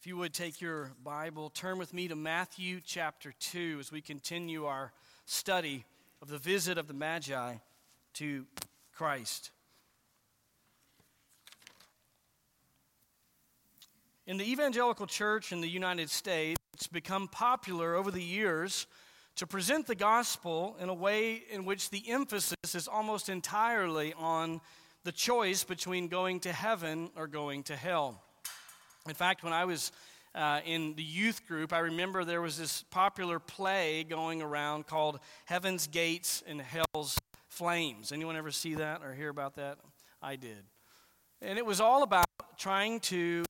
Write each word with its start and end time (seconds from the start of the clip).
If 0.00 0.06
you 0.06 0.16
would 0.18 0.32
take 0.32 0.60
your 0.60 0.92
Bible, 1.02 1.50
turn 1.50 1.76
with 1.76 1.92
me 1.92 2.06
to 2.06 2.14
Matthew 2.14 2.80
chapter 2.80 3.34
2 3.40 3.78
as 3.80 3.90
we 3.90 4.00
continue 4.00 4.64
our 4.64 4.92
study 5.24 5.84
of 6.22 6.28
the 6.28 6.38
visit 6.38 6.78
of 6.78 6.86
the 6.86 6.94
Magi 6.94 7.56
to 8.14 8.46
Christ. 8.94 9.50
In 14.24 14.36
the 14.36 14.48
evangelical 14.48 15.08
church 15.08 15.50
in 15.50 15.60
the 15.60 15.68
United 15.68 16.10
States, 16.10 16.60
it's 16.74 16.86
become 16.86 17.26
popular 17.26 17.96
over 17.96 18.12
the 18.12 18.22
years 18.22 18.86
to 19.34 19.48
present 19.48 19.88
the 19.88 19.96
gospel 19.96 20.76
in 20.78 20.90
a 20.90 20.94
way 20.94 21.42
in 21.50 21.64
which 21.64 21.90
the 21.90 22.08
emphasis 22.08 22.54
is 22.72 22.86
almost 22.86 23.28
entirely 23.28 24.14
on 24.14 24.60
the 25.02 25.10
choice 25.10 25.64
between 25.64 26.06
going 26.06 26.38
to 26.38 26.52
heaven 26.52 27.10
or 27.16 27.26
going 27.26 27.64
to 27.64 27.74
hell. 27.74 28.22
In 29.08 29.14
fact, 29.14 29.42
when 29.42 29.52
I 29.52 29.64
was 29.64 29.90
uh, 30.34 30.60
in 30.66 30.94
the 30.94 31.02
youth 31.02 31.46
group, 31.46 31.72
I 31.72 31.78
remember 31.78 32.24
there 32.24 32.42
was 32.42 32.58
this 32.58 32.82
popular 32.90 33.38
play 33.38 34.04
going 34.04 34.42
around 34.42 34.86
called 34.86 35.20
Heaven's 35.46 35.86
Gates 35.86 36.42
and 36.46 36.60
Hell's 36.60 37.18
Flames. 37.48 38.12
Anyone 38.12 38.36
ever 38.36 38.50
see 38.50 38.74
that 38.74 39.02
or 39.02 39.14
hear 39.14 39.30
about 39.30 39.56
that? 39.56 39.78
I 40.20 40.36
did. 40.36 40.64
And 41.40 41.58
it 41.58 41.64
was 41.64 41.80
all 41.80 42.02
about 42.02 42.26
trying 42.58 43.00
to 43.00 43.44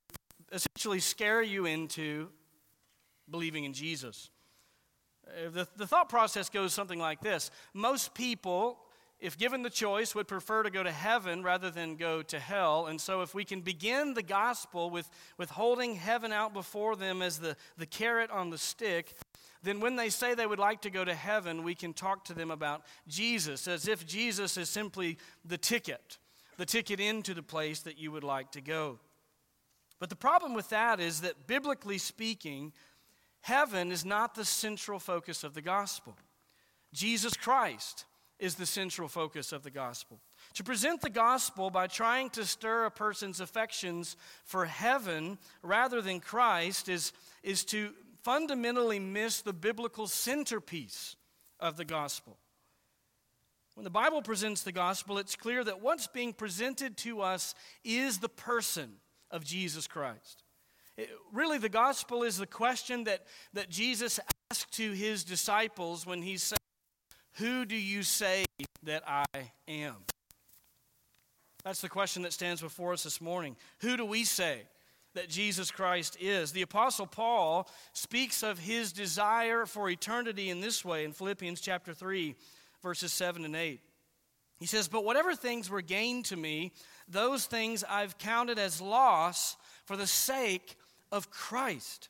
essentially 0.53 1.01
scare 1.01 1.43
you 1.43 1.67
into 1.67 2.29
believing 3.31 3.65
in 3.65 3.73
Jesus. 3.73 4.31
Uh, 5.27 5.51
the, 5.51 5.69
the 5.77 5.87
thought 5.87 6.09
process 6.09 6.49
goes 6.49 6.73
something 6.73 6.99
like 6.99 7.21
this 7.21 7.51
Most 7.75 8.15
people 8.15 8.79
if 9.21 9.37
given 9.37 9.63
the 9.63 9.71
choice, 9.71 10.15
would 10.15 10.29
prefer 10.29 10.63
to 10.63 10.71
go 10.71 10.83
to 10.83 10.93
heaven 10.93 11.43
rather 11.43 11.71
than 11.71 11.97
go 11.97 12.23
to 12.23 12.39
hell. 12.39 12.87
And 12.87 13.01
so, 13.01 13.23
if 13.23 13.35
we 13.35 13.45
can 13.45 13.61
begin 13.61 14.15
the 14.15 14.23
gospel 14.23 14.91
with, 14.91 15.11
with 15.37 15.51
holding 15.51 15.97
heaven 15.97 16.33
out 16.33 16.55
before 16.55 16.95
them 16.95 17.21
as 17.21 17.39
the, 17.39 17.57
the 17.77 17.87
carrot 17.87 18.31
on 18.31 18.51
the 18.51 18.59
stick, 18.59 19.15
then 19.63 19.81
when 19.81 19.97
they 19.97 20.09
say 20.09 20.35
they 20.35 20.47
would 20.47 20.61
like 20.61 20.83
to 20.83 20.91
go 20.91 21.05
to 21.05 21.15
heaven, 21.15 21.65
we 21.65 21.75
can 21.75 21.93
talk 21.93 22.25
to 22.27 22.35
them 22.35 22.51
about 22.51 22.83
Jesus 23.09 23.67
as 23.67 23.89
if 23.89 24.07
Jesus 24.07 24.57
is 24.57 24.69
simply 24.69 25.19
the 25.45 25.59
ticket, 25.59 26.19
the 26.57 26.67
ticket 26.67 27.01
into 27.01 27.35
the 27.35 27.43
place 27.43 27.81
that 27.81 27.99
you 27.99 28.13
would 28.13 28.25
like 28.25 28.53
to 28.53 28.61
go. 28.61 29.01
But 29.99 30.11
the 30.11 30.17
problem 30.17 30.55
with 30.55 30.69
that 30.69 31.01
is 31.01 31.23
that, 31.23 31.49
biblically 31.49 31.99
speaking, 31.99 32.73
heaven 33.41 33.91
is 33.91 34.05
not 34.05 34.37
the 34.37 34.45
central 34.45 35.01
focus 35.01 35.43
of 35.43 35.55
the 35.55 35.63
gospel. 35.63 36.17
Jesus 36.93 37.35
Christ 37.35 38.05
is 38.39 38.55
the 38.55 38.67
central 38.67 39.09
focus 39.09 39.53
of 39.53 39.63
the 39.63 39.71
gospel. 39.71 40.21
To 40.55 40.65
present 40.65 41.01
the 41.01 41.11
gospel 41.11 41.71
by 41.71 41.87
trying 41.87 42.31
to 42.31 42.45
stir 42.45 42.85
a 42.85 42.91
person's 42.91 43.41
affections 43.41 44.17
for 44.45 44.65
heaven 44.65 45.39
rather 45.63 46.01
than 46.01 46.21
Christ 46.21 46.89
is, 46.89 47.13
is 47.43 47.65
to 47.67 47.91
fundamentally 48.23 48.99
miss 48.99 49.41
the 49.41 49.53
biblical 49.53 50.07
centerpiece 50.07 51.17
of 51.61 51.77
the 51.77 51.85
gospel. 51.85 52.39
When 53.75 53.85
the 53.85 53.91
Bible 53.91 54.23
presents 54.23 54.63
the 54.63 54.73
gospel, 54.73 55.19
it's 55.19 55.37
clear 55.37 55.63
that 55.63 55.81
what's 55.81 56.09
being 56.09 56.33
presented 56.33 56.97
to 56.99 57.21
us 57.21 57.55
is 57.85 58.19
the 58.19 58.29
person 58.29 58.95
of 59.31 59.45
Jesus 59.45 59.87
Christ. 59.87 60.43
It, 60.97 61.11
really, 61.33 61.59
the 61.59 61.69
gospel 61.69 62.25
is 62.25 62.39
the 62.39 62.47
question 62.47 63.05
that, 63.05 63.25
that 63.53 63.69
Jesus 63.71 64.19
asked 64.51 64.73
to 64.73 64.91
his 64.91 65.23
disciples 65.23 66.05
when 66.05 66.23
he 66.23 66.37
said, 66.37 66.58
who 67.39 67.65
do 67.65 67.77
you 67.77 68.03
say 68.03 68.45
that 68.83 69.03
I 69.07 69.25
am? 69.67 69.97
That's 71.65 71.81
the 71.81 71.89
question 71.89 72.23
that 72.23 72.33
stands 72.33 72.61
before 72.61 72.93
us 72.93 73.05
this 73.05 73.21
morning. 73.21 73.57
Who 73.81 73.97
do 73.97 74.05
we 74.05 74.25
say 74.25 74.63
that 75.15 75.29
Jesus 75.29 75.71
Christ 75.71 76.17
is? 76.21 76.53
The 76.53 76.63
Apostle 76.63 77.07
Paul 77.07 77.69
speaks 77.93 78.43
of 78.43 78.59
his 78.59 78.93
desire 78.93 79.67
for 79.67 79.89
eternity 79.89 80.51
in 80.51 80.61
this 80.61 80.85
way 80.85 81.05
in 81.05 81.13
Philippians 81.13 81.61
chapter 81.61 81.93
3, 81.95 82.35
verses 82.83 83.13
7 83.13 83.45
and 83.45 83.57
8. 83.57 83.81
He 84.59 84.67
says, 84.67 84.89
But 84.89 85.05
whatever 85.05 85.35
things 85.35 85.71
were 85.71 85.83
gained 85.83 86.27
to 86.27 86.37
me, 86.37 86.73
those 87.09 87.47
things 87.47 87.85
I've 87.89 88.19
counted 88.19 88.59
as 88.59 88.81
loss 88.81 89.57
for 89.85 89.97
the 89.97 90.07
sake 90.07 90.77
of 91.13 91.31
Christ. 91.31 92.09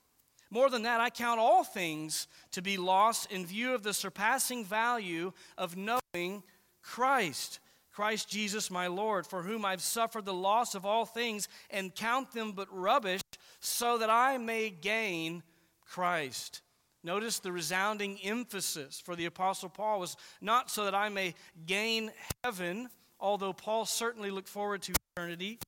More 0.51 0.71
than 0.71 0.83
that, 0.83 1.01
I 1.01 1.11
count 1.11 1.41
all 1.41 1.65
things 1.65 2.27
to 2.53 2.63
be 2.63 2.77
lost 2.77 3.31
in 3.31 3.45
view 3.45 3.75
of 3.75 3.83
the 3.83 3.93
surpassing 3.93 4.65
value 4.65 5.33
of 5.59 5.77
knowing 5.77 6.43
Christ. 6.83 7.61
Christ 7.93 8.29
Jesus 8.29 8.71
my 8.71 8.87
Lord, 8.87 9.27
for 9.27 9.43
whom 9.43 9.65
I've 9.65 9.83
suffered 9.83 10.25
the 10.25 10.33
loss 10.33 10.75
of 10.75 10.87
all 10.87 11.05
things 11.05 11.49
and 11.69 11.95
count 11.95 12.33
them 12.33 12.53
but 12.53 12.69
rubbish, 12.71 13.21
so 13.61 13.99
that 13.99 14.09
I 14.09 14.39
may 14.39 14.71
gain 14.71 15.43
Christ. 15.85 16.63
Notice 17.03 17.39
the 17.39 17.53
resounding 17.53 18.19
emphasis 18.23 19.01
for 19.01 19.17
the 19.17 19.27
Apostle 19.27 19.69
Paul 19.69 20.01
was 20.01 20.17
not 20.41 20.71
so 20.71 20.85
that 20.85 20.95
I 20.95 21.09
may 21.09 21.35
gain 21.67 22.11
heaven, 22.43 22.89
although 23.21 23.53
Paul 23.53 23.85
certainly 23.85 24.31
looked 24.31 24.49
forward 24.49 24.83
to 24.83 24.95
eternity. 25.17 25.59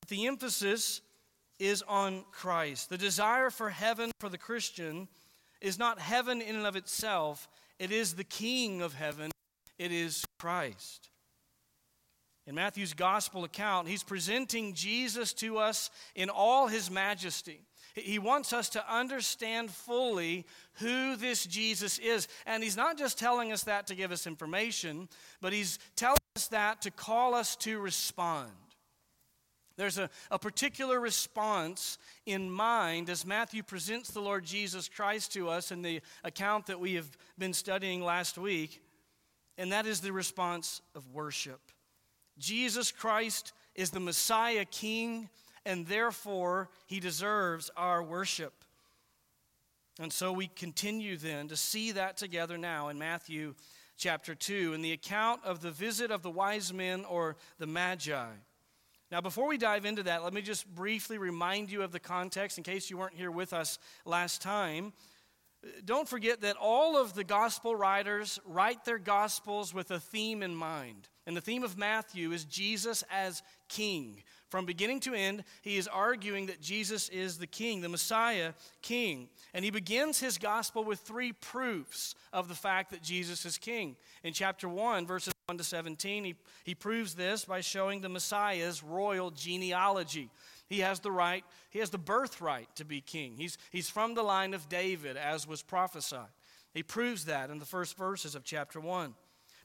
But 0.00 0.08
The 0.08 0.26
emphasis 0.26 1.00
is 1.60 1.82
on 1.86 2.24
Christ. 2.32 2.88
The 2.88 2.98
desire 2.98 3.50
for 3.50 3.70
heaven 3.70 4.10
for 4.18 4.28
the 4.28 4.38
Christian 4.38 5.06
is 5.60 5.78
not 5.78 6.00
heaven 6.00 6.40
in 6.40 6.56
and 6.56 6.66
of 6.66 6.74
itself, 6.74 7.48
it 7.78 7.92
is 7.92 8.14
the 8.14 8.24
King 8.24 8.82
of 8.82 8.94
heaven, 8.94 9.30
it 9.78 9.92
is 9.92 10.24
Christ. 10.38 11.10
In 12.46 12.54
Matthew's 12.54 12.94
gospel 12.94 13.44
account, 13.44 13.86
he's 13.86 14.02
presenting 14.02 14.74
Jesus 14.74 15.32
to 15.34 15.58
us 15.58 15.90
in 16.16 16.30
all 16.30 16.66
his 16.66 16.90
majesty. 16.90 17.60
He 17.94 18.18
wants 18.18 18.52
us 18.52 18.68
to 18.70 18.92
understand 18.92 19.70
fully 19.70 20.46
who 20.74 21.16
this 21.16 21.44
Jesus 21.44 21.98
is. 21.98 22.28
And 22.46 22.62
he's 22.62 22.76
not 22.76 22.98
just 22.98 23.18
telling 23.18 23.52
us 23.52 23.64
that 23.64 23.86
to 23.88 23.94
give 23.94 24.10
us 24.10 24.26
information, 24.26 25.08
but 25.40 25.52
he's 25.52 25.78
telling 25.96 26.16
us 26.36 26.48
that 26.48 26.82
to 26.82 26.90
call 26.90 27.34
us 27.34 27.56
to 27.56 27.78
respond. 27.78 28.50
There's 29.80 29.96
a, 29.96 30.10
a 30.30 30.38
particular 30.38 31.00
response 31.00 31.96
in 32.26 32.50
mind 32.50 33.08
as 33.08 33.24
Matthew 33.24 33.62
presents 33.62 34.10
the 34.10 34.20
Lord 34.20 34.44
Jesus 34.44 34.90
Christ 34.90 35.32
to 35.32 35.48
us 35.48 35.72
in 35.72 35.80
the 35.80 36.02
account 36.22 36.66
that 36.66 36.78
we 36.78 36.96
have 36.96 37.08
been 37.38 37.54
studying 37.54 38.04
last 38.04 38.36
week, 38.36 38.82
and 39.56 39.72
that 39.72 39.86
is 39.86 40.02
the 40.02 40.12
response 40.12 40.82
of 40.94 41.10
worship. 41.14 41.62
Jesus 42.38 42.92
Christ 42.92 43.54
is 43.74 43.88
the 43.88 44.00
Messiah 44.00 44.66
King, 44.66 45.30
and 45.64 45.86
therefore 45.86 46.68
he 46.84 47.00
deserves 47.00 47.70
our 47.74 48.02
worship. 48.02 48.52
And 49.98 50.12
so 50.12 50.30
we 50.30 50.48
continue 50.48 51.16
then 51.16 51.48
to 51.48 51.56
see 51.56 51.92
that 51.92 52.18
together 52.18 52.58
now 52.58 52.88
in 52.88 52.98
Matthew 52.98 53.54
chapter 53.96 54.34
2 54.34 54.74
in 54.74 54.82
the 54.82 54.92
account 54.92 55.42
of 55.42 55.62
the 55.62 55.70
visit 55.70 56.10
of 56.10 56.20
the 56.20 56.30
wise 56.30 56.70
men 56.70 57.06
or 57.06 57.36
the 57.58 57.66
Magi. 57.66 58.26
Now, 59.10 59.20
before 59.20 59.48
we 59.48 59.58
dive 59.58 59.84
into 59.84 60.04
that, 60.04 60.22
let 60.22 60.32
me 60.32 60.40
just 60.40 60.72
briefly 60.72 61.18
remind 61.18 61.70
you 61.70 61.82
of 61.82 61.90
the 61.90 61.98
context 61.98 62.58
in 62.58 62.64
case 62.64 62.90
you 62.90 62.98
weren't 62.98 63.16
here 63.16 63.30
with 63.30 63.52
us 63.52 63.78
last 64.04 64.40
time. 64.40 64.92
Don't 65.84 66.08
forget 66.08 66.40
that 66.42 66.56
all 66.56 66.96
of 66.96 67.14
the 67.14 67.24
gospel 67.24 67.74
writers 67.74 68.38
write 68.46 68.84
their 68.84 68.98
gospels 68.98 69.74
with 69.74 69.90
a 69.90 69.98
theme 69.98 70.42
in 70.42 70.54
mind. 70.54 71.08
And 71.26 71.36
the 71.36 71.40
theme 71.40 71.64
of 71.64 71.76
Matthew 71.76 72.32
is 72.32 72.44
Jesus 72.44 73.04
as 73.10 73.42
king. 73.68 74.22
From 74.50 74.66
beginning 74.66 74.98
to 75.00 75.14
end, 75.14 75.44
he 75.62 75.76
is 75.76 75.86
arguing 75.86 76.46
that 76.46 76.60
Jesus 76.60 77.08
is 77.08 77.38
the 77.38 77.46
king, 77.46 77.80
the 77.80 77.88
Messiah 77.88 78.52
king. 78.82 79.28
And 79.54 79.64
he 79.64 79.70
begins 79.70 80.18
his 80.18 80.38
gospel 80.38 80.82
with 80.82 80.98
three 80.98 81.32
proofs 81.32 82.16
of 82.32 82.48
the 82.48 82.54
fact 82.56 82.90
that 82.90 83.00
Jesus 83.00 83.46
is 83.46 83.56
king. 83.56 83.94
In 84.24 84.32
chapter 84.32 84.68
1, 84.68 85.06
verses 85.06 85.32
1 85.46 85.58
to 85.58 85.64
17, 85.64 86.24
he, 86.24 86.34
he 86.64 86.74
proves 86.74 87.14
this 87.14 87.44
by 87.44 87.60
showing 87.60 88.00
the 88.00 88.08
Messiah's 88.08 88.82
royal 88.82 89.30
genealogy. 89.30 90.30
He 90.68 90.80
has 90.80 90.98
the 90.98 91.12
right, 91.12 91.44
he 91.70 91.78
has 91.78 91.90
the 91.90 91.98
birthright 91.98 92.74
to 92.74 92.84
be 92.84 93.00
king. 93.00 93.36
He's, 93.36 93.56
he's 93.70 93.88
from 93.88 94.14
the 94.14 94.24
line 94.24 94.52
of 94.52 94.68
David, 94.68 95.16
as 95.16 95.46
was 95.46 95.62
prophesied. 95.62 96.26
He 96.74 96.82
proves 96.82 97.24
that 97.26 97.50
in 97.50 97.60
the 97.60 97.64
first 97.64 97.96
verses 97.96 98.34
of 98.34 98.42
chapter 98.42 98.80
1. 98.80 99.14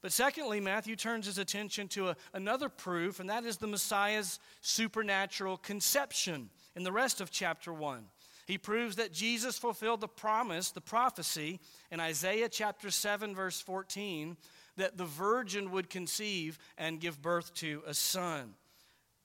But 0.05 0.11
secondly, 0.11 0.59
Matthew 0.59 0.95
turns 0.95 1.25
his 1.25 1.39
attention 1.39 1.87
to 1.87 2.09
a, 2.09 2.15
another 2.31 2.69
proof, 2.69 3.19
and 3.19 3.27
that 3.31 3.43
is 3.43 3.57
the 3.57 3.65
Messiah's 3.65 4.37
supernatural 4.61 5.57
conception 5.57 6.51
in 6.75 6.83
the 6.83 6.91
rest 6.91 7.21
of 7.21 7.31
chapter 7.31 7.73
1. 7.73 8.05
He 8.45 8.59
proves 8.59 8.97
that 8.97 9.11
Jesus 9.11 9.57
fulfilled 9.57 10.01
the 10.01 10.07
promise, 10.07 10.69
the 10.69 10.79
prophecy 10.79 11.59
in 11.89 11.99
Isaiah 11.99 12.49
chapter 12.49 12.91
7, 12.91 13.33
verse 13.33 13.59
14, 13.61 14.37
that 14.77 14.95
the 14.95 15.05
virgin 15.05 15.71
would 15.71 15.89
conceive 15.89 16.59
and 16.77 17.01
give 17.01 17.19
birth 17.19 17.55
to 17.55 17.81
a 17.87 17.95
son. 17.95 18.53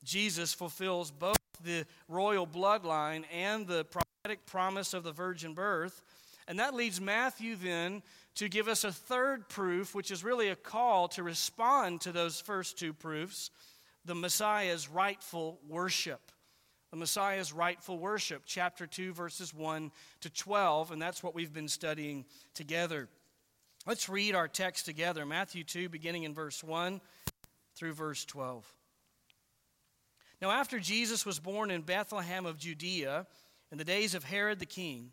Jesus 0.03 0.55
fulfills 0.55 1.11
both 1.11 1.37
the 1.63 1.85
royal 2.09 2.47
bloodline 2.47 3.25
and 3.31 3.67
the 3.67 3.85
prophetic 3.85 4.47
promise 4.47 4.95
of 4.95 5.05
the 5.05 5.13
virgin 5.13 5.53
birth. 5.53 6.03
And 6.49 6.59
that 6.59 6.75
leads 6.75 7.03
Matthew 7.03 7.55
then 7.55 8.03
to 8.37 8.49
give 8.49 8.69
us 8.69 8.85
a 8.85 8.93
third 8.93 9.49
proof, 9.49 9.95
which 9.95 10.11
is 10.11 10.25
really 10.25 10.49
a 10.49 10.57
call 10.57 11.09
to 11.09 11.23
respond 11.23 12.01
to 12.03 12.13
those 12.13 12.41
first 12.41 12.79
two 12.79 12.93
proofs 12.93 13.51
the 14.07 14.15
Messiah's 14.15 14.89
rightful 14.89 15.61
worship. 15.69 16.33
the 16.91 16.97
Messiah's 16.97 17.53
rightful 17.53 17.99
worship, 17.99 18.43
chapter 18.47 18.87
2, 18.87 19.13
verses 19.13 19.55
1 19.55 19.93
to 20.23 20.31
12, 20.31 20.91
and 20.91 21.01
that's 21.01 21.23
what 21.23 21.35
we've 21.35 21.53
been 21.53 21.69
studying 21.69 22.25
together. 22.55 23.09
Let's 23.87 24.09
read 24.09 24.35
our 24.35 24.49
text 24.49 24.87
together 24.87 25.25
Matthew 25.25 25.65
2, 25.65 25.89
beginning 25.89 26.25
in 26.25 26.35
verse 26.35 26.65
1 26.65 27.01
through 27.77 27.93
verse 27.93 28.25
12. 28.25 28.67
Now, 30.43 30.51
after 30.51 30.79
Jesus 30.79 31.27
was 31.27 31.39
born 31.39 31.71
in 31.71 31.83
Bethlehem 31.83 32.47
of 32.47 32.59
Judea, 32.59 33.27
in 33.71 33.79
the 33.79 33.85
days 33.85 34.15
of 34.15 34.25
Herod 34.25 34.59
the 34.59 34.67
king, 34.67 35.13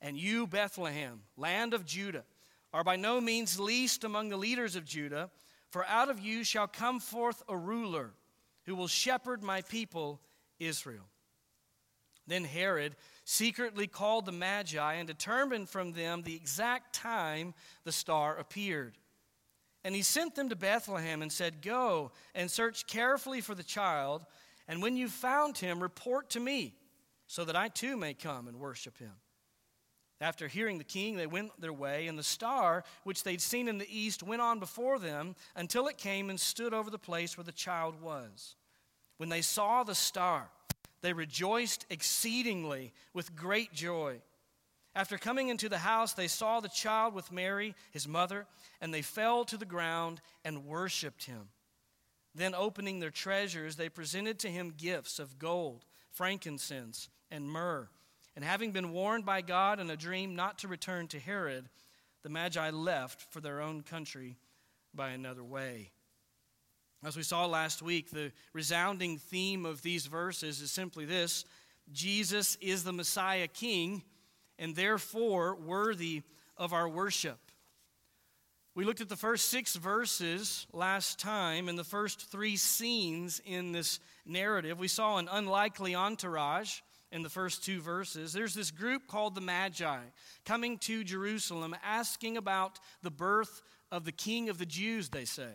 And 0.00 0.18
you, 0.18 0.46
Bethlehem, 0.46 1.22
land 1.36 1.74
of 1.74 1.84
Judah, 1.84 2.24
are 2.72 2.84
by 2.84 2.96
no 2.96 3.20
means 3.20 3.60
least 3.60 4.04
among 4.04 4.28
the 4.28 4.36
leaders 4.36 4.76
of 4.76 4.84
Judah, 4.84 5.30
for 5.70 5.84
out 5.86 6.08
of 6.08 6.20
you 6.20 6.44
shall 6.44 6.66
come 6.66 7.00
forth 7.00 7.42
a 7.48 7.56
ruler 7.56 8.12
who 8.64 8.74
will 8.74 8.88
shepherd 8.88 9.42
my 9.42 9.62
people 9.62 10.20
Israel. 10.58 11.08
Then 12.26 12.44
Herod 12.44 12.96
secretly 13.24 13.86
called 13.86 14.26
the 14.26 14.32
Magi 14.32 14.94
and 14.94 15.06
determined 15.06 15.68
from 15.68 15.92
them 15.92 16.22
the 16.22 16.36
exact 16.36 16.94
time 16.94 17.54
the 17.84 17.92
star 17.92 18.36
appeared. 18.36 18.96
And 19.82 19.94
he 19.94 20.02
sent 20.02 20.34
them 20.34 20.48
to 20.50 20.56
Bethlehem 20.56 21.22
and 21.22 21.32
said, 21.32 21.62
Go 21.62 22.12
and 22.34 22.50
search 22.50 22.86
carefully 22.86 23.40
for 23.40 23.54
the 23.54 23.62
child, 23.62 24.24
and 24.68 24.82
when 24.82 24.96
you've 24.96 25.10
found 25.10 25.58
him, 25.58 25.82
report 25.82 26.30
to 26.30 26.40
me, 26.40 26.76
so 27.26 27.44
that 27.44 27.56
I 27.56 27.68
too 27.68 27.96
may 27.96 28.14
come 28.14 28.46
and 28.46 28.60
worship 28.60 28.98
him. 28.98 29.12
After 30.20 30.48
hearing 30.48 30.76
the 30.76 30.84
king, 30.84 31.16
they 31.16 31.26
went 31.26 31.58
their 31.58 31.72
way, 31.72 32.06
and 32.06 32.18
the 32.18 32.22
star, 32.22 32.84
which 33.04 33.22
they'd 33.22 33.40
seen 33.40 33.68
in 33.68 33.78
the 33.78 33.88
east, 33.98 34.22
went 34.22 34.42
on 34.42 34.58
before 34.58 34.98
them 34.98 35.34
until 35.56 35.88
it 35.88 35.96
came 35.96 36.28
and 36.28 36.38
stood 36.38 36.74
over 36.74 36.90
the 36.90 36.98
place 36.98 37.36
where 37.38 37.44
the 37.44 37.52
child 37.52 38.02
was. 38.02 38.56
When 39.16 39.30
they 39.30 39.40
saw 39.40 39.82
the 39.82 39.94
star, 39.94 40.50
they 41.00 41.14
rejoiced 41.14 41.86
exceedingly 41.88 42.92
with 43.14 43.34
great 43.34 43.72
joy. 43.72 44.20
After 44.94 45.16
coming 45.16 45.48
into 45.48 45.70
the 45.70 45.78
house, 45.78 46.12
they 46.12 46.28
saw 46.28 46.60
the 46.60 46.68
child 46.68 47.14
with 47.14 47.32
Mary, 47.32 47.74
his 47.90 48.06
mother, 48.06 48.46
and 48.80 48.92
they 48.92 49.02
fell 49.02 49.44
to 49.46 49.56
the 49.56 49.64
ground 49.64 50.20
and 50.44 50.66
worshiped 50.66 51.24
him. 51.24 51.48
Then, 52.34 52.54
opening 52.54 53.00
their 53.00 53.10
treasures, 53.10 53.76
they 53.76 53.88
presented 53.88 54.38
to 54.40 54.50
him 54.50 54.74
gifts 54.76 55.18
of 55.18 55.38
gold, 55.38 55.86
frankincense, 56.10 57.08
and 57.30 57.50
myrrh. 57.50 57.88
And 58.40 58.48
having 58.48 58.72
been 58.72 58.92
warned 58.92 59.26
by 59.26 59.42
God 59.42 59.80
in 59.80 59.90
a 59.90 59.98
dream 59.98 60.34
not 60.34 60.60
to 60.60 60.68
return 60.68 61.08
to 61.08 61.18
Herod, 61.18 61.68
the 62.22 62.30
Magi 62.30 62.70
left 62.70 63.30
for 63.30 63.42
their 63.42 63.60
own 63.60 63.82
country 63.82 64.38
by 64.94 65.10
another 65.10 65.44
way. 65.44 65.90
As 67.04 67.18
we 67.18 67.22
saw 67.22 67.44
last 67.44 67.82
week, 67.82 68.08
the 68.10 68.32
resounding 68.54 69.18
theme 69.18 69.66
of 69.66 69.82
these 69.82 70.06
verses 70.06 70.62
is 70.62 70.70
simply 70.70 71.04
this 71.04 71.44
Jesus 71.92 72.56
is 72.62 72.82
the 72.82 72.94
Messiah 72.94 73.46
King 73.46 74.02
and 74.58 74.74
therefore 74.74 75.54
worthy 75.56 76.22
of 76.56 76.72
our 76.72 76.88
worship. 76.88 77.50
We 78.74 78.86
looked 78.86 79.02
at 79.02 79.10
the 79.10 79.16
first 79.16 79.50
six 79.50 79.76
verses 79.76 80.66
last 80.72 81.18
time 81.18 81.68
and 81.68 81.78
the 81.78 81.84
first 81.84 82.30
three 82.30 82.56
scenes 82.56 83.42
in 83.44 83.72
this 83.72 84.00
narrative. 84.24 84.78
We 84.78 84.88
saw 84.88 85.18
an 85.18 85.28
unlikely 85.30 85.94
entourage 85.94 86.80
in 87.12 87.22
the 87.22 87.28
first 87.28 87.64
two 87.64 87.80
verses. 87.80 88.32
There's 88.32 88.54
this 88.54 88.70
group 88.70 89.06
called 89.06 89.34
the 89.34 89.40
Magi 89.40 89.98
coming 90.44 90.78
to 90.78 91.04
Jerusalem 91.04 91.74
asking 91.84 92.36
about 92.36 92.78
the 93.02 93.10
birth 93.10 93.62
of 93.90 94.04
the 94.04 94.12
King 94.12 94.48
of 94.48 94.58
the 94.58 94.66
Jews, 94.66 95.08
they 95.08 95.24
say. 95.24 95.50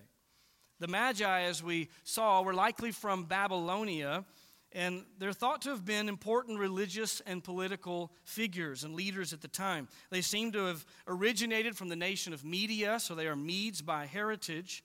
The 0.80 0.88
Magi, 0.88 1.42
as 1.42 1.64
we 1.64 1.90
saw, 2.04 2.42
were 2.42 2.54
likely 2.54 2.92
from 2.92 3.24
Babylonia, 3.24 4.26
and 4.74 5.06
they're 5.18 5.32
thought 5.32 5.62
to 5.62 5.70
have 5.70 5.86
been 5.86 6.10
important 6.10 6.60
religious 6.60 7.22
and 7.26 7.42
political 7.42 8.12
figures 8.26 8.84
and 8.84 8.94
leaders 8.94 9.32
at 9.32 9.42
the 9.42 9.48
time. 9.48 9.88
They 10.10 10.20
seem 10.20 10.52
to 10.52 10.66
have 10.66 10.86
originated 11.08 11.78
from 11.78 11.88
the 11.88 11.96
nation 11.96 12.34
of 12.34 12.44
Media, 12.44 13.00
so 13.00 13.16
they 13.16 13.28
are 13.28 13.38
Medes 13.38 13.82
by 13.82 14.06
heritage. 14.06 14.84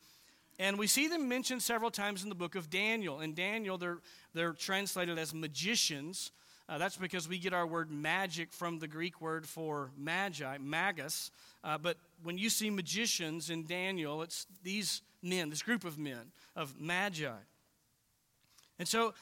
And 0.61 0.78
we 0.78 0.87
see 0.87 1.08
them 1.08 1.28
mentioned 1.28 1.62
several 1.62 1.90
times 1.90 2.23
in 2.23 2.28
the 2.28 2.34
book 2.37 2.55
of 2.55 2.70
Daniel. 2.70 3.20
In 3.20 3.34
Daniel, 3.34 3.78
they're, 3.78 3.99
they're 4.32 4.52
translated 4.52 5.19
as 5.19 5.34
magicians. 5.34 6.31
Uh, 6.70 6.78
that's 6.78 6.96
because 6.96 7.28
we 7.28 7.37
get 7.37 7.52
our 7.52 7.67
word 7.67 7.90
magic 7.90 8.52
from 8.52 8.78
the 8.78 8.87
Greek 8.87 9.20
word 9.20 9.44
for 9.44 9.90
magi, 9.99 10.56
magus. 10.58 11.32
Uh, 11.64 11.76
but 11.76 11.96
when 12.22 12.38
you 12.38 12.49
see 12.49 12.70
magicians 12.70 13.50
in 13.50 13.67
Daniel, 13.67 14.22
it's 14.22 14.46
these 14.62 15.02
men, 15.20 15.50
this 15.50 15.62
group 15.62 15.84
of 15.84 15.99
men, 15.99 16.31
of 16.55 16.81
magi. 16.81 17.32
And 18.78 18.87
so 18.87 19.14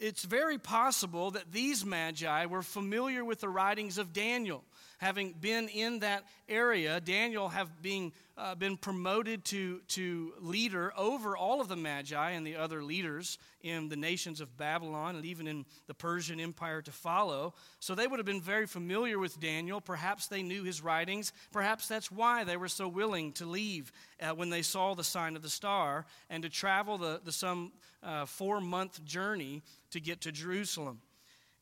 it's 0.00 0.24
very 0.24 0.56
possible 0.56 1.32
that 1.32 1.52
these 1.52 1.84
magi 1.84 2.46
were 2.46 2.62
familiar 2.62 3.26
with 3.26 3.40
the 3.40 3.48
writings 3.50 3.98
of 3.98 4.14
Daniel. 4.14 4.64
Having 4.98 5.34
been 5.40 5.68
in 5.68 5.98
that 5.98 6.24
area, 6.48 7.00
Daniel 7.00 7.48
have 7.50 7.82
been, 7.82 8.12
uh, 8.38 8.54
been 8.54 8.78
promoted 8.78 9.44
to, 9.46 9.80
to 9.88 10.32
leader 10.40 10.90
over 10.96 11.36
all 11.36 11.60
of 11.60 11.68
the 11.68 11.76
magi 11.76 12.30
and 12.30 12.46
the 12.46 12.56
other 12.56 12.82
leaders 12.82 13.36
in 13.60 13.90
the 13.90 13.96
nations 13.96 14.40
of 14.40 14.56
Babylon 14.56 15.16
and 15.16 15.26
even 15.26 15.46
in 15.46 15.66
the 15.86 15.92
Persian 15.92 16.40
Empire 16.40 16.80
to 16.80 16.92
follow. 16.92 17.52
So 17.78 17.94
they 17.94 18.06
would 18.06 18.18
have 18.18 18.26
been 18.26 18.40
very 18.40 18.66
familiar 18.66 19.18
with 19.18 19.38
Daniel. 19.38 19.82
Perhaps 19.82 20.28
they 20.28 20.42
knew 20.42 20.64
his 20.64 20.82
writings. 20.82 21.32
Perhaps 21.52 21.88
that's 21.88 22.10
why 22.10 22.44
they 22.44 22.56
were 22.56 22.68
so 22.68 22.88
willing 22.88 23.32
to 23.32 23.44
leave 23.44 23.92
uh, 24.22 24.34
when 24.34 24.48
they 24.48 24.62
saw 24.62 24.94
the 24.94 25.04
sign 25.04 25.36
of 25.36 25.42
the 25.42 25.50
star 25.50 26.06
and 26.30 26.42
to 26.42 26.48
travel 26.48 26.96
the, 26.96 27.20
the 27.22 27.32
some 27.32 27.72
uh, 28.02 28.24
four 28.24 28.62
month 28.62 29.04
journey 29.04 29.62
to 29.90 30.00
get 30.00 30.22
to 30.22 30.32
Jerusalem. 30.32 31.00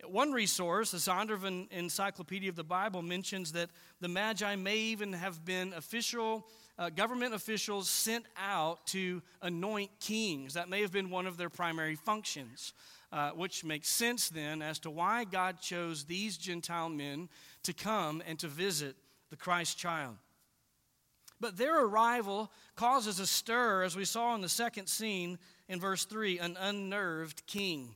One 0.06 0.32
resource, 0.32 0.90
the 0.90 0.98
Zondervan 0.98 1.70
Encyclopedia 1.70 2.50
of 2.50 2.56
the 2.56 2.64
Bible, 2.64 3.00
mentions 3.00 3.52
that 3.52 3.70
the 4.00 4.08
Magi 4.08 4.56
may 4.56 4.76
even 4.76 5.12
have 5.12 5.44
been 5.44 5.72
official, 5.72 6.46
uh, 6.78 6.90
government 6.90 7.32
officials 7.32 7.88
sent 7.88 8.26
out 8.36 8.86
to 8.88 9.22
anoint 9.40 9.90
kings. 10.00 10.54
That 10.54 10.68
may 10.68 10.82
have 10.82 10.92
been 10.92 11.10
one 11.10 11.26
of 11.26 11.36
their 11.36 11.48
primary 11.48 11.94
functions, 11.94 12.72
uh, 13.12 13.30
which 13.30 13.64
makes 13.64 13.88
sense 13.88 14.28
then 14.28 14.62
as 14.62 14.78
to 14.80 14.90
why 14.90 15.24
God 15.24 15.60
chose 15.60 16.04
these 16.04 16.36
Gentile 16.36 16.88
men 16.88 17.28
to 17.62 17.72
come 17.72 18.22
and 18.26 18.38
to 18.40 18.48
visit 18.48 18.96
the 19.30 19.36
Christ 19.36 19.78
child. 19.78 20.16
But 21.40 21.56
their 21.56 21.84
arrival 21.84 22.50
causes 22.74 23.20
a 23.20 23.26
stir, 23.26 23.82
as 23.82 23.96
we 23.96 24.04
saw 24.04 24.34
in 24.34 24.40
the 24.40 24.48
second 24.48 24.88
scene 24.88 25.38
in 25.68 25.80
verse 25.80 26.04
3 26.04 26.38
an 26.38 26.56
unnerved 26.58 27.46
king. 27.46 27.94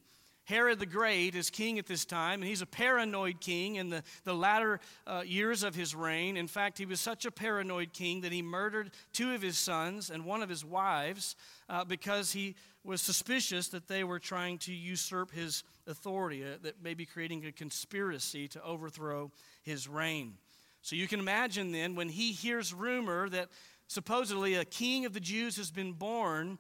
Herod 0.49 0.79
the 0.79 0.87
Great 0.87 1.35
is 1.35 1.51
king 1.51 1.79
at 1.79 1.87
this 1.87 2.07
time, 2.07 2.41
and 2.41 2.49
he's 2.49 2.63
a 2.63 2.67
paranoid 2.67 3.39
king 3.39 3.75
in 3.75 3.91
the, 3.91 4.03
the 4.25 4.33
latter 4.33 4.81
uh, 5.07 5.23
years 5.27 5.63
of 5.63 5.75
his 5.75 5.95
reign. 5.95 6.39
In 6.39 6.47
fact, 6.47 6.79
he 6.79 6.87
was 6.87 7.01
such 7.01 7.27
a 7.27 7.31
paranoid 7.31 7.93
king 7.93 8.23
that 8.23 8.33
he 8.33 8.41
murdered 8.41 8.91
two 9.13 9.35
of 9.35 9.43
his 9.43 9.59
sons 9.59 10.09
and 10.09 10.25
one 10.25 10.43
of 10.43 10.49
his 10.49 10.65
wives 10.65 11.37
uh, 11.69 11.85
because 11.85 12.33
he 12.33 12.55
was 12.83 13.03
suspicious 13.03 13.69
that 13.69 13.89
they 13.89 14.05
were 14.05 14.19
trying 14.19 14.57
to 14.57 14.73
usurp 14.73 15.31
his 15.33 15.65
authority, 15.87 16.43
uh, 16.43 16.57
that 16.63 16.83
maybe 16.83 17.05
creating 17.05 17.45
a 17.45 17.53
conspiracy 17.53 18.49
to 18.49 18.63
overthrow 18.65 19.31
his 19.61 19.87
reign. 19.87 20.33
So 20.81 20.97
you 20.97 21.09
can 21.09 21.21
imagine 21.21 21.73
then 21.73 21.95
when 21.95 22.09
he 22.09 22.33
hears 22.33 22.73
rumor 22.73 23.29
that 23.29 23.51
supposedly 23.87 24.55
a 24.55 24.65
king 24.65 25.05
of 25.05 25.13
the 25.13 25.21
Jews 25.21 25.59
has 25.59 25.71
been 25.71 25.93
born, 25.93 26.57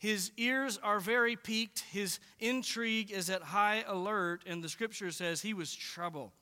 his 0.00 0.32
ears 0.38 0.78
are 0.82 0.98
very 0.98 1.36
peaked. 1.36 1.80
His 1.90 2.20
intrigue 2.38 3.10
is 3.12 3.28
at 3.28 3.42
high 3.42 3.84
alert. 3.86 4.42
And 4.46 4.64
the 4.64 4.68
scripture 4.70 5.10
says 5.10 5.42
he 5.42 5.52
was 5.52 5.74
troubled. 5.74 6.32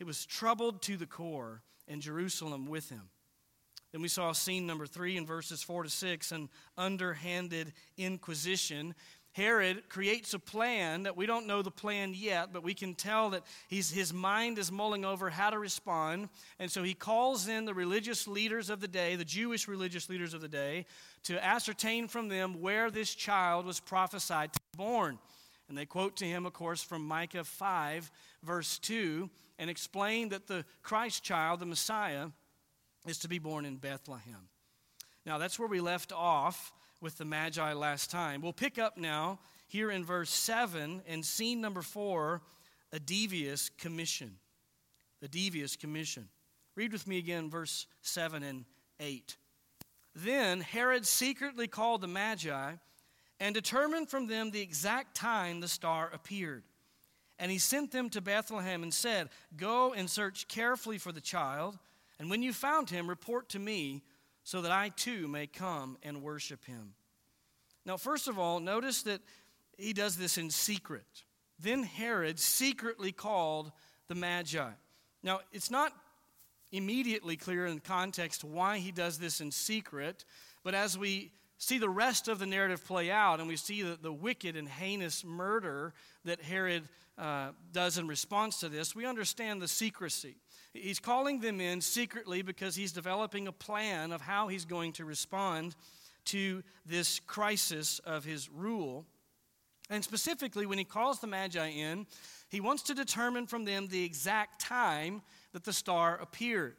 It 0.00 0.04
was 0.04 0.26
troubled 0.26 0.82
to 0.82 0.96
the 0.96 1.06
core, 1.06 1.62
and 1.86 2.02
Jerusalem 2.02 2.66
with 2.66 2.88
him. 2.88 3.10
Then 3.92 4.02
we 4.02 4.08
saw 4.08 4.32
scene 4.32 4.66
number 4.66 4.84
three 4.84 5.16
in 5.16 5.26
verses 5.26 5.62
four 5.62 5.84
to 5.84 5.88
six 5.88 6.32
an 6.32 6.48
underhanded 6.76 7.72
inquisition. 7.96 8.96
Herod 9.38 9.88
creates 9.88 10.34
a 10.34 10.38
plan 10.40 11.04
that 11.04 11.16
we 11.16 11.24
don't 11.24 11.46
know 11.46 11.62
the 11.62 11.70
plan 11.70 12.12
yet, 12.12 12.52
but 12.52 12.64
we 12.64 12.74
can 12.74 12.96
tell 12.96 13.30
that 13.30 13.44
his 13.68 14.12
mind 14.12 14.58
is 14.58 14.72
mulling 14.72 15.04
over 15.04 15.30
how 15.30 15.50
to 15.50 15.58
respond. 15.60 16.28
And 16.58 16.68
so 16.68 16.82
he 16.82 16.92
calls 16.92 17.46
in 17.46 17.64
the 17.64 17.72
religious 17.72 18.26
leaders 18.26 18.68
of 18.68 18.80
the 18.80 18.88
day, 18.88 19.14
the 19.14 19.24
Jewish 19.24 19.68
religious 19.68 20.08
leaders 20.08 20.34
of 20.34 20.40
the 20.40 20.48
day, 20.48 20.86
to 21.22 21.42
ascertain 21.42 22.08
from 22.08 22.26
them 22.26 22.60
where 22.60 22.90
this 22.90 23.14
child 23.14 23.64
was 23.64 23.78
prophesied 23.78 24.52
to 24.52 24.60
be 24.72 24.76
born. 24.76 25.20
And 25.68 25.78
they 25.78 25.86
quote 25.86 26.16
to 26.16 26.24
him, 26.24 26.44
of 26.44 26.52
course, 26.52 26.82
from 26.82 27.06
Micah 27.06 27.44
5, 27.44 28.10
verse 28.42 28.80
2, 28.80 29.30
and 29.60 29.70
explain 29.70 30.30
that 30.30 30.48
the 30.48 30.64
Christ 30.82 31.22
child, 31.22 31.60
the 31.60 31.66
Messiah, 31.66 32.30
is 33.06 33.18
to 33.18 33.28
be 33.28 33.38
born 33.38 33.64
in 33.66 33.76
Bethlehem. 33.76 34.48
Now, 35.24 35.38
that's 35.38 35.60
where 35.60 35.68
we 35.68 35.80
left 35.80 36.10
off 36.10 36.72
with 37.00 37.18
the 37.18 37.24
Magi 37.24 37.72
last 37.72 38.10
time. 38.10 38.40
We'll 38.40 38.52
pick 38.52 38.78
up 38.78 38.96
now 38.96 39.38
here 39.66 39.90
in 39.90 40.04
verse 40.04 40.30
7 40.30 41.02
and 41.06 41.24
scene 41.24 41.60
number 41.60 41.82
4 41.82 42.40
a 42.92 42.98
devious 42.98 43.70
commission. 43.78 44.36
The 45.20 45.28
devious 45.28 45.76
commission. 45.76 46.28
Read 46.74 46.92
with 46.92 47.06
me 47.06 47.18
again 47.18 47.50
verse 47.50 47.86
7 48.02 48.42
and 48.42 48.64
8. 49.00 49.36
Then 50.14 50.60
Herod 50.60 51.06
secretly 51.06 51.68
called 51.68 52.00
the 52.00 52.08
Magi 52.08 52.72
and 53.40 53.54
determined 53.54 54.08
from 54.08 54.26
them 54.26 54.50
the 54.50 54.60
exact 54.60 55.14
time 55.14 55.60
the 55.60 55.68
star 55.68 56.10
appeared. 56.12 56.64
And 57.38 57.52
he 57.52 57.58
sent 57.58 57.92
them 57.92 58.10
to 58.10 58.20
Bethlehem 58.20 58.82
and 58.82 58.92
said, 58.92 59.28
Go 59.56 59.92
and 59.92 60.10
search 60.10 60.48
carefully 60.48 60.98
for 60.98 61.12
the 61.12 61.20
child, 61.20 61.78
and 62.18 62.30
when 62.30 62.42
you 62.42 62.52
found 62.52 62.90
him, 62.90 63.08
report 63.08 63.48
to 63.50 63.60
me, 63.60 64.02
so 64.48 64.62
that 64.62 64.72
I 64.72 64.88
too 64.88 65.28
may 65.28 65.46
come 65.46 65.98
and 66.02 66.22
worship 66.22 66.64
him. 66.64 66.94
Now, 67.84 67.98
first 67.98 68.28
of 68.28 68.38
all, 68.38 68.60
notice 68.60 69.02
that 69.02 69.20
he 69.76 69.92
does 69.92 70.16
this 70.16 70.38
in 70.38 70.48
secret. 70.48 71.04
Then 71.60 71.82
Herod 71.82 72.38
secretly 72.38 73.12
called 73.12 73.72
the 74.06 74.14
Magi. 74.14 74.70
Now, 75.22 75.40
it's 75.52 75.70
not 75.70 75.92
immediately 76.72 77.36
clear 77.36 77.66
in 77.66 77.80
context 77.80 78.42
why 78.42 78.78
he 78.78 78.90
does 78.90 79.18
this 79.18 79.42
in 79.42 79.50
secret, 79.50 80.24
but 80.64 80.74
as 80.74 80.96
we 80.96 81.30
see 81.58 81.76
the 81.76 81.90
rest 81.90 82.26
of 82.26 82.38
the 82.38 82.46
narrative 82.46 82.82
play 82.86 83.10
out 83.10 83.40
and 83.40 83.48
we 83.48 83.56
see 83.56 83.82
the, 83.82 83.98
the 84.00 84.12
wicked 84.12 84.56
and 84.56 84.66
heinous 84.66 85.26
murder 85.26 85.92
that 86.24 86.40
Herod 86.40 86.88
uh, 87.18 87.50
does 87.72 87.98
in 87.98 88.08
response 88.08 88.60
to 88.60 88.70
this, 88.70 88.94
we 88.94 89.04
understand 89.04 89.60
the 89.60 89.68
secrecy. 89.68 90.36
He's 90.74 91.00
calling 91.00 91.40
them 91.40 91.60
in 91.60 91.80
secretly 91.80 92.42
because 92.42 92.76
he's 92.76 92.92
developing 92.92 93.48
a 93.48 93.52
plan 93.52 94.12
of 94.12 94.20
how 94.20 94.48
he's 94.48 94.64
going 94.64 94.92
to 94.94 95.04
respond 95.04 95.74
to 96.26 96.62
this 96.84 97.20
crisis 97.20 98.00
of 98.00 98.24
his 98.24 98.50
rule. 98.50 99.06
And 99.90 100.04
specifically, 100.04 100.66
when 100.66 100.78
he 100.78 100.84
calls 100.84 101.20
the 101.20 101.26
Magi 101.26 101.68
in, 101.68 102.06
he 102.50 102.60
wants 102.60 102.82
to 102.84 102.94
determine 102.94 103.46
from 103.46 103.64
them 103.64 103.88
the 103.88 104.04
exact 104.04 104.60
time 104.60 105.22
that 105.52 105.64
the 105.64 105.72
star 105.72 106.18
appeared. 106.20 106.76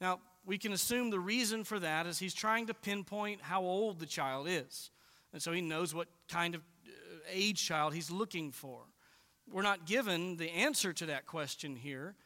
Now, 0.00 0.20
we 0.44 0.58
can 0.58 0.72
assume 0.72 1.10
the 1.10 1.20
reason 1.20 1.62
for 1.62 1.78
that 1.78 2.06
is 2.06 2.18
he's 2.18 2.34
trying 2.34 2.66
to 2.66 2.74
pinpoint 2.74 3.40
how 3.40 3.62
old 3.62 4.00
the 4.00 4.06
child 4.06 4.48
is. 4.48 4.90
And 5.32 5.40
so 5.40 5.52
he 5.52 5.60
knows 5.60 5.94
what 5.94 6.08
kind 6.28 6.56
of 6.56 6.62
uh, 6.84 6.90
age 7.30 7.64
child 7.64 7.94
he's 7.94 8.10
looking 8.10 8.50
for. 8.50 8.80
We're 9.50 9.62
not 9.62 9.86
given 9.86 10.36
the 10.36 10.50
answer 10.50 10.92
to 10.94 11.06
that 11.06 11.26
question 11.26 11.76
here, 11.76 12.16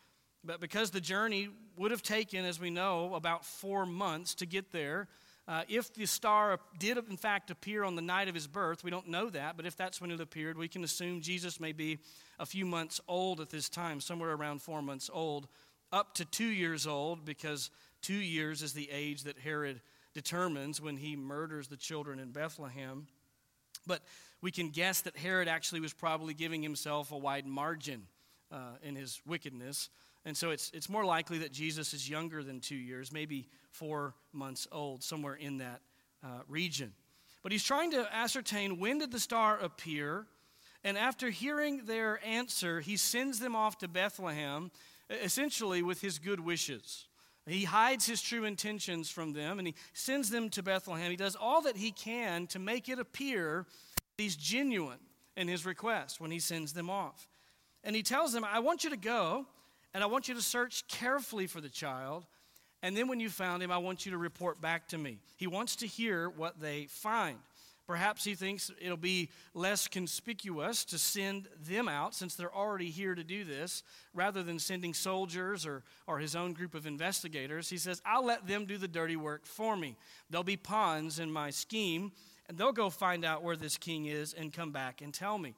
but 0.45 0.61
because 0.61 0.91
the 0.91 1.01
journey 1.01 1.49
would 1.77 1.91
have 1.91 2.03
taken, 2.03 2.45
as 2.45 2.61
we 2.61 2.71
know, 2.71 3.15
about 3.15 3.45
four 3.45 3.87
months 3.87 4.35
to 4.37 4.47
get 4.47 4.73
there, 4.73 5.09
uh, 5.49 5.63
if 5.69 5.95
the 5.95 6.07
star 6.07 6.59
did 6.79 6.99
in 6.99 7.17
fact 7.17 7.51
appear 7.51 7.85
on 7.85 7.95
the 7.95 8.03
night 8.03 8.29
of 8.29 8.35
his 8.35 8.49
birth, 8.49 8.83
we 8.83 8.91
don't 8.91 9.09
know 9.09 9.31
that, 9.31 9.57
but 9.57 9.65
if 9.65 9.77
that's 9.77 10.01
when 10.01 10.11
it 10.11 10.21
appeared, 10.21 10.59
we 10.59 10.69
can 10.69 10.83
assume 10.83 11.21
Jesus 11.21 11.61
may 11.61 11.73
be 11.73 11.99
a 12.41 12.47
few 12.47 12.67
months 12.67 13.01
old 13.07 13.41
at 13.41 13.51
this 13.51 13.69
time, 13.69 14.01
somewhere 14.01 14.33
around 14.33 14.61
four 14.61 14.83
months 14.83 15.09
old, 15.13 15.47
up 15.93 16.15
to 16.15 16.25
two 16.25 16.47
years 16.47 16.87
old, 16.87 17.25
because 17.25 17.71
two 18.03 18.15
years 18.15 18.63
is 18.63 18.73
the 18.73 18.91
age 18.91 19.23
that 19.23 19.39
Herod 19.39 19.81
determines 20.15 20.81
when 20.81 20.97
he 20.97 21.15
murders 21.15 21.69
the 21.69 21.77
children 21.77 22.19
in 22.19 22.33
Bethlehem. 22.33 23.07
But 23.87 24.03
we 24.41 24.51
can 24.51 24.71
guess 24.71 25.03
that 25.03 25.17
Herod 25.17 25.47
actually 25.47 25.81
was 25.81 25.93
probably 25.93 26.35
giving 26.35 26.63
himself 26.63 27.13
a 27.13 27.19
wide 27.19 27.47
margin 27.47 28.03
uh, 28.51 28.79
in 28.83 28.97
his 28.97 29.21
wickedness. 29.27 29.91
And 30.27 30.37
so 30.37 30.51
it's, 30.51 30.73
it's 30.75 30.89
more 30.89 31.05
likely 31.05 31.39
that 31.39 31.53
Jesus 31.53 31.95
is 31.95 32.11
younger 32.11 32.43
than 32.43 32.59
two 32.59 32.75
years, 32.75 33.13
maybe 33.13 33.47
four 33.71 34.13
months 34.33 34.67
old, 34.73 35.05
somewhere 35.05 35.35
in 35.35 35.59
that 35.59 35.81
uh, 36.25 36.41
region. 36.49 36.93
But 37.45 37.53
he's 37.53 37.63
trying 37.63 37.93
to 37.93 38.13
ascertain 38.13 38.81
when 38.81 38.99
did 38.99 39.13
the 39.13 39.21
star 39.21 39.57
appear. 39.57 40.27
And 40.83 40.99
after 40.99 41.31
hearing 41.31 41.87
their 41.87 42.21
answer, 42.27 42.81
he 42.81 42.97
sends 42.97 43.39
them 43.39 43.55
off 43.55 43.79
to 43.79 43.89
Bethlehem, 43.89 44.73
essentially 45.09 45.83
with 45.83 46.01
his 46.01 46.19
good 46.19 46.41
wishes. 46.41 47.07
He 47.47 47.63
hides 47.63 48.05
his 48.05 48.21
true 48.21 48.45
intentions 48.45 49.09
from 49.09 49.33
them 49.33 49.61
and 49.61 49.69
he 49.69 49.77
sends 49.93 50.31
them 50.31 50.51
to 50.51 50.63
Bethlehem. 50.65 51.09
He 51.09 51.17
does 51.17 51.37
all 51.37 51.63
that 51.63 51.77
he 51.77 51.93
can 51.93 52.49
to 52.49 52.59
make 52.59 52.89
it 52.89 52.99
appear 52.99 53.65
he's 54.19 54.35
genuine 54.35 54.99
in 55.37 55.47
his 55.47 55.65
request 55.65 56.21
when 56.21 56.33
he 56.33 56.41
sends 56.41 56.73
them 56.73 56.91
off. 56.91 57.29
And 57.85 57.95
he 57.95 58.03
tells 58.03 58.33
them, 58.33 58.45
I 58.45 58.59
want 58.59 58.83
you 58.83 58.91
to 58.91 58.97
go 58.97 59.47
and 59.97 60.05
I 60.05 60.09
want 60.09 60.29
you 60.29 60.35
to 60.35 60.43
search 60.43 60.87
carefully 60.89 61.47
for 61.47 61.63
the 61.63 61.71
child. 61.71 62.27
And 62.83 62.95
then 62.95 63.09
when 63.09 63.19
you 63.19 63.31
found 63.31 63.63
him, 63.63 63.73
I 63.73 63.79
want 63.79 64.05
you 64.05 64.13
to 64.13 64.19
report 64.19 64.61
back 64.61 64.89
to 64.89 64.99
me. 64.99 65.21
He 65.39 65.47
wants 65.47 65.75
to 65.77 65.87
hear 65.87 66.29
what 66.29 66.61
they 66.61 66.85
find. 66.91 67.39
Perhaps 67.87 68.23
he 68.23 68.35
thinks 68.35 68.71
it'll 68.79 68.99
be 68.99 69.31
less 69.55 69.89
conspicuous 69.89 70.85
to 70.85 70.99
send 70.99 71.49
them 71.67 71.89
out 71.89 72.15
since 72.15 72.35
they're 72.35 72.55
already 72.55 72.91
here 72.91 73.15
to 73.15 73.25
do 73.25 73.43
this 73.43 73.83
rather 74.13 74.43
than 74.43 74.59
sending 74.59 74.93
soldiers 74.93 75.65
or, 75.65 75.83
or 76.07 76.19
his 76.19 76.37
own 76.37 76.53
group 76.53 76.75
of 76.75 76.87
investigators. 76.87 77.71
He 77.71 77.79
says, 77.79 78.03
I'll 78.05 78.27
let 78.27 78.47
them 78.47 78.67
do 78.67 78.77
the 78.77 78.89
dirty 78.89 79.17
work 79.17 79.47
for 79.47 79.79
me. 79.79 79.97
They'll 80.29 80.43
be 80.43 80.59
pawns 80.59 81.21
in 81.21 81.33
my 81.33 81.49
scheme, 81.49 82.13
and 82.51 82.59
they'll 82.59 82.71
go 82.71 82.91
find 82.91 83.25
out 83.25 83.43
where 83.43 83.57
this 83.57 83.79
king 83.79 84.05
is 84.05 84.35
and 84.35 84.53
come 84.53 84.73
back 84.73 85.01
and 85.01 85.15
tell 85.15 85.39
me. 85.39 85.55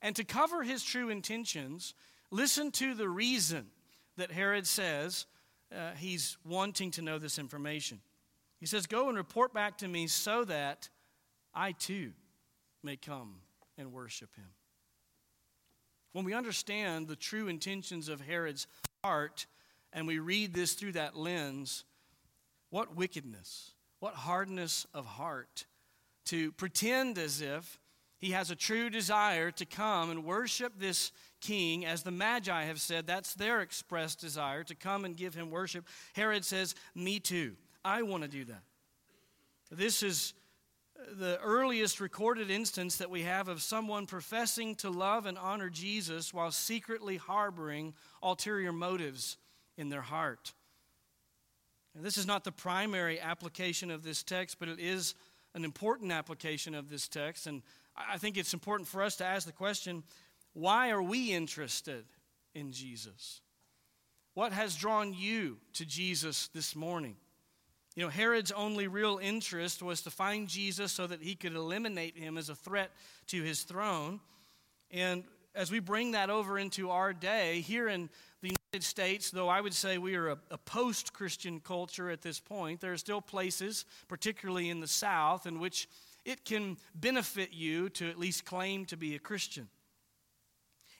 And 0.00 0.16
to 0.16 0.24
cover 0.24 0.62
his 0.62 0.82
true 0.82 1.10
intentions, 1.10 1.92
listen 2.30 2.70
to 2.70 2.94
the 2.94 3.10
reason 3.10 3.66
that 4.16 4.30
Herod 4.30 4.66
says 4.66 5.26
uh, 5.74 5.92
he's 5.96 6.36
wanting 6.44 6.90
to 6.92 7.02
know 7.02 7.18
this 7.18 7.38
information. 7.38 8.00
He 8.60 8.66
says, 8.66 8.86
Go 8.86 9.08
and 9.08 9.16
report 9.16 9.52
back 9.52 9.78
to 9.78 9.88
me 9.88 10.06
so 10.06 10.44
that 10.44 10.88
I 11.54 11.72
too 11.72 12.12
may 12.82 12.96
come 12.96 13.36
and 13.78 13.92
worship 13.92 14.34
him. 14.36 14.48
When 16.12 16.24
we 16.24 16.34
understand 16.34 17.08
the 17.08 17.16
true 17.16 17.48
intentions 17.48 18.08
of 18.08 18.20
Herod's 18.20 18.66
heart 19.02 19.46
and 19.92 20.06
we 20.06 20.18
read 20.18 20.54
this 20.54 20.74
through 20.74 20.92
that 20.92 21.16
lens, 21.16 21.84
what 22.70 22.94
wickedness, 22.94 23.72
what 24.00 24.14
hardness 24.14 24.86
of 24.94 25.06
heart 25.06 25.66
to 26.26 26.52
pretend 26.52 27.18
as 27.18 27.40
if 27.40 27.78
he 28.22 28.30
has 28.30 28.52
a 28.52 28.56
true 28.56 28.88
desire 28.88 29.50
to 29.50 29.66
come 29.66 30.08
and 30.08 30.24
worship 30.24 30.74
this 30.78 31.10
king, 31.40 31.84
as 31.84 32.04
the 32.04 32.12
Magi 32.12 32.62
have 32.64 32.80
said, 32.80 33.04
that's 33.04 33.34
their 33.34 33.62
expressed 33.62 34.20
desire 34.20 34.62
to 34.62 34.76
come 34.76 35.04
and 35.04 35.16
give 35.16 35.34
him 35.34 35.50
worship. 35.50 35.84
Herod 36.14 36.44
says, 36.44 36.76
Me 36.94 37.18
too. 37.18 37.56
I 37.84 38.02
want 38.02 38.22
to 38.22 38.28
do 38.28 38.44
that. 38.44 38.62
This 39.72 40.04
is 40.04 40.34
the 41.18 41.40
earliest 41.40 41.98
recorded 41.98 42.48
instance 42.48 42.96
that 42.98 43.10
we 43.10 43.22
have 43.22 43.48
of 43.48 43.60
someone 43.60 44.06
professing 44.06 44.76
to 44.76 44.88
love 44.88 45.26
and 45.26 45.36
honor 45.36 45.68
Jesus 45.68 46.32
while 46.32 46.52
secretly 46.52 47.16
harboring 47.16 47.92
ulterior 48.22 48.72
motives 48.72 49.36
in 49.76 49.88
their 49.88 50.00
heart. 50.00 50.52
This 51.96 52.16
is 52.16 52.26
not 52.26 52.44
the 52.44 52.52
primary 52.52 53.18
application 53.18 53.90
of 53.90 54.04
this 54.04 54.22
text, 54.22 54.60
but 54.60 54.68
it 54.68 54.78
is 54.78 55.16
an 55.54 55.64
important 55.64 56.12
application 56.12 56.74
of 56.74 56.88
this 56.88 57.08
text. 57.08 57.48
And 57.48 57.62
I 57.96 58.18
think 58.18 58.36
it's 58.36 58.54
important 58.54 58.88
for 58.88 59.02
us 59.02 59.16
to 59.16 59.24
ask 59.24 59.46
the 59.46 59.52
question 59.52 60.02
why 60.54 60.90
are 60.90 61.02
we 61.02 61.32
interested 61.32 62.04
in 62.54 62.72
Jesus? 62.72 63.40
What 64.34 64.52
has 64.52 64.76
drawn 64.76 65.14
you 65.14 65.58
to 65.74 65.84
Jesus 65.84 66.48
this 66.48 66.74
morning? 66.74 67.16
You 67.94 68.04
know, 68.04 68.08
Herod's 68.08 68.52
only 68.52 68.86
real 68.86 69.18
interest 69.22 69.82
was 69.82 70.02
to 70.02 70.10
find 70.10 70.48
Jesus 70.48 70.92
so 70.92 71.06
that 71.06 71.22
he 71.22 71.34
could 71.34 71.54
eliminate 71.54 72.16
him 72.16 72.38
as 72.38 72.48
a 72.48 72.54
threat 72.54 72.90
to 73.28 73.42
his 73.42 73.62
throne. 73.62 74.20
And 74.90 75.24
as 75.54 75.70
we 75.70 75.78
bring 75.78 76.12
that 76.12 76.30
over 76.30 76.58
into 76.58 76.90
our 76.90 77.12
day, 77.12 77.60
here 77.60 77.88
in 77.88 78.08
the 78.40 78.54
United 78.72 78.86
States, 78.86 79.30
though 79.30 79.50
I 79.50 79.60
would 79.60 79.74
say 79.74 79.98
we 79.98 80.14
are 80.14 80.30
a, 80.30 80.38
a 80.50 80.58
post 80.58 81.12
Christian 81.12 81.60
culture 81.60 82.10
at 82.10 82.22
this 82.22 82.40
point, 82.40 82.80
there 82.80 82.92
are 82.92 82.98
still 82.98 83.20
places, 83.20 83.84
particularly 84.08 84.70
in 84.70 84.80
the 84.80 84.88
South, 84.88 85.46
in 85.46 85.60
which 85.60 85.88
it 86.24 86.44
can 86.44 86.76
benefit 86.94 87.52
you 87.52 87.88
to 87.90 88.08
at 88.08 88.18
least 88.18 88.44
claim 88.44 88.84
to 88.86 88.96
be 88.96 89.14
a 89.14 89.18
Christian. 89.18 89.68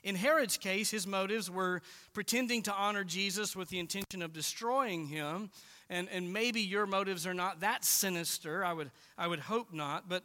In 0.03 0.15
Herod's 0.15 0.57
case, 0.57 0.91
his 0.91 1.07
motives 1.07 1.49
were 1.49 1.81
pretending 2.13 2.61
to 2.63 2.73
honor 2.73 3.05
Jesus 3.05 3.55
with 3.55 3.69
the 3.69 3.79
intention 3.79 4.21
of 4.21 4.33
destroying 4.33 5.07
him. 5.07 5.49
And, 5.89 6.09
and 6.11 6.33
maybe 6.33 6.59
your 6.59 6.85
motives 6.85 7.25
are 7.25 7.33
not 7.33 7.61
that 7.61 7.85
sinister. 7.85 8.65
I 8.65 8.73
would, 8.73 8.91
I 9.17 9.27
would 9.27 9.39
hope 9.39 9.71
not, 9.71 10.09
but 10.09 10.23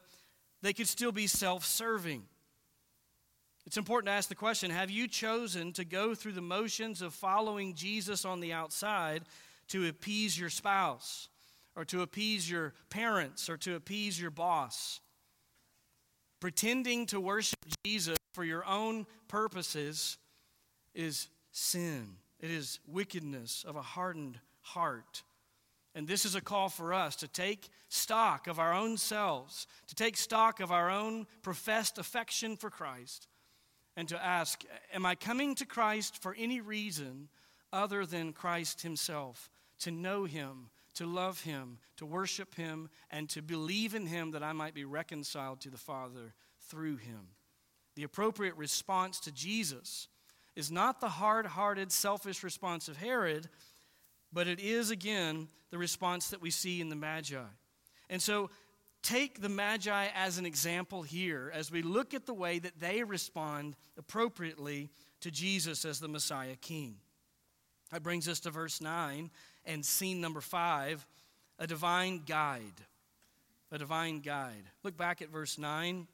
they 0.63 0.73
could 0.73 0.89
still 0.89 1.13
be 1.13 1.29
self 1.29 1.65
serving. 1.65 2.25
It's 3.67 3.77
important 3.77 4.07
to 4.07 4.13
ask 4.13 4.29
the 4.29 4.35
question 4.35 4.71
Have 4.71 4.91
you 4.91 5.07
chosen 5.07 5.73
to 5.75 5.85
go 5.85 6.15
through 6.15 6.33
the 6.33 6.41
motions 6.41 7.03
of 7.03 7.15
following 7.15 7.75
Jesus 7.75 8.25
on 8.25 8.41
the 8.41 8.53
outside 8.53 9.23
to 9.69 9.87
appease 9.87 10.39
your 10.39 10.49
spouse, 10.49 11.29
or 11.79 11.85
to 11.85 12.03
appease 12.03 12.51
your 12.51 12.75
parents, 12.91 13.49
or 13.49 13.57
to 13.57 13.77
appease 13.77 14.21
your 14.21 14.33
boss? 14.33 14.99
Pretending 16.41 17.07
to 17.07 17.21
worship 17.21 17.61
Jesus 17.87 18.17
for 18.35 18.43
your 18.43 18.67
own 18.67 19.07
purposes 19.29 20.19
is 20.93 21.29
sin. 21.53 22.17
It 22.41 22.51
is 22.51 22.81
wickedness 22.89 23.65
of 23.67 23.77
a 23.77 23.83
hardened 23.83 24.41
heart. 24.61 25.23
And 25.95 26.09
this 26.09 26.25
is 26.25 26.35
a 26.35 26.41
call 26.41 26.69
for 26.69 26.93
us 26.93 27.15
to 27.17 27.29
take 27.29 27.69
stock 27.89 28.49
of 28.49 28.59
our 28.59 28.75
own 28.75 28.97
selves, 28.97 29.69
to 29.87 29.95
take 29.95 30.17
stock 30.17 30.59
of 30.59 30.73
our 30.73 30.91
own 30.91 31.29
professed 31.43 31.97
affection 31.97 32.57
for 32.57 32.71
Christ, 32.71 33.29
and 33.97 34.09
to 34.09 34.25
ask 34.25 34.65
Am 34.93 35.07
I 35.07 35.15
coming 35.15 35.55
to 35.55 35.65
Christ 35.65 36.21
for 36.21 36.35
any 36.37 36.61
reason 36.61 37.29
other 37.73 38.05
than 38.05 38.33
Christ 38.33 38.83
Himself? 38.83 39.49
To 39.81 39.93
know 39.93 40.25
Him, 40.25 40.71
to 40.99 41.07
love 41.07 41.43
Him, 41.43 41.79
to 41.97 42.05
worship 42.05 42.57
Him, 42.57 42.89
and 43.09 43.29
to 43.31 43.41
believe 43.41 43.95
in 43.95 44.07
Him 44.07 44.33
that 44.33 44.43
I 44.43 44.53
might 44.53 44.75
be 44.75 44.85
reconciled 44.85 45.61
to 45.61 45.71
the 45.71 45.79
Father 45.79 46.35
through 46.69 46.97
Him. 46.97 47.29
The 47.95 48.03
appropriate 48.03 48.57
response 48.57 49.21
to 49.21 49.33
Jesus 49.33 50.09
is 50.57 50.73
not 50.73 51.01
the 51.01 51.09
hard 51.09 51.47
hearted, 51.47 51.93
selfish 51.93 52.43
response 52.43 52.89
of 52.89 52.97
Herod, 52.97 53.49
but 54.33 54.49
it 54.49 54.59
is, 54.59 54.91
again, 54.91 55.47
the 55.71 55.79
response 55.79 56.31
that 56.31 56.43
we 56.43 56.51
see 56.51 56.81
in 56.81 56.89
the 56.89 56.97
Magi. 56.97 57.39
And 58.11 58.21
so, 58.21 58.51
take 59.01 59.41
the 59.41 59.49
Magi 59.49 60.09
as 60.17 60.37
an 60.37 60.47
example 60.47 61.03
here 61.03 61.53
as 61.55 61.71
we 61.71 61.83
look 61.83 62.13
at 62.13 62.27
the 62.27 62.35
way 62.35 62.59
that 62.59 62.81
they 62.81 63.05
respond 63.05 63.77
appropriately 63.97 64.91
to 65.21 65.31
Jesus 65.31 65.85
as 65.85 66.01
the 66.01 66.09
Messiah 66.09 66.57
King. 66.57 66.97
That 67.93 68.03
brings 68.03 68.29
us 68.29 68.41
to 68.41 68.51
verse 68.51 68.81
9 68.81 69.31
and 69.69 69.85
scene 69.85 70.21
number 70.21 70.41
5 70.41 71.07
a 71.61 71.67
divine 71.67 72.23
guide. 72.25 72.63
A 73.73 73.79
divine 73.79 74.21
guide. 74.21 74.63
Look 74.85 74.97
back 74.97 75.21
at 75.21 75.29
verse 75.29 75.59
9. 75.59 76.07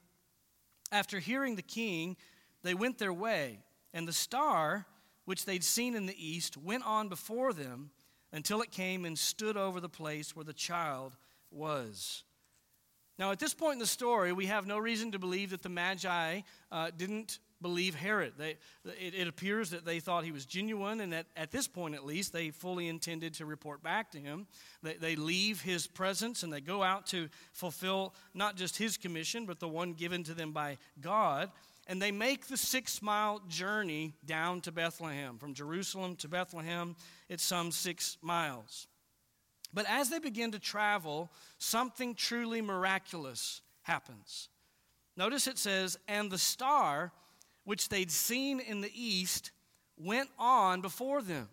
After 0.91 1.19
hearing 1.19 1.57
the 1.57 1.63
king, 1.63 2.17
they 2.63 2.73
went 2.73 2.99
their 2.99 3.13
way, 3.13 3.59
and 3.93 4.09
the 4.09 4.13
star, 4.13 4.87
which 5.27 5.45
they'd 5.45 5.63
seen 5.63 5.95
in 5.95 6.07
the 6.07 6.17
east, 6.19 6.57
went 6.57 6.87
on 6.87 7.09
before 7.11 7.53
them 7.53 7.91
until 8.33 8.63
it 8.63 8.71
came 8.71 9.05
and 9.05 9.19
stood 9.19 9.57
over 9.57 9.81
the 9.81 9.89
place 9.89 10.35
where 10.35 10.45
the 10.45 10.55
child 10.55 11.15
was. 11.51 12.25
Now, 13.19 13.31
at 13.31 13.39
this 13.39 13.55
point 13.55 13.75
in 13.75 13.79
the 13.79 13.87
story, 13.87 14.33
we 14.33 14.47
have 14.47 14.67
no 14.67 14.79
reason 14.79 15.13
to 15.13 15.19
believe 15.19 15.51
that 15.51 15.63
the 15.63 15.69
Magi 15.69 16.41
uh, 16.73 16.91
didn't 16.97 17.39
believe 17.65 17.95
Herod. 17.95 18.35
They, 18.37 18.57
it, 18.85 19.15
it, 19.15 19.27
appears 19.27 19.71
that 19.71 19.87
they 19.87 19.99
thought 19.99 20.23
he 20.23 20.33
was 20.33 20.45
genuine, 20.45 21.01
and 21.01 21.15
that 21.15 21.25
at 21.35 21.51
this 21.51 21.67
point 21.67 21.95
at 21.95 22.05
least, 22.05 22.31
they 22.31 22.51
fully 22.51 22.89
intended 22.89 23.33
to 23.35 23.47
report 23.47 23.83
back 23.83 24.11
to 24.11 24.19
him. 24.19 24.47
They, 24.83 24.95
they 24.97 25.17
leave 25.17 25.63
his 25.63 25.87
presence 25.87 26.43
and 26.43 26.53
they 26.53 26.61
go 26.61 26.83
out 26.83 27.07
to 27.07 27.31
fulfill 27.55 28.15
not 28.35 28.57
just 28.57 28.77
his 28.77 28.99
commission, 28.99 29.47
but 29.47 29.61
the 29.61 29.69
one 29.69 29.95
given 29.95 30.25
to 30.25 30.35
them 30.35 30.53
by 30.53 30.77
God. 31.01 31.51
And 31.87 32.03
they 32.03 32.13
make 32.13 32.49
the 32.49 32.59
six 32.59 33.01
mile 33.01 33.41
journey 33.49 34.13
down 34.27 34.61
to 34.63 34.71
Bethlehem. 34.73 35.39
From 35.39 35.55
Jerusalem 35.55 36.17
to 36.17 36.29
Bethlehem, 36.29 36.97
it's 37.31 37.43
some 37.43 37.73
six 37.73 38.19
miles. 38.21 38.89
But 39.73 39.87
as 39.89 40.11
they 40.11 40.19
begin 40.19 40.53
to 40.53 40.59
travel, 40.59 41.33
something 41.57 42.15
truly 42.15 42.61
miraculous 42.61 43.63
happens. 43.85 44.51
Notice 45.17 45.47
it 45.47 45.59
says, 45.59 45.99
And 46.09 46.31
the 46.31 46.39
star 46.39 47.13
which 47.65 47.89
they'd 47.89 48.11
seen 48.11 48.61
in 48.61 48.81
the 48.81 48.93
east 48.95 49.51
went 49.97 50.31
on 50.39 50.81
before 50.81 51.23
them. 51.23 51.49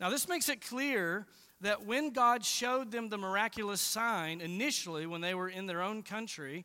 Now, 0.00 0.10
this 0.10 0.28
makes 0.28 0.48
it 0.48 0.60
clear 0.60 1.26
that 1.60 1.84
when 1.84 2.10
God 2.10 2.44
showed 2.44 2.92
them 2.92 3.08
the 3.08 3.18
miraculous 3.18 3.80
sign 3.80 4.40
initially 4.40 5.06
when 5.06 5.20
they 5.20 5.34
were 5.34 5.48
in 5.48 5.66
their 5.66 5.82
own 5.82 6.02
country, 6.02 6.64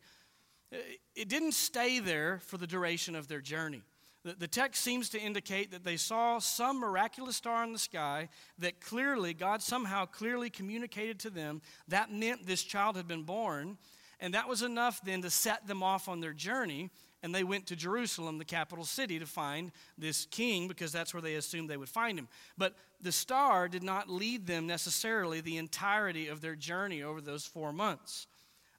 it 1.15 1.29
didn't 1.29 1.53
stay 1.53 1.99
there 1.99 2.39
for 2.45 2.57
the 2.57 2.67
duration 2.67 3.15
of 3.15 3.27
their 3.27 3.41
journey. 3.41 3.81
The, 4.23 4.47
text 4.47 4.81
seems 4.81 5.09
to 5.09 5.19
indicate 5.19 5.71
that 5.71 5.83
they 5.83 5.97
saw 5.97 6.39
some 6.39 6.79
miraculous 6.79 7.35
star 7.35 7.61
in 7.65 7.73
the 7.73 7.79
sky 7.79 8.29
that 8.57 8.79
clearly, 8.79 9.33
God 9.33 9.61
somehow 9.61 10.05
clearly 10.05 10.49
communicated 10.49 11.19
to 11.21 11.29
them 11.29 11.61
that 11.89 12.09
meant 12.09 12.47
this 12.47 12.63
child 12.63 12.95
had 12.95 13.05
been 13.05 13.23
born. 13.23 13.77
And 14.21 14.33
that 14.33 14.47
was 14.47 14.61
enough 14.61 15.01
then 15.03 15.21
to 15.23 15.29
set 15.29 15.67
them 15.67 15.83
off 15.83 16.07
on 16.07 16.21
their 16.21 16.31
journey. 16.31 16.89
And 17.23 17.33
they 17.33 17.45
went 17.45 17.67
to 17.67 17.75
Jerusalem, 17.75 18.37
the 18.37 18.45
capital 18.45 18.83
city, 18.83 19.17
to 19.17 19.25
find 19.25 19.71
this 19.97 20.25
king 20.25 20.67
because 20.67 20.91
that's 20.91 21.13
where 21.13 21.21
they 21.21 21.35
assumed 21.35 21.69
they 21.69 21.77
would 21.77 21.89
find 21.89 22.19
him. 22.19 22.27
But 22.57 22.75
the 23.01 23.13
star 23.13 23.69
did 23.69 23.81
not 23.81 24.09
lead 24.09 24.45
them 24.45 24.67
necessarily 24.67 25.39
the 25.39 25.57
entirety 25.57 26.27
of 26.27 26.41
their 26.41 26.55
journey 26.55 27.01
over 27.01 27.21
those 27.21 27.45
four 27.45 27.71
months. 27.71 28.27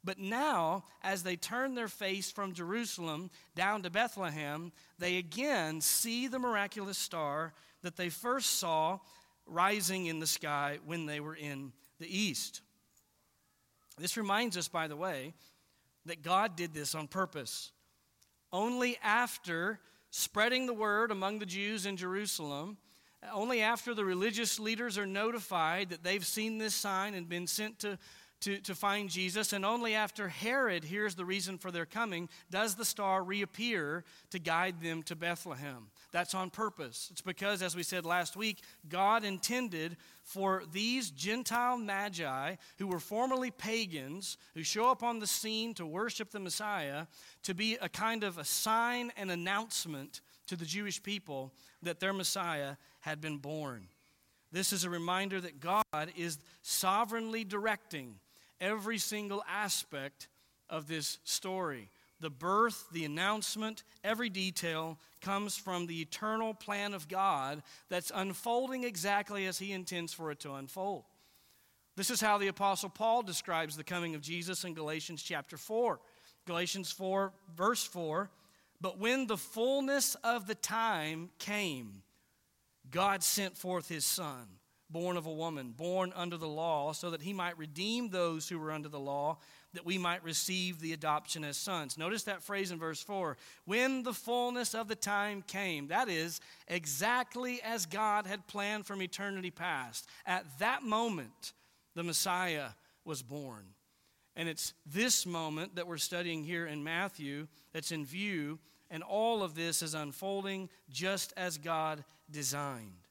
But 0.04 0.18
now, 0.18 0.84
as 1.02 1.22
they 1.22 1.36
turn 1.36 1.74
their 1.74 1.88
face 1.88 2.30
from 2.30 2.52
Jerusalem 2.52 3.30
down 3.54 3.82
to 3.82 3.90
Bethlehem, 3.90 4.70
they 4.98 5.16
again 5.16 5.80
see 5.80 6.28
the 6.28 6.38
miraculous 6.38 6.98
star 6.98 7.54
that 7.82 7.96
they 7.96 8.10
first 8.10 8.58
saw 8.58 8.98
rising 9.46 10.06
in 10.06 10.20
the 10.20 10.26
sky 10.26 10.78
when 10.84 11.06
they 11.06 11.20
were 11.20 11.34
in 11.34 11.72
the 11.98 12.18
east. 12.18 12.60
This 13.98 14.18
reminds 14.18 14.58
us, 14.58 14.68
by 14.68 14.88
the 14.88 14.96
way, 14.96 15.32
that 16.04 16.22
God 16.22 16.56
did 16.56 16.74
this 16.74 16.94
on 16.94 17.08
purpose. 17.08 17.72
Only 18.54 18.96
after 19.02 19.80
spreading 20.10 20.66
the 20.66 20.72
word 20.72 21.10
among 21.10 21.40
the 21.40 21.44
Jews 21.44 21.86
in 21.86 21.96
Jerusalem, 21.96 22.76
only 23.32 23.60
after 23.60 23.94
the 23.94 24.04
religious 24.04 24.60
leaders 24.60 24.96
are 24.96 25.06
notified 25.06 25.88
that 25.88 26.04
they've 26.04 26.24
seen 26.24 26.58
this 26.58 26.72
sign 26.72 27.14
and 27.14 27.28
been 27.28 27.48
sent 27.48 27.80
to 27.80 27.98
to, 28.44 28.58
to 28.60 28.74
find 28.74 29.08
Jesus, 29.08 29.54
and 29.54 29.64
only 29.64 29.94
after 29.94 30.28
Herod 30.28 30.84
hears 30.84 31.14
the 31.14 31.24
reason 31.24 31.56
for 31.56 31.70
their 31.70 31.86
coming 31.86 32.28
does 32.50 32.74
the 32.74 32.84
star 32.84 33.24
reappear 33.24 34.04
to 34.30 34.38
guide 34.38 34.82
them 34.82 35.02
to 35.04 35.16
Bethlehem. 35.16 35.86
That's 36.14 36.32
on 36.32 36.50
purpose. 36.50 37.08
It's 37.10 37.22
because, 37.22 37.60
as 37.60 37.74
we 37.74 37.82
said 37.82 38.06
last 38.06 38.36
week, 38.36 38.62
God 38.88 39.24
intended 39.24 39.96
for 40.22 40.62
these 40.72 41.10
Gentile 41.10 41.76
magi, 41.76 42.54
who 42.78 42.86
were 42.86 43.00
formerly 43.00 43.50
pagans, 43.50 44.38
who 44.54 44.62
show 44.62 44.88
up 44.88 45.02
on 45.02 45.18
the 45.18 45.26
scene 45.26 45.74
to 45.74 45.84
worship 45.84 46.30
the 46.30 46.38
Messiah, 46.38 47.06
to 47.42 47.52
be 47.52 47.76
a 47.82 47.88
kind 47.88 48.22
of 48.22 48.38
a 48.38 48.44
sign 48.44 49.10
and 49.16 49.28
announcement 49.28 50.20
to 50.46 50.54
the 50.54 50.64
Jewish 50.64 51.02
people 51.02 51.52
that 51.82 51.98
their 51.98 52.12
Messiah 52.12 52.76
had 53.00 53.20
been 53.20 53.38
born. 53.38 53.88
This 54.52 54.72
is 54.72 54.84
a 54.84 54.90
reminder 54.90 55.40
that 55.40 55.58
God 55.58 56.12
is 56.16 56.38
sovereignly 56.62 57.42
directing 57.42 58.20
every 58.60 58.98
single 58.98 59.42
aspect 59.50 60.28
of 60.70 60.86
this 60.86 61.18
story. 61.24 61.90
The 62.24 62.30
birth, 62.30 62.86
the 62.90 63.04
announcement, 63.04 63.84
every 64.02 64.30
detail 64.30 64.98
comes 65.20 65.58
from 65.58 65.86
the 65.86 66.00
eternal 66.00 66.54
plan 66.54 66.94
of 66.94 67.06
God 67.06 67.62
that's 67.90 68.10
unfolding 68.14 68.82
exactly 68.82 69.44
as 69.44 69.58
He 69.58 69.72
intends 69.72 70.14
for 70.14 70.30
it 70.30 70.40
to 70.40 70.54
unfold. 70.54 71.04
This 71.96 72.08
is 72.08 72.22
how 72.22 72.38
the 72.38 72.48
Apostle 72.48 72.88
Paul 72.88 73.24
describes 73.24 73.76
the 73.76 73.84
coming 73.84 74.14
of 74.14 74.22
Jesus 74.22 74.64
in 74.64 74.72
Galatians 74.72 75.22
chapter 75.22 75.58
4. 75.58 76.00
Galatians 76.46 76.90
4, 76.92 77.30
verse 77.54 77.84
4 77.84 78.30
But 78.80 78.98
when 78.98 79.26
the 79.26 79.36
fullness 79.36 80.14
of 80.24 80.46
the 80.46 80.54
time 80.54 81.28
came, 81.38 82.04
God 82.90 83.22
sent 83.22 83.54
forth 83.54 83.86
His 83.86 84.06
Son 84.06 84.46
born 84.94 85.16
of 85.16 85.26
a 85.26 85.32
woman, 85.32 85.74
born 85.76 86.12
under 86.14 86.36
the 86.36 86.48
law, 86.48 86.92
so 86.92 87.10
that 87.10 87.22
he 87.22 87.32
might 87.32 87.58
redeem 87.58 88.08
those 88.08 88.48
who 88.48 88.58
were 88.58 88.70
under 88.70 88.88
the 88.88 89.00
law, 89.00 89.36
that 89.74 89.86
we 89.86 89.98
might 89.98 90.24
receive 90.24 90.80
the 90.80 90.92
adoption 90.92 91.44
as 91.44 91.56
sons. 91.56 91.98
Notice 91.98 92.24
that 92.24 92.42
phrase 92.42 92.70
in 92.70 92.78
verse 92.78 93.02
4 93.02 93.36
when 93.64 94.02
the 94.02 94.12
fullness 94.12 94.74
of 94.74 94.88
the 94.88 94.94
time 94.94 95.42
came. 95.46 95.88
That 95.88 96.08
is 96.08 96.40
exactly 96.68 97.60
as 97.62 97.86
God 97.86 98.26
had 98.26 98.46
planned 98.46 98.86
from 98.86 99.02
eternity 99.02 99.50
past. 99.50 100.08
At 100.26 100.44
that 100.58 100.82
moment, 100.82 101.52
the 101.94 102.02
Messiah 102.02 102.68
was 103.04 103.22
born. 103.22 103.64
And 104.36 104.48
it's 104.48 104.74
this 104.84 105.26
moment 105.26 105.76
that 105.76 105.86
we're 105.86 105.96
studying 105.98 106.42
here 106.42 106.66
in 106.66 106.82
Matthew 106.82 107.46
that's 107.72 107.92
in 107.92 108.04
view, 108.04 108.58
and 108.90 109.02
all 109.02 109.42
of 109.42 109.54
this 109.54 109.80
is 109.82 109.94
unfolding 109.94 110.68
just 110.90 111.32
as 111.36 111.56
God 111.56 112.04
designed. 112.30 113.04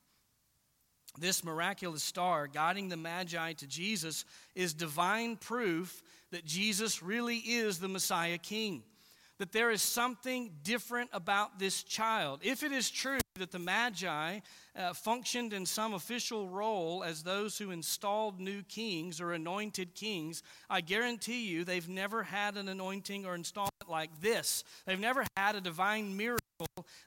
This 1.18 1.44
miraculous 1.44 2.04
star 2.04 2.48
guiding 2.48 2.90
the 2.90 2.98
Magi 2.98 3.54
to 3.54 3.68
Jesus 3.68 4.26
is 4.56 4.74
divine 4.74 5.36
proof 5.36 6.02
that 6.34 6.46
Jesus 6.46 7.04
really 7.04 7.38
is 7.38 7.78
the 7.78 7.88
Messiah 7.88 8.40
King. 8.40 8.82
That 9.38 9.52
there 9.52 9.70
is 9.70 9.84
something 9.84 10.52
different 10.64 11.12
about 11.14 11.60
this 11.60 11.84
child. 11.84 12.40
If 12.44 12.64
it 12.64 12.72
is 12.72 12.90
true 12.90 13.20
that 13.36 13.52
the 13.52 13.60
Magi 13.60 14.40
uh, 14.76 14.94
functioned 14.94 15.54
in 15.54 15.66
some 15.66 15.94
official 15.94 16.50
role 16.50 17.04
as 17.04 17.22
those 17.22 17.58
who 17.58 17.70
installed 17.70 18.40
new 18.40 18.64
kings 18.64 19.22
or 19.22 19.34
anointed 19.34 19.94
kings, 19.94 20.42
I 20.70 20.82
guarantee 20.82 21.48
you 21.48 21.64
they've 21.64 21.88
never 21.88 22.24
had 22.24 22.58
an 22.58 22.68
anointing 22.68 23.26
or 23.28 23.36
installment 23.36 23.72
like 23.88 24.20
this. 24.20 24.64
They've 24.88 25.00
never 25.00 25.26
had 25.38 25.56
a 25.56 25.62
divine 25.62 26.18
miracle 26.18 26.40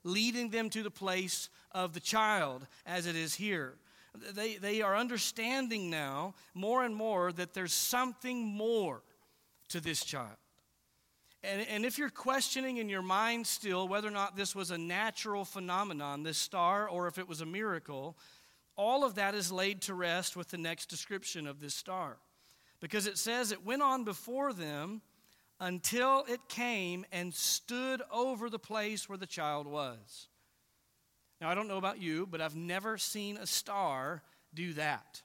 leading 0.04 0.50
them 0.50 0.70
to 0.70 0.84
the 0.84 0.90
place 0.90 1.48
of 1.72 1.94
the 1.94 2.00
child 2.00 2.66
as 2.86 3.06
it 3.06 3.16
is 3.16 3.34
here 3.34 3.74
they, 4.34 4.56
they 4.56 4.82
are 4.82 4.96
understanding 4.96 5.90
now 5.90 6.34
more 6.54 6.84
and 6.84 6.94
more 6.94 7.32
that 7.32 7.54
there's 7.54 7.72
something 7.72 8.44
more 8.44 9.02
to 9.68 9.80
this 9.80 10.04
child. 10.04 10.36
And, 11.42 11.66
and 11.68 11.84
if 11.84 11.98
you're 11.98 12.10
questioning 12.10 12.78
in 12.78 12.88
your 12.88 13.02
mind 13.02 13.46
still 13.46 13.86
whether 13.86 14.08
or 14.08 14.12
not 14.12 14.36
this 14.36 14.54
was 14.54 14.70
a 14.70 14.78
natural 14.78 15.44
phenomenon, 15.44 16.22
this 16.22 16.38
star, 16.38 16.88
or 16.88 17.06
if 17.06 17.18
it 17.18 17.28
was 17.28 17.40
a 17.40 17.46
miracle, 17.46 18.16
all 18.76 19.04
of 19.04 19.14
that 19.14 19.34
is 19.34 19.52
laid 19.52 19.82
to 19.82 19.94
rest 19.94 20.36
with 20.36 20.48
the 20.48 20.58
next 20.58 20.86
description 20.86 21.46
of 21.46 21.60
this 21.60 21.74
star. 21.74 22.18
Because 22.80 23.06
it 23.06 23.16
says 23.16 23.52
it 23.52 23.64
went 23.64 23.82
on 23.82 24.04
before 24.04 24.52
them 24.52 25.02
until 25.60 26.24
it 26.28 26.40
came 26.48 27.06
and 27.12 27.32
stood 27.32 28.02
over 28.12 28.50
the 28.50 28.58
place 28.58 29.08
where 29.08 29.18
the 29.18 29.26
child 29.26 29.66
was. 29.66 30.28
Now, 31.40 31.48
I 31.48 31.54
don't 31.54 31.68
know 31.68 31.78
about 31.78 32.00
you, 32.00 32.26
but 32.26 32.40
I've 32.40 32.56
never 32.56 32.98
seen 32.98 33.36
a 33.36 33.46
star 33.46 34.22
do 34.54 34.74
that. 34.74 35.22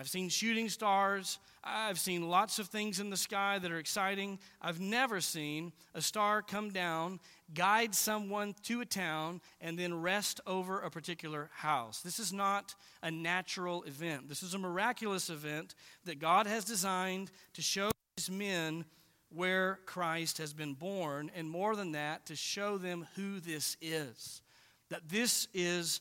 I've 0.00 0.08
seen 0.08 0.30
shooting 0.30 0.70
stars. 0.70 1.38
I've 1.62 1.98
seen 1.98 2.26
lots 2.30 2.58
of 2.58 2.68
things 2.68 3.00
in 3.00 3.10
the 3.10 3.18
sky 3.18 3.58
that 3.58 3.70
are 3.70 3.76
exciting. 3.76 4.38
I've 4.62 4.80
never 4.80 5.20
seen 5.20 5.74
a 5.94 6.00
star 6.00 6.40
come 6.40 6.70
down, 6.70 7.20
guide 7.52 7.94
someone 7.94 8.54
to 8.62 8.80
a 8.80 8.86
town, 8.86 9.42
and 9.60 9.78
then 9.78 10.00
rest 10.00 10.40
over 10.46 10.80
a 10.80 10.90
particular 10.90 11.50
house. 11.52 12.00
This 12.00 12.18
is 12.18 12.32
not 12.32 12.74
a 13.02 13.10
natural 13.10 13.82
event. 13.82 14.26
This 14.26 14.42
is 14.42 14.54
a 14.54 14.58
miraculous 14.58 15.28
event 15.28 15.74
that 16.06 16.18
God 16.18 16.46
has 16.46 16.64
designed 16.64 17.30
to 17.52 17.60
show 17.60 17.90
these 18.16 18.30
men 18.30 18.86
where 19.28 19.80
Christ 19.84 20.38
has 20.38 20.54
been 20.54 20.72
born, 20.72 21.30
and 21.36 21.46
more 21.46 21.76
than 21.76 21.92
that, 21.92 22.24
to 22.24 22.36
show 22.36 22.78
them 22.78 23.06
who 23.16 23.38
this 23.38 23.76
is. 23.82 24.40
That 24.88 25.10
this 25.10 25.46
is 25.52 26.00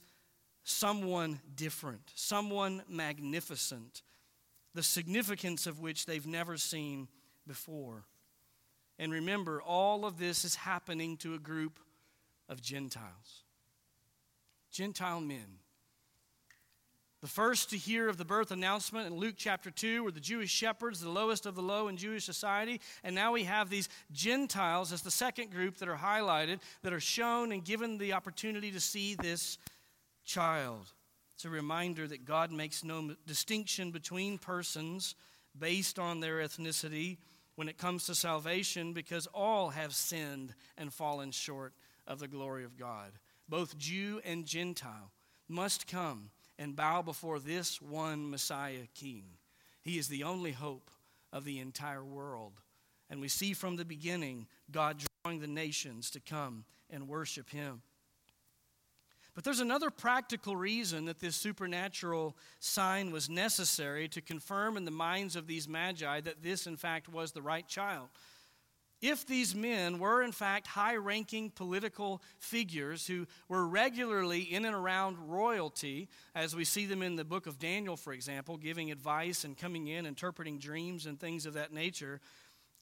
someone 0.63 1.39
different, 1.55 2.11
someone 2.15 2.83
magnificent, 2.87 4.01
the 4.73 4.83
significance 4.83 5.67
of 5.67 5.79
which 5.79 6.05
they've 6.05 6.27
never 6.27 6.57
seen 6.57 7.07
before. 7.47 8.05
And 8.97 9.11
remember, 9.11 9.61
all 9.61 10.05
of 10.05 10.19
this 10.19 10.43
is 10.43 10.55
happening 10.55 11.17
to 11.17 11.33
a 11.33 11.39
group 11.39 11.79
of 12.49 12.61
Gentiles. 12.61 13.43
Gentile 14.71 15.21
men. 15.21 15.59
The 17.21 17.27
first 17.27 17.71
to 17.71 17.77
hear 17.77 18.07
of 18.07 18.17
the 18.17 18.23
birth 18.23 18.51
announcement 18.51 19.07
in 19.07 19.17
Luke 19.17 19.35
chapter 19.37 19.69
2 19.69 20.03
were 20.03 20.11
the 20.11 20.21
Jewish 20.21 20.51
shepherds, 20.51 21.01
the 21.01 21.09
lowest 21.09 21.45
of 21.45 21.55
the 21.55 21.61
low 21.61 21.89
in 21.89 21.97
Jewish 21.97 22.23
society. 22.23 22.79
And 23.03 23.13
now 23.13 23.33
we 23.33 23.43
have 23.43 23.69
these 23.69 23.89
Gentiles 24.13 24.93
as 24.93 25.01
the 25.01 25.11
second 25.11 25.51
group 25.51 25.77
that 25.77 25.89
are 25.89 25.97
highlighted, 25.97 26.59
that 26.81 26.93
are 26.93 26.99
shown 27.01 27.51
and 27.51 27.63
given 27.63 27.97
the 27.97 28.13
opportunity 28.13 28.71
to 28.71 28.79
see 28.79 29.15
this 29.15 29.57
child. 30.29 30.93
It's 31.33 31.45
a 31.45 31.49
reminder 31.49 32.07
that 32.07 32.23
God 32.23 32.51
makes 32.51 32.83
no 32.83 33.15
distinction 33.25 33.89
between 33.89 34.37
persons 34.37 35.15
based 35.57 35.97
on 35.97 36.19
their 36.19 36.37
ethnicity 36.37 37.17
when 37.55 37.67
it 37.67 37.79
comes 37.79 38.05
to 38.05 38.15
salvation 38.15 38.93
because 38.93 39.27
all 39.33 39.69
have 39.69 39.93
sinned 39.93 40.53
and 40.77 40.93
fallen 40.93 41.31
short 41.31 41.73
of 42.05 42.19
the 42.19 42.27
glory 42.27 42.63
of 42.63 42.77
God. 42.77 43.11
Both 43.47 43.77
Jew 43.79 44.21
and 44.23 44.45
Gentile 44.45 45.11
must 45.47 45.87
come 45.87 46.29
and 46.59 46.75
bow 46.75 47.01
before 47.01 47.39
this 47.39 47.81
one 47.81 48.29
Messiah 48.29 48.85
King. 48.93 49.23
He 49.81 49.97
is 49.97 50.09
the 50.09 50.23
only 50.23 50.51
hope 50.51 50.91
of 51.33 51.43
the 51.43 51.59
entire 51.59 52.03
world. 52.03 52.61
And 53.09 53.19
we 53.19 53.29
see 53.29 53.53
from 53.53 53.77
the 53.77 53.85
beginning 53.85 54.45
God 54.69 55.03
drawing 55.23 55.39
the 55.39 55.47
nations 55.47 56.11
to 56.11 56.19
come 56.19 56.65
and 56.91 57.07
worship 57.07 57.49
Him. 57.49 57.81
But 59.39 59.45
there's 59.45 59.61
another 59.61 59.89
practical 59.89 60.57
reason 60.57 61.05
that 61.05 61.21
this 61.21 61.37
supernatural 61.37 62.35
sign 62.59 63.09
was 63.09 63.29
necessary 63.29 64.09
to 64.09 64.19
confirm 64.19 64.75
in 64.75 64.83
the 64.83 64.91
minds 64.91 65.37
of 65.37 65.47
these 65.47 65.65
magi 65.65 66.19
that 66.19 66.43
this, 66.43 66.67
in 66.67 66.75
fact, 66.75 67.07
was 67.07 67.31
the 67.31 67.41
right 67.41 67.65
child. 67.65 68.09
If 69.01 69.25
these 69.25 69.55
men 69.55 69.97
were, 69.97 70.21
in 70.23 70.33
fact, 70.33 70.67
high 70.67 70.97
ranking 70.97 71.51
political 71.51 72.21
figures 72.39 73.07
who 73.07 73.27
were 73.47 73.65
regularly 73.65 74.41
in 74.41 74.65
and 74.65 74.75
around 74.75 75.29
royalty, 75.29 76.09
as 76.35 76.53
we 76.53 76.65
see 76.65 76.85
them 76.85 77.01
in 77.01 77.15
the 77.15 77.23
book 77.23 77.47
of 77.47 77.59
Daniel, 77.59 77.95
for 77.95 78.11
example, 78.11 78.57
giving 78.57 78.91
advice 78.91 79.45
and 79.45 79.57
coming 79.57 79.87
in, 79.87 80.05
interpreting 80.05 80.59
dreams 80.59 81.05
and 81.05 81.17
things 81.17 81.45
of 81.45 81.53
that 81.53 81.71
nature, 81.71 82.19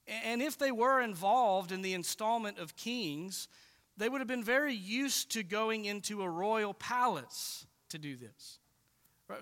and 0.07 0.41
if 0.41 0.57
they 0.57 0.71
were 0.71 1.01
involved 1.01 1.71
in 1.71 1.83
the 1.83 1.93
installment 1.93 2.57
of 2.57 2.75
kings, 2.75 3.47
they 3.97 4.09
would 4.09 4.21
have 4.21 4.27
been 4.27 4.43
very 4.43 4.73
used 4.73 5.31
to 5.31 5.43
going 5.43 5.85
into 5.85 6.21
a 6.21 6.29
royal 6.29 6.73
palace 6.73 7.65
to 7.89 7.97
do 7.97 8.15
this. 8.15 8.59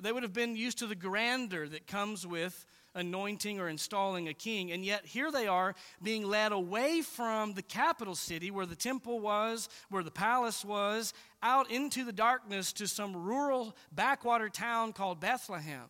They 0.01 0.11
would 0.11 0.23
have 0.23 0.33
been 0.33 0.55
used 0.55 0.79
to 0.79 0.87
the 0.87 0.95
grandeur 0.95 1.67
that 1.67 1.85
comes 1.85 2.25
with 2.25 2.65
anointing 2.95 3.59
or 3.59 3.67
installing 3.67 4.27
a 4.27 4.33
king. 4.33 4.71
And 4.71 4.83
yet, 4.83 5.05
here 5.05 5.31
they 5.31 5.47
are 5.47 5.75
being 6.01 6.25
led 6.25 6.51
away 6.51 7.01
from 7.01 7.53
the 7.53 7.61
capital 7.61 8.15
city 8.15 8.49
where 8.49 8.65
the 8.65 8.75
temple 8.75 9.19
was, 9.19 9.69
where 9.89 10.03
the 10.03 10.09
palace 10.09 10.65
was, 10.65 11.13
out 11.43 11.69
into 11.69 12.03
the 12.03 12.13
darkness 12.13 12.73
to 12.73 12.87
some 12.87 13.15
rural 13.15 13.75
backwater 13.91 14.49
town 14.49 14.93
called 14.93 15.19
Bethlehem. 15.19 15.89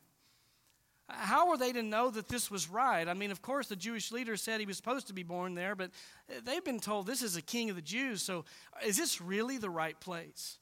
How 1.08 1.50
were 1.50 1.58
they 1.58 1.72
to 1.72 1.84
know 1.84 2.10
that 2.10 2.28
this 2.30 2.50
was 2.50 2.68
right? 2.68 3.08
I 3.08 3.14
mean, 3.14 3.30
of 3.30 3.42
course, 3.42 3.68
the 3.68 3.76
Jewish 3.76 4.12
leader 4.12 4.36
said 4.38 4.60
he 4.60 4.66
was 4.66 4.78
supposed 4.78 5.08
to 5.08 5.14
be 5.14 5.24
born 5.24 5.54
there, 5.54 5.76
but 5.76 5.92
uh, 6.30 6.40
they've 6.44 6.64
been 6.64 6.80
told 6.80 7.06
this 7.06 7.22
is 7.22 7.36
a 7.36 7.42
king 7.42 7.70
of 7.70 7.76
the 7.76 7.82
Jews, 7.82 8.24
so 8.24 8.46
uh, 8.74 8.88
is 8.88 8.98
this 8.98 9.22
really 9.22 9.58
the 9.58 9.70
right 9.70 10.00
place? 10.00 10.58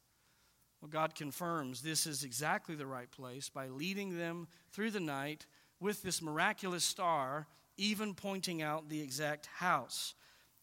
Well, 0.82 0.90
God 0.90 1.16
confirms 1.16 1.82
this 1.82 2.06
is 2.06 2.26
exactly 2.26 2.76
the 2.76 2.86
right 2.86 3.10
place 3.10 3.48
by 3.48 3.70
leading 3.70 4.18
them 4.18 4.48
through 4.74 4.92
the 4.92 5.00
night 5.00 5.46
with 5.80 6.02
this 6.04 6.22
miraculous 6.22 6.84
star, 6.84 7.48
even 7.78 8.14
pointing 8.14 8.62
out 8.62 8.90
the 8.90 9.02
exact 9.02 9.46
house. 9.46 10.14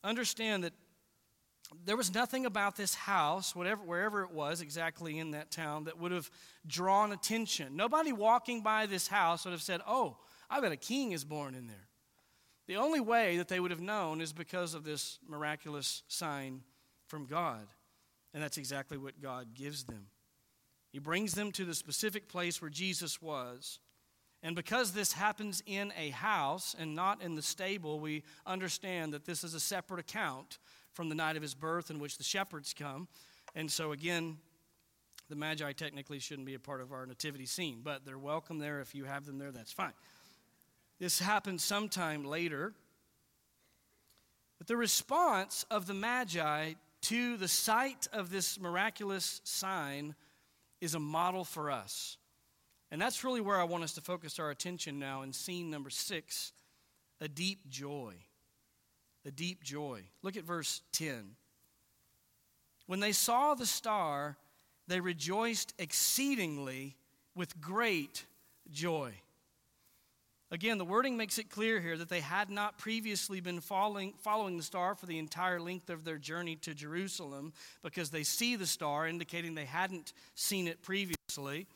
Understand 0.05 0.65
that 0.65 0.75
there 1.85 1.97
was 1.97 2.13
nothing 2.13 2.47
about 2.47 2.77
this 2.77 2.95
house, 2.95 3.55
whatever, 3.55 3.83
wherever 3.83 4.23
it 4.23 4.33
was 4.33 4.61
exactly 4.61 5.19
in 5.19 5.33
that 5.33 5.51
town, 5.51 5.85
that 5.85 5.99
would 5.99 6.13
have 6.13 6.31
drawn 6.67 7.13
attention. 7.13 7.77
Nobody 7.77 8.13
walking 8.13 8.63
by 8.63 8.87
this 8.87 9.07
house 9.09 9.45
would 9.45 9.53
have 9.53 9.63
said, 9.63 9.81
Oh, 9.87 10.17
I 10.49 10.61
bet 10.61 10.73
a 10.73 10.77
king 10.77 11.13
is 11.13 11.25
born 11.25 11.55
in 11.55 11.69
there. 11.69 11.89
The 12.67 12.77
only 12.77 13.01
way 13.01 13.37
that 13.39 13.49
they 13.49 13.61
would 13.61 13.71
have 13.71 13.81
known 13.81 14.21
is 14.21 14.33
because 14.33 14.75
of 14.75 14.85
this 14.85 15.19
miraculous 15.27 16.03
sign 16.09 16.63
from 17.09 17.27
God. 17.27 17.67
And 18.33 18.43
that's 18.43 18.59
exactly 18.59 18.97
what 18.97 19.21
God 19.21 19.55
gives 19.55 19.85
them. 19.85 20.07
He 20.93 20.99
brings 20.99 21.33
them 21.33 21.53
to 21.53 21.65
the 21.65 21.75
specific 21.75 22.29
place 22.29 22.61
where 22.61 22.71
Jesus 22.71 23.21
was. 23.23 23.79
And 24.43 24.57
because 24.57 24.93
this 24.93 25.13
happens 25.13 25.63
in 25.67 25.93
a 25.99 26.11
house 26.11 26.75
and 26.79 26.95
not 26.95 27.23
in 27.23 27.35
the 27.35 27.43
stable, 27.43 28.01
we 28.01 28.23
understand 28.47 29.13
that 29.13 29.25
this 29.25 29.45
is 29.45 29.55
a 29.55 29.61
separate 29.61 30.01
account 30.01 30.59
from 30.93 31.09
the 31.09 31.15
night 31.15 31.37
of 31.37 31.43
his 31.43 31.55
birth 31.55 31.91
in 31.91 31.99
which 31.99 32.19
the 32.19 32.25
shepherds 32.25 32.75
come. 32.77 33.09
And 33.55 33.71
so, 33.71 33.93
again, 33.93 34.39
the 35.29 35.37
Magi 35.37 35.73
technically 35.73 36.19
shouldn't 36.19 36.47
be 36.47 36.55
a 36.55 36.61
part 36.61 36.81
of 36.81 36.93
our 36.93 37.07
nativity 37.07 37.47
scene, 37.47 37.81
but 37.83 38.05
they're 38.05 38.19
welcome 38.19 38.59
there. 38.59 38.81
If 38.81 38.95
you 38.95 39.05
have 39.05 39.27
them 39.27 39.39
there, 39.39 39.53
that's 39.53 39.73
fine. 39.73 39.93
This 40.99 41.19
happens 41.19 41.63
sometime 41.63 42.25
later. 42.25 42.75
But 44.59 44.67
the 44.67 44.77
response 44.77 45.65
of 45.71 45.87
the 45.87 45.95
Magi 45.95 46.75
to 47.03 47.37
the 47.37 47.49
sight 47.49 48.09
of 48.13 48.31
this 48.31 48.61
miraculous 48.61 49.41
sign 49.45 50.15
is 50.81 50.95
a 50.95 51.01
model 51.01 51.45
for 51.45 51.71
us. 51.71 52.19
And 52.91 53.01
that's 53.01 53.25
really 53.25 53.41
where 53.41 53.59
I 53.59 53.65
want 53.65 53.85
us 53.85 53.95
to 53.95 54.01
focus 54.01 54.39
our 54.39 54.51
attention 54.51 54.99
now 54.99 55.23
in 55.23 55.33
scene 55.33 55.71
number 55.71 55.91
six 55.91 56.53
a 57.21 57.29
deep 57.29 57.69
joy 57.69 58.15
a 59.27 59.31
deep 59.31 59.63
joy. 59.63 60.03
Look 60.23 60.37
at 60.37 60.45
verse 60.45 60.83
10. 60.93 61.37
When 62.87 63.01
they 63.01 63.13
saw 63.13 63.55
the 63.55 63.67
star, 63.67 64.37
they 64.89 65.01
rejoiced 65.01 65.75
exceedingly 65.79 66.97
with 67.35 67.61
great 67.61 68.25
joy. 68.71 69.13
Again, 70.53 70.79
the 70.79 70.85
wording 70.85 71.17
makes 71.17 71.39
it 71.39 71.49
clear 71.49 71.81
here 71.81 71.97
that 71.97 72.09
they 72.09 72.21
had 72.21 72.51
not 72.51 72.77
previously 72.77 73.41
been 73.41 73.61
following, 73.61 74.15
following 74.19 74.57
the 74.57 74.65
star 74.65 74.97
for 74.97 75.07
the 75.07 75.19
entire 75.19 75.61
length 75.61 75.91
of 75.91 76.05
their 76.05 76.19
journey 76.19 76.57
to 76.57 76.75
Jerusalem 76.75 77.53
because 77.85 78.11
they 78.11 78.25
see 78.25 78.57
the 78.57 78.67
star, 78.67 79.07
indicating 79.07 79.55
they 79.55 79.65
hadn't 79.65 80.13
seen 80.35 80.67
it 80.67 80.83
previously. 80.83 81.69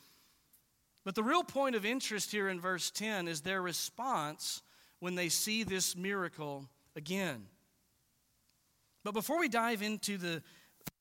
But 1.05 1.15
the 1.15 1.23
real 1.23 1.45
point 1.45 1.77
of 1.77 1.85
interest 1.85 2.33
here 2.33 2.49
in 2.49 2.61
verse 2.61 2.91
10 2.91 3.29
is 3.29 3.43
their 3.43 3.63
response 3.63 4.63
when 4.99 5.15
they 5.15 5.29
see 5.29 5.63
this 5.63 5.95
miracle 5.95 6.69
again. 6.97 7.47
But 9.05 9.15
before 9.15 9.39
we 9.39 9.49
dive 9.49 9.83
into 9.83 10.17
the 10.17 10.43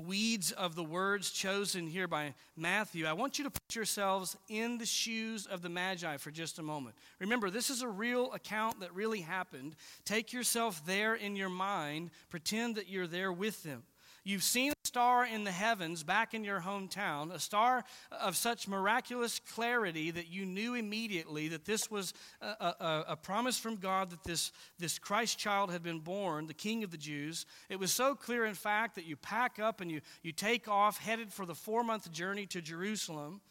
weeds 0.06 0.52
of 0.52 0.76
the 0.76 0.84
words 0.84 1.32
chosen 1.32 1.88
here 1.88 2.08
by 2.08 2.34
Matthew, 2.58 3.06
I 3.06 3.14
want 3.14 3.38
you 3.38 3.46
to 3.46 3.50
put 3.50 3.76
yourselves 3.76 4.36
in 4.50 4.78
the 4.78 4.86
shoes 4.86 5.46
of 5.46 5.62
the 5.62 5.70
Magi 5.70 6.18
for 6.18 6.32
just 6.32 6.60
a 6.60 6.64
moment. 6.64 6.96
Remember, 7.20 7.50
this 7.50 7.70
is 7.70 7.82
a 7.82 7.88
real 7.88 8.32
account 8.34 8.80
that 8.82 8.94
really 8.94 9.22
happened. 9.22 9.76
Take 10.06 10.34
yourself 10.34 10.86
there 10.86 11.16
in 11.16 11.36
your 11.36 11.50
mind, 11.50 12.12
pretend 12.30 12.76
that 12.76 12.90
you're 12.90 13.08
there 13.08 13.32
with 13.32 13.64
them. 13.64 13.84
You've 14.26 14.44
seen 14.44 14.72
a 14.72 14.88
star 14.88 15.26
in 15.26 15.44
the 15.44 15.52
heavens 15.52 16.02
back 16.04 16.34
in 16.34 16.46
your 16.46 16.62
hometown, 16.62 17.34
a 17.34 17.40
star 17.40 17.84
of 18.10 18.38
such 18.38 18.70
miraculous 18.70 19.40
clarity 19.54 20.12
that 20.12 20.30
you 20.30 20.46
knew 20.46 20.76
immediately 20.76 21.50
that 21.50 21.66
this 21.66 21.92
was 21.92 22.14
a, 22.42 22.46
a, 22.46 23.04
a, 23.10 23.16
promise 23.18 23.58
from 23.58 23.76
God 23.76 24.12
that 24.12 24.24
this, 24.24 24.54
this 24.80 24.98
Christ 24.98 25.38
child 25.38 25.72
had 25.72 25.84
been 25.84 26.00
born, 26.00 26.48
the 26.48 26.54
King 26.54 26.86
of 26.86 26.92
the 26.92 26.98
Jews. 26.98 27.46
It 27.70 27.80
was 27.80 27.92
so 27.92 28.16
clear, 28.16 28.46
in 28.46 28.54
fact, 28.54 28.96
that 28.96 29.06
you 29.06 29.18
pack 29.18 29.60
up 29.60 29.82
and 29.82 29.92
you, 29.92 30.00
you 30.22 30.32
take 30.32 30.70
off, 30.70 31.00
headed 31.00 31.34
for 31.34 31.46
the 31.46 31.56
four 31.56 31.84
month 31.84 32.10
journey 32.12 32.46
to 32.48 32.62
Jerusalem. 32.62 33.42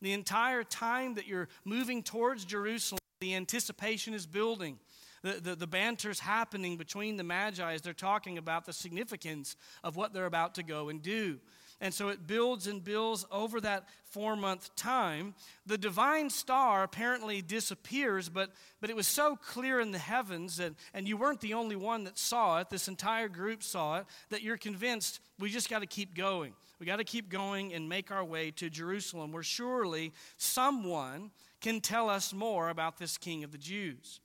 The 0.00 0.14
entire 0.14 0.64
time 0.64 1.14
that 1.14 1.26
you're 1.26 1.48
moving 1.64 2.02
towards 2.02 2.46
Jerusalem, 2.46 3.00
the 3.20 3.34
anticipation 3.34 4.14
is 4.14 4.26
building 4.26 4.78
the, 5.22 5.40
the, 5.40 5.54
the 5.54 5.66
banter's 5.66 6.20
happening 6.20 6.76
between 6.76 7.16
the 7.16 7.24
magi 7.24 7.74
as 7.74 7.82
they're 7.82 7.92
talking 7.92 8.38
about 8.38 8.66
the 8.66 8.72
significance 8.72 9.56
of 9.82 9.96
what 9.96 10.12
they're 10.12 10.26
about 10.26 10.54
to 10.56 10.62
go 10.62 10.88
and 10.88 11.02
do. 11.02 11.38
And 11.82 11.92
so 11.92 12.10
it 12.10 12.28
builds 12.28 12.68
and 12.68 12.82
builds 12.82 13.26
over 13.32 13.60
that 13.60 13.88
four 14.04 14.36
month 14.36 14.74
time. 14.76 15.34
The 15.66 15.76
divine 15.76 16.30
star 16.30 16.84
apparently 16.84 17.42
disappears, 17.42 18.28
but, 18.28 18.50
but 18.80 18.88
it 18.88 18.94
was 18.94 19.08
so 19.08 19.34
clear 19.34 19.80
in 19.80 19.90
the 19.90 19.98
heavens, 19.98 20.58
that, 20.58 20.74
and 20.94 21.08
you 21.08 21.16
weren't 21.16 21.40
the 21.40 21.54
only 21.54 21.74
one 21.74 22.04
that 22.04 22.18
saw 22.18 22.60
it, 22.60 22.70
this 22.70 22.86
entire 22.86 23.28
group 23.28 23.64
saw 23.64 23.98
it, 23.98 24.06
that 24.30 24.42
you're 24.42 24.56
convinced 24.56 25.18
we 25.40 25.50
just 25.50 25.68
got 25.68 25.80
to 25.80 25.86
keep 25.86 26.14
going. 26.14 26.52
We 26.78 26.86
got 26.86 26.96
to 26.96 27.04
keep 27.04 27.28
going 27.28 27.74
and 27.74 27.88
make 27.88 28.12
our 28.12 28.24
way 28.24 28.52
to 28.52 28.70
Jerusalem, 28.70 29.32
where 29.32 29.42
surely 29.42 30.12
someone 30.36 31.32
can 31.60 31.80
tell 31.80 32.08
us 32.08 32.32
more 32.32 32.68
about 32.68 32.96
this 32.98 33.18
King 33.18 33.42
of 33.42 33.50
the 33.50 33.58
Jews. 33.58 34.20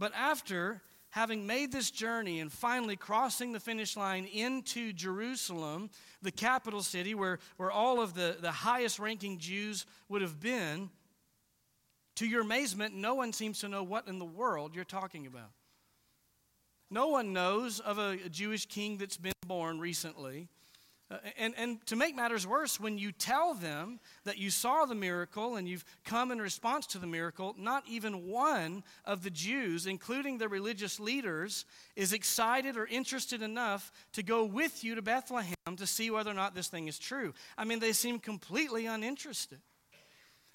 But 0.00 0.12
after 0.14 0.80
having 1.10 1.46
made 1.46 1.72
this 1.72 1.90
journey 1.90 2.40
and 2.40 2.50
finally 2.50 2.96
crossing 2.96 3.52
the 3.52 3.60
finish 3.60 3.98
line 3.98 4.24
into 4.24 4.94
Jerusalem, 4.94 5.90
the 6.22 6.32
capital 6.32 6.82
city 6.82 7.14
where, 7.14 7.38
where 7.58 7.70
all 7.70 8.00
of 8.00 8.14
the, 8.14 8.38
the 8.40 8.50
highest 8.50 8.98
ranking 8.98 9.36
Jews 9.38 9.84
would 10.08 10.22
have 10.22 10.40
been, 10.40 10.88
to 12.16 12.26
your 12.26 12.40
amazement, 12.40 12.94
no 12.94 13.14
one 13.14 13.34
seems 13.34 13.60
to 13.60 13.68
know 13.68 13.82
what 13.82 14.08
in 14.08 14.18
the 14.18 14.24
world 14.24 14.74
you're 14.74 14.84
talking 14.84 15.26
about. 15.26 15.50
No 16.90 17.08
one 17.08 17.34
knows 17.34 17.78
of 17.78 17.98
a, 17.98 18.18
a 18.24 18.28
Jewish 18.30 18.64
king 18.64 18.96
that's 18.96 19.18
been 19.18 19.32
born 19.46 19.78
recently. 19.78 20.48
Uh, 21.10 21.16
and, 21.38 21.54
and 21.56 21.84
to 21.86 21.96
make 21.96 22.14
matters 22.14 22.46
worse, 22.46 22.78
when 22.78 22.96
you 22.96 23.10
tell 23.10 23.54
them 23.54 23.98
that 24.24 24.38
you 24.38 24.48
saw 24.48 24.84
the 24.84 24.94
miracle 24.94 25.56
and 25.56 25.68
you've 25.68 25.84
come 26.04 26.30
in 26.30 26.40
response 26.40 26.86
to 26.86 26.98
the 26.98 27.06
miracle, 27.06 27.54
not 27.58 27.82
even 27.88 28.28
one 28.28 28.84
of 29.04 29.24
the 29.24 29.30
Jews, 29.30 29.86
including 29.86 30.38
the 30.38 30.48
religious 30.48 31.00
leaders, 31.00 31.64
is 31.96 32.12
excited 32.12 32.76
or 32.76 32.86
interested 32.86 33.42
enough 33.42 33.90
to 34.12 34.22
go 34.22 34.44
with 34.44 34.84
you 34.84 34.94
to 34.94 35.02
Bethlehem 35.02 35.54
to 35.76 35.86
see 35.86 36.10
whether 36.10 36.30
or 36.30 36.34
not 36.34 36.54
this 36.54 36.68
thing 36.68 36.86
is 36.86 36.98
true. 36.98 37.34
I 37.58 37.64
mean, 37.64 37.80
they 37.80 37.92
seem 37.92 38.20
completely 38.20 38.86
uninterested. 38.86 39.58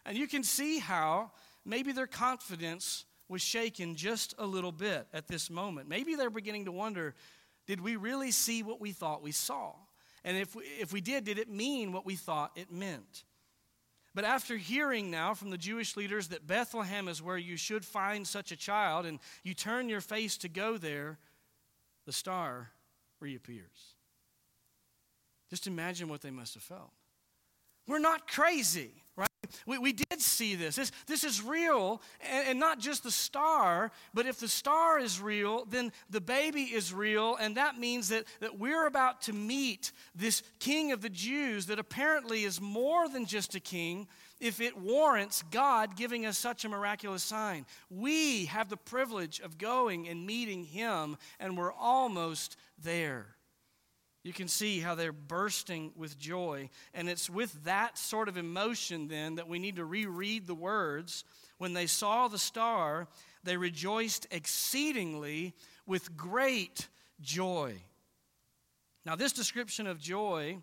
And 0.06 0.18
you 0.18 0.28
can 0.28 0.44
see 0.44 0.80
how 0.80 1.32
maybe 1.66 1.92
their 1.92 2.08
confidence 2.08 3.06
was 3.28 3.42
shaken 3.42 3.96
just 3.96 4.36
a 4.38 4.46
little 4.46 4.72
bit 4.72 5.08
at 5.14 5.28
this 5.28 5.50
moment. 5.50 5.90
Maybe 5.90 6.16
they're 6.16 6.30
beginning 6.30 6.66
to 6.66 6.72
wonder 6.72 7.14
did 7.68 7.82
we 7.82 7.96
really 7.96 8.30
see 8.30 8.62
what 8.62 8.80
we 8.80 8.92
thought 8.92 9.24
we 9.24 9.32
saw? 9.32 9.74
And 10.26 10.36
if 10.36 10.56
we, 10.56 10.64
if 10.64 10.92
we 10.92 11.02
did, 11.02 11.24
did 11.24 11.38
it 11.38 11.50
mean 11.50 11.94
what 11.94 12.06
we 12.06 12.16
thought 12.16 12.52
it 12.56 12.72
meant? 12.72 13.24
But 14.16 14.26
after 14.26 14.58
hearing 14.58 15.12
now 15.12 15.36
from 15.36 15.52
the 15.52 15.58
Jewish 15.58 15.96
leaders 15.96 16.30
that 16.30 16.48
Bethlehem 16.48 17.08
is 17.08 17.22
where 17.22 17.38
you 17.38 17.58
should 17.58 17.86
find 17.86 18.28
such 18.28 18.52
a 18.52 18.56
child, 18.58 19.06
and 19.06 19.20
you 19.44 19.54
turn 19.54 19.88
your 19.88 20.02
face 20.02 20.36
to 20.38 20.50
go 20.50 20.78
there, 20.78 21.20
the 22.08 22.12
star 22.12 22.72
reappears. 23.20 23.94
Just 25.50 25.68
imagine 25.68 26.10
what 26.10 26.22
they 26.22 26.32
must 26.32 26.56
have 26.56 26.64
felt. 26.64 26.92
We're 27.88 28.00
not 28.00 28.28
crazy, 28.28 29.04
right? 29.16 29.30
We, 29.66 29.78
we 29.78 29.94
did 29.94 30.22
see 30.22 30.56
this. 30.56 30.76
This, 30.76 30.92
this 31.08 31.24
is 31.24 31.42
real, 31.42 32.02
and, 32.30 32.50
and, 32.50 32.60
not 32.60 32.80
just 32.80 33.04
the 33.04 33.12
star, 33.12 33.92
but 34.14 34.26
if 34.26 34.40
the 34.40 34.48
star 34.48 35.00
is 35.00 35.22
real, 35.22 35.66
then 35.66 35.92
the 36.10 36.22
baby 36.22 36.64
is 36.64 36.94
real, 36.94 37.36
and 37.36 37.58
that 37.58 37.80
means 37.80 38.10
that, 38.10 38.26
that 38.40 38.60
we're 38.60 38.88
about 38.88 39.22
to 39.24 39.34
meet 39.34 39.92
this 40.16 40.44
king 40.60 40.92
of 40.92 41.02
the 41.02 41.10
Jews 41.10 41.68
that 41.68 41.80
apparently 41.80 42.44
is 42.44 42.60
more 42.60 43.08
than 43.08 43.26
just 43.26 43.56
a 43.56 43.60
king 43.60 44.08
if 44.40 44.60
it 44.60 44.78
warrants 44.78 45.44
God 45.50 45.96
giving 45.96 46.26
us 46.26 46.38
such 46.38 46.66
a 46.66 46.70
miraculous 46.70 47.24
sign. 47.24 47.66
We 47.90 48.46
have 48.46 48.70
the 48.70 48.78
privilege 48.78 49.40
of 49.40 49.58
going 49.58 50.08
and 50.08 50.26
meeting 50.26 50.64
him, 50.64 51.18
and 51.40 51.58
we're 51.58 51.74
almost 51.74 52.58
there 52.84 53.35
you 54.26 54.34
can 54.34 54.48
see 54.48 54.80
how 54.80 54.96
they're 54.96 55.12
bursting 55.12 55.92
with 55.96 56.18
joy. 56.18 56.72
And 56.96 57.08
it's 57.08 57.30
with 57.30 57.64
that 57.66 57.96
sort 57.96 58.28
of 58.28 58.38
emotion 58.38 59.08
then 59.08 59.36
that 59.36 59.48
we 59.48 59.60
need 59.60 59.76
to 59.76 59.86
reread 59.86 60.48
the 60.48 60.56
words. 60.56 61.24
When 61.60 61.74
they 61.74 61.86
saw 61.86 62.28
the 62.28 62.40
star, 62.40 63.08
they 63.44 63.56
rejoiced 63.56 64.26
exceedingly 64.32 65.54
with 65.86 66.18
great 66.18 66.88
joy. 67.22 67.76
Now, 69.06 69.16
this 69.16 69.32
description 69.32 69.86
of 69.86 70.00
joy 70.00 70.58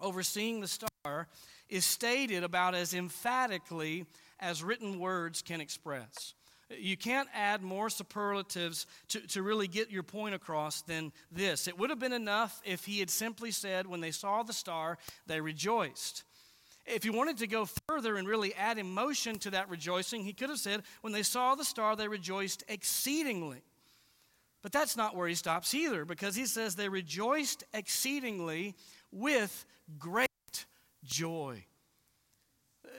over 0.00 0.22
seeing 0.22 0.60
the 0.60 0.68
star 0.68 1.26
is 1.68 1.84
stated 1.84 2.44
about 2.44 2.76
as 2.76 2.94
emphatically 2.94 4.06
as 4.38 4.62
written 4.62 5.00
words 5.00 5.42
can 5.42 5.60
express. 5.60 6.34
You 6.70 6.96
can't 6.96 7.28
add 7.34 7.62
more 7.62 7.90
superlatives 7.90 8.86
to, 9.08 9.20
to 9.28 9.42
really 9.42 9.68
get 9.68 9.90
your 9.90 10.02
point 10.02 10.34
across 10.34 10.82
than 10.82 11.12
this. 11.30 11.68
It 11.68 11.78
would 11.78 11.90
have 11.90 11.98
been 11.98 12.12
enough 12.12 12.60
if 12.64 12.84
he 12.84 13.00
had 13.00 13.10
simply 13.10 13.50
said, 13.50 13.86
when 13.86 14.00
they 14.00 14.10
saw 14.10 14.42
the 14.42 14.52
star, 14.52 14.98
they 15.26 15.40
rejoiced. 15.40 16.24
If 16.86 17.02
he 17.02 17.10
wanted 17.10 17.38
to 17.38 17.46
go 17.46 17.66
further 17.86 18.16
and 18.16 18.26
really 18.26 18.54
add 18.54 18.78
emotion 18.78 19.38
to 19.40 19.50
that 19.50 19.68
rejoicing, 19.68 20.24
he 20.24 20.32
could 20.32 20.50
have 20.50 20.58
said, 20.58 20.82
when 21.02 21.12
they 21.12 21.22
saw 21.22 21.54
the 21.54 21.64
star, 21.64 21.96
they 21.96 22.08
rejoiced 22.08 22.64
exceedingly. 22.68 23.62
But 24.62 24.72
that's 24.72 24.96
not 24.96 25.14
where 25.14 25.28
he 25.28 25.34
stops 25.34 25.74
either, 25.74 26.06
because 26.06 26.34
he 26.34 26.46
says 26.46 26.74
they 26.74 26.88
rejoiced 26.88 27.64
exceedingly 27.74 28.74
with 29.12 29.66
great 29.98 30.28
joy. 31.04 31.64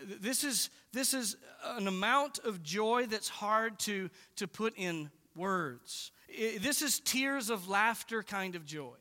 This 0.04 0.43
is, 0.43 0.69
this 0.95 1.13
is 1.13 1.36
an 1.65 1.88
amount 1.88 2.39
of 2.39 2.63
joy 2.63 3.05
that's 3.05 3.27
hard 3.27 3.77
to, 3.79 4.10
to 4.38 4.47
put 4.47 4.73
in 4.77 5.12
words. 5.36 6.12
This 6.60 6.81
is 6.81 7.01
tears 7.01 7.49
of 7.49 7.67
laughter 7.67 8.23
kind 8.23 8.55
of 8.55 8.65
joy. 8.65 8.95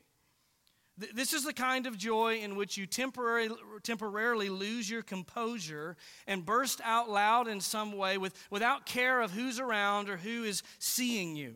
This 0.96 1.33
is 1.33 1.44
the 1.44 1.52
kind 1.52 1.87
of 1.87 1.96
joy 1.96 2.38
in 2.38 2.57
which 2.57 2.76
you 2.76 2.87
temporarily, 2.87 3.57
temporarily 3.83 4.48
lose 4.48 4.90
your 4.90 5.02
composure 5.02 5.96
and 6.26 6.44
burst 6.44 6.80
out 6.85 7.09
loud 7.09 7.48
in 7.48 7.61
some 7.61 7.96
way 7.96 8.18
with, 8.18 8.35
without 8.50 8.87
care 8.87 9.20
of 9.20 9.30
who's 9.30 9.61
around 9.61 10.09
or 10.09 10.16
who 10.16 10.44
is 10.44 10.62
seeing 10.80 11.37
you. 11.37 11.54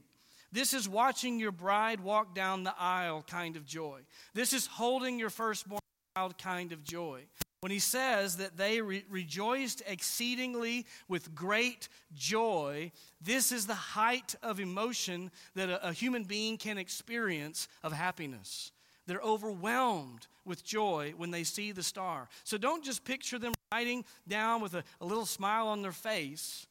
This 0.50 0.72
is 0.72 0.88
watching 0.88 1.38
your 1.38 1.52
bride 1.52 2.00
walk 2.00 2.34
down 2.34 2.62
the 2.62 2.74
aisle 2.78 3.22
kind 3.28 3.56
of 3.56 3.64
joy. 3.64 4.00
This 4.34 4.52
is 4.52 4.66
holding 4.66 5.18
your 5.18 5.30
firstborn 5.30 5.80
child 6.16 6.38
kind 6.38 6.72
of 6.72 6.82
joy 6.82 7.26
when 7.60 7.72
he 7.72 7.78
says 7.78 8.36
that 8.36 8.56
they 8.56 8.80
re- 8.80 9.04
rejoiced 9.10 9.82
exceedingly 9.86 10.86
with 11.08 11.34
great 11.34 11.88
joy, 12.14 12.92
this 13.20 13.50
is 13.50 13.66
the 13.66 13.74
height 13.74 14.34
of 14.42 14.60
emotion 14.60 15.30
that 15.54 15.68
a, 15.68 15.88
a, 15.88 15.92
human 15.92 16.24
being 16.24 16.56
can 16.56 16.78
experience 16.78 17.66
of 17.82 17.92
happiness. 17.92 18.70
They're 19.06 19.20
overwhelmed 19.20 20.26
with 20.44 20.64
joy 20.64 21.14
when 21.16 21.30
they 21.30 21.42
see 21.42 21.72
the 21.72 21.82
star. 21.82 22.28
So 22.44 22.58
don't 22.58 22.84
just 22.84 23.04
picture 23.04 23.38
them 23.38 23.54
riding 23.72 24.04
down 24.28 24.60
with 24.60 24.74
a, 24.74 24.84
a 25.00 25.06
little 25.06 25.26
smile 25.26 25.68
on 25.68 25.82
their 25.82 25.92
face. 25.92 26.66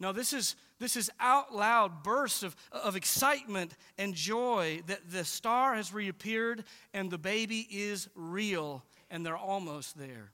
No, 0.00 0.12
this 0.12 0.32
is, 0.32 0.56
this 0.78 0.96
is 0.96 1.10
out 1.20 1.54
loud 1.54 2.02
bursts 2.02 2.42
of, 2.42 2.56
of 2.72 2.96
excitement 2.96 3.76
and 3.98 4.14
joy 4.14 4.80
that 4.86 5.10
the 5.10 5.24
star 5.24 5.74
has 5.74 5.92
reappeared 5.92 6.64
and 6.94 7.10
the 7.10 7.18
baby 7.18 7.68
is 7.70 8.08
real 8.16 8.82
and 9.10 9.24
they're 9.24 9.36
almost 9.36 9.98
there. 9.98 10.32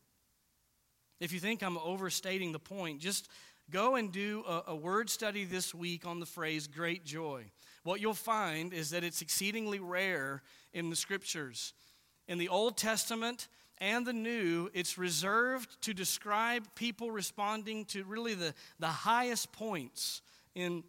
If 1.20 1.32
you 1.32 1.40
think 1.40 1.62
I'm 1.62 1.78
overstating 1.78 2.52
the 2.52 2.58
point, 2.58 3.00
just 3.00 3.28
go 3.70 3.96
and 3.96 4.12
do 4.12 4.44
a, 4.46 4.64
a, 4.68 4.76
word 4.76 5.08
study 5.08 5.44
this 5.44 5.74
week 5.74 6.06
on 6.06 6.20
the 6.20 6.26
phrase 6.26 6.66
great 6.66 7.04
joy. 7.04 7.44
What 7.84 8.00
you'll 8.00 8.14
find 8.14 8.72
is 8.72 8.90
that 8.90 9.02
it's 9.02 9.22
exceedingly 9.22 9.80
rare 9.80 10.42
in 10.72 10.90
the 10.90 10.96
scriptures. 10.96 11.72
In 12.28 12.38
the 12.38 12.48
Old 12.48 12.76
Testament 12.76 13.48
and 13.78 14.06
the 14.06 14.12
New, 14.12 14.70
it's 14.74 14.98
reserved 14.98 15.80
to 15.82 15.94
describe 15.94 16.66
people 16.74 17.10
responding 17.10 17.84
to 17.86 18.04
really 18.04 18.34
the, 18.34 18.54
the 18.78 18.88
highest 18.88 19.52
points 19.52 20.22
in 20.54 20.84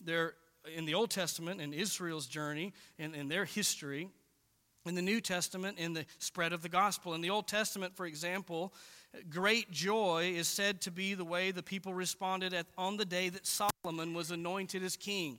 their 0.00 0.34
in 0.76 0.84
the 0.84 0.94
Old 0.94 1.10
Testament 1.10 1.60
in 1.60 1.72
Israel's 1.72 2.26
journey 2.26 2.72
and 2.96 3.16
in 3.16 3.28
their 3.28 3.44
history 3.44 4.08
in 4.86 4.94
the 4.94 5.02
New 5.02 5.20
Testament 5.20 5.78
in 5.78 5.92
the 5.92 6.04
spread 6.18 6.52
of 6.52 6.62
the 6.62 6.68
gospel. 6.68 7.14
In 7.14 7.20
the 7.20 7.30
Old 7.30 7.46
Testament, 7.46 7.96
for 7.96 8.06
example, 8.06 8.72
great 9.30 9.70
joy 9.70 10.32
is 10.36 10.48
said 10.48 10.80
to 10.82 10.90
be 10.90 11.14
the 11.14 11.24
way 11.24 11.50
the 11.50 11.62
people 11.62 11.94
responded 11.94 12.52
at, 12.52 12.66
on 12.76 12.96
the 12.96 13.04
day 13.04 13.28
that 13.28 13.46
Solomon 13.46 14.14
was 14.14 14.30
anointed 14.30 14.82
as 14.82 14.96
king. 14.96 15.38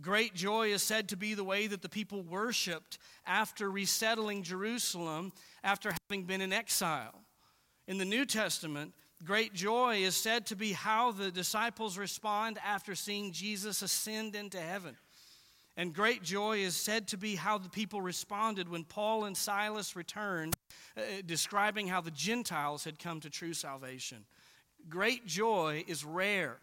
Great 0.00 0.34
joy 0.34 0.68
is 0.68 0.82
said 0.82 1.08
to 1.08 1.16
be 1.16 1.34
the 1.34 1.44
way 1.44 1.66
that 1.66 1.82
the 1.82 1.88
people 1.88 2.22
worshiped 2.22 2.98
after 3.26 3.68
resettling 3.68 4.44
Jerusalem 4.44 5.32
after 5.64 5.92
having 6.08 6.24
been 6.24 6.40
in 6.40 6.52
exile. 6.52 7.20
In 7.88 7.98
the 7.98 8.04
New 8.04 8.24
Testament, 8.24 8.94
great 9.24 9.54
joy 9.54 9.96
is 9.96 10.14
said 10.14 10.46
to 10.46 10.56
be 10.56 10.72
how 10.72 11.10
the 11.10 11.32
disciples 11.32 11.98
respond 11.98 12.58
after 12.64 12.94
seeing 12.94 13.32
Jesus 13.32 13.82
ascend 13.82 14.36
into 14.36 14.60
heaven. 14.60 14.96
And 15.78 15.94
great 15.94 16.24
joy 16.24 16.58
is 16.58 16.74
said 16.74 17.06
to 17.08 17.16
be 17.16 17.36
how 17.36 17.56
the 17.56 17.68
people 17.68 18.02
responded 18.02 18.68
when 18.68 18.82
Paul 18.82 19.26
and 19.26 19.36
Silas 19.36 19.94
returned, 19.94 20.56
uh, 20.96 21.02
describing 21.24 21.86
how 21.86 22.00
the 22.00 22.10
Gentiles 22.10 22.82
had 22.82 22.98
come 22.98 23.20
to 23.20 23.30
true 23.30 23.54
salvation. 23.54 24.24
Great 24.88 25.24
joy 25.24 25.84
is 25.86 26.04
rare. 26.04 26.58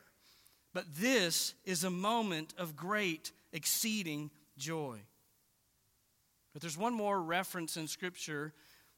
But 0.73 0.97
this 0.97 1.53
is 1.63 1.85
a 1.85 1.89
moment 1.89 2.53
of 2.57 2.75
great, 2.75 3.31
exceeding 3.53 4.31
joy. 4.57 4.99
But 6.51 6.61
there's 6.61 6.77
one 6.77 6.93
more 6.93 7.21
reference 7.21 7.77
in 7.77 7.87
Scripture 7.87 8.51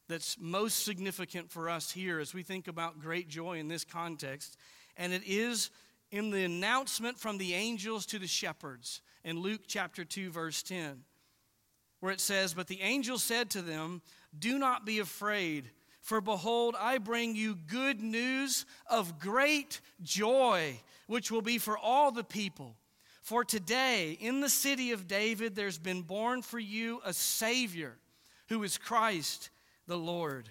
that's 0.10 0.36
most 0.40 0.84
significant 0.84 1.52
for 1.52 1.70
us 1.70 1.92
here 1.92 2.20
as 2.20 2.34
we 2.34 2.42
think 2.42 2.68
about 2.68 3.00
great 3.00 3.30
joy 3.30 3.60
in 3.60 3.68
this 3.68 3.84
context, 3.84 4.58
and 4.98 5.14
it 5.14 5.22
is 5.28 5.70
in 6.10 6.32
the 6.32 6.44
announcement 6.44 7.20
from 7.20 7.38
the 7.38 7.54
angels 7.54 8.08
to 8.08 8.18
the 8.18 8.26
shepherds 8.26 9.02
in 9.28 9.42
Luke 9.42 9.64
chapter 9.68 10.06
2, 10.06 10.32
verse 10.32 10.64
10, 10.64 11.04
where 12.00 12.14
it 12.14 12.22
says, 12.22 12.54
But 12.54 12.68
the 12.68 12.80
angel 12.80 13.18
said 13.18 13.50
to 13.50 13.62
them, 13.62 14.02
Do 14.40 14.58
not 14.58 14.86
be 14.86 15.00
afraid. 15.00 15.70
For 16.00 16.22
behold, 16.22 16.78
I 16.80 16.98
bring 16.98 17.36
you 17.36 17.54
good 17.54 18.02
news 18.02 18.66
of 18.90 19.20
great 19.20 19.82
joy, 20.02 20.80
which 21.08 21.30
will 21.30 21.42
be 21.42 21.58
for 21.58 21.78
all 21.78 22.12
the 22.12 22.24
people. 22.24 22.78
For 23.22 23.44
today, 23.44 24.18
in 24.22 24.40
the 24.40 24.48
city 24.48 24.94
of 24.94 25.10
David, 25.10 25.56
there's 25.56 25.78
been 25.78 26.04
born 26.04 26.42
for 26.42 26.60
you 26.60 27.02
a 27.04 27.12
Savior 27.12 27.98
who 28.48 28.64
is 28.64 28.78
Christ 28.78 29.50
the 29.88 29.98
Lord. 29.98 30.50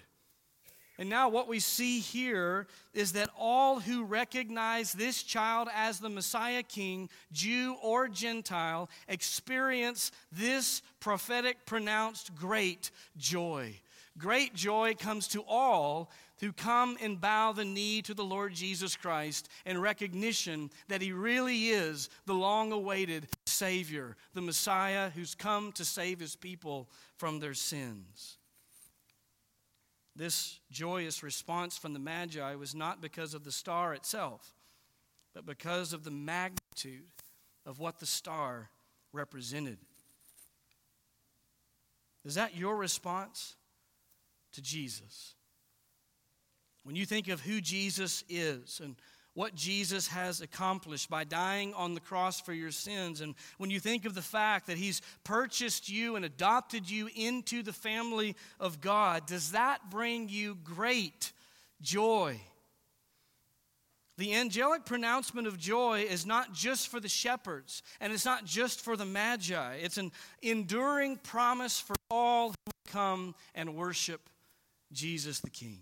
And 0.99 1.09
now, 1.09 1.29
what 1.29 1.47
we 1.47 1.59
see 1.59 1.99
here 1.99 2.65
is 2.93 3.11
that 3.11 3.29
all 3.37 3.79
who 3.79 4.03
recognize 4.03 4.93
this 4.93 5.21
child 5.21 5.67
as 5.75 5.99
the 5.99 6.09
Messiah 6.09 6.63
King, 6.63 7.09
Jew 7.31 7.75
or 7.83 8.07
Gentile, 8.07 8.89
experience 9.07 10.11
this 10.31 10.81
prophetic 10.99 11.65
pronounced 11.67 12.35
great 12.35 12.89
joy. 13.15 13.75
Great 14.17 14.55
joy 14.55 14.95
comes 14.97 15.27
to 15.27 15.43
all 15.47 16.09
who 16.39 16.51
come 16.51 16.97
and 17.01 17.21
bow 17.21 17.51
the 17.51 17.65
knee 17.65 18.01
to 18.01 18.15
the 18.15 18.23
Lord 18.23 18.53
Jesus 18.53 18.95
Christ 18.95 19.49
in 19.65 19.79
recognition 19.79 20.71
that 20.87 21.01
He 21.01 21.11
really 21.11 21.69
is 21.69 22.09
the 22.25 22.33
long 22.33 22.71
awaited 22.71 23.27
Savior, 23.45 24.15
the 24.33 24.41
Messiah 24.41 25.11
who's 25.11 25.35
come 25.35 25.71
to 25.73 25.85
save 25.85 26.19
His 26.19 26.35
people 26.35 26.89
from 27.17 27.39
their 27.39 27.53
sins. 27.53 28.36
This 30.17 30.59
joyous 30.71 31.23
response 31.23 31.77
from 31.77 31.93
the 31.93 31.99
Magi 31.99 32.55
was 32.55 32.75
not 32.75 33.01
because 33.01 33.33
of 33.33 33.43
the 33.43 33.51
star 33.51 33.93
itself, 33.93 34.53
but 35.33 35.45
because 35.45 35.93
of 35.93 36.03
the 36.03 36.11
magnitude 36.11 37.05
of 37.65 37.79
what 37.79 37.99
the 37.99 38.05
star 38.05 38.69
represented. 39.13 39.77
Is 42.25 42.35
that 42.35 42.57
your 42.57 42.75
response? 42.75 43.55
to 44.57 44.61
Jesus. 44.63 45.35
When 46.83 46.95
you 46.95 47.05
think 47.05 47.27
of 47.27 47.41
who 47.41 47.61
Jesus 47.61 48.23
is 48.27 48.81
and 48.83 48.95
what 49.37 49.53
Jesus 49.53 50.07
has 50.07 50.41
accomplished 50.41 51.11
by 51.11 51.23
dying 51.23 51.71
on 51.75 51.93
the 51.93 51.99
cross 51.99 52.41
for 52.41 52.53
your 52.53 52.71
sins, 52.71 53.21
and 53.21 53.35
when 53.59 53.69
you 53.69 53.79
think 53.79 54.05
of 54.05 54.15
the 54.15 54.21
fact 54.23 54.65
that 54.65 54.79
He's 54.79 54.99
purchased 55.23 55.87
you 55.87 56.15
and 56.15 56.25
adopted 56.25 56.89
you 56.89 57.07
into 57.15 57.61
the 57.61 57.71
family 57.71 58.35
of 58.59 58.81
God, 58.81 59.27
does 59.27 59.51
that 59.51 59.91
bring 59.91 60.27
you 60.27 60.57
great 60.63 61.33
joy? 61.83 62.41
The 64.17 64.33
angelic 64.33 64.85
pronouncement 64.85 65.45
of 65.45 65.59
joy 65.59 66.07
is 66.09 66.25
not 66.25 66.55
just 66.55 66.87
for 66.87 66.99
the 66.99 67.07
shepherds, 67.07 67.83
and 68.01 68.11
it's 68.11 68.25
not 68.25 68.43
just 68.43 68.81
for 68.81 68.97
the 68.97 69.05
magi. 69.05 69.75
It's 69.75 69.99
an 69.99 70.13
enduring 70.41 71.17
promise 71.17 71.79
for 71.79 71.95
all 72.09 72.49
who 72.49 72.71
come 72.91 73.35
and 73.53 73.75
worship 73.75 74.31
Jesus 74.91 75.41
the 75.41 75.51
King. 75.51 75.81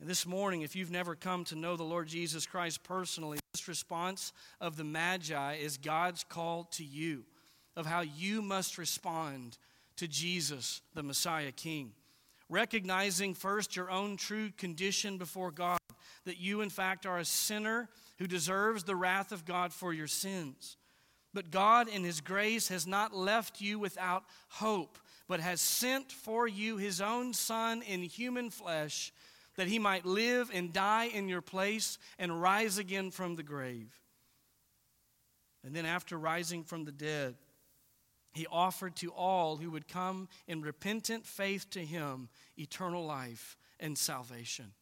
And 0.00 0.08
this 0.08 0.26
morning, 0.26 0.62
if 0.62 0.74
you've 0.74 0.90
never 0.90 1.14
come 1.14 1.44
to 1.44 1.54
know 1.54 1.76
the 1.76 1.82
Lord 1.82 2.08
Jesus 2.08 2.46
Christ 2.46 2.82
personally, 2.82 3.38
this 3.52 3.68
response 3.68 4.32
of 4.58 4.76
the 4.76 4.84
Magi 4.84 5.56
is 5.56 5.76
God's 5.76 6.24
call 6.24 6.64
to 6.72 6.84
you 6.84 7.24
of 7.76 7.84
how 7.84 8.00
you 8.00 8.40
must 8.40 8.78
respond 8.78 9.58
to 9.96 10.08
Jesus, 10.08 10.80
the 10.94 11.02
Messiah 11.02 11.52
King. 11.52 11.92
Recognizing 12.48 13.34
first 13.34 13.76
your 13.76 13.90
own 13.90 14.16
true 14.16 14.50
condition 14.56 15.18
before 15.18 15.50
God, 15.50 15.78
that 16.24 16.40
you, 16.40 16.62
in 16.62 16.70
fact, 16.70 17.04
are 17.04 17.18
a 17.18 17.24
sinner 17.24 17.90
who 18.18 18.26
deserves 18.26 18.84
the 18.84 18.96
wrath 18.96 19.32
of 19.32 19.44
God 19.44 19.70
for 19.70 19.92
your 19.92 20.06
sins. 20.06 20.78
But 21.34 21.50
God, 21.50 21.88
in 21.88 22.04
His 22.04 22.22
grace, 22.22 22.68
has 22.68 22.86
not 22.86 23.14
left 23.14 23.60
you 23.60 23.78
without 23.78 24.24
hope 24.48 24.98
but 25.30 25.38
has 25.38 25.60
sent 25.60 26.10
for 26.10 26.48
you 26.48 26.76
his 26.76 27.00
own 27.00 27.32
Son 27.32 27.82
in 27.82 28.02
human 28.02 28.50
flesh, 28.50 29.12
that 29.56 29.68
he 29.68 29.78
might 29.78 30.06
live 30.06 30.50
and 30.52 30.72
die 30.72 31.06
in 31.06 31.28
your 31.28 31.40
place 31.40 31.98
and 32.18 32.40
rise 32.40 32.78
again 32.78 33.10
from 33.10 33.36
the 33.36 33.42
grave. 33.42 33.92
And 35.64 35.74
then, 35.74 35.84
after 35.84 36.16
rising 36.18 36.64
from 36.64 36.84
the 36.84 36.92
dead, 36.92 37.34
he 38.32 38.46
offered 38.46 38.96
to 38.96 39.10
all 39.10 39.56
who 39.56 39.70
would 39.70 39.88
come 39.88 40.28
in 40.46 40.62
repentant 40.62 41.26
faith 41.26 41.68
to 41.70 41.80
him 41.84 42.28
eternal 42.56 43.04
life 43.04 43.56
and 43.78 43.98
salvation. 43.98 44.72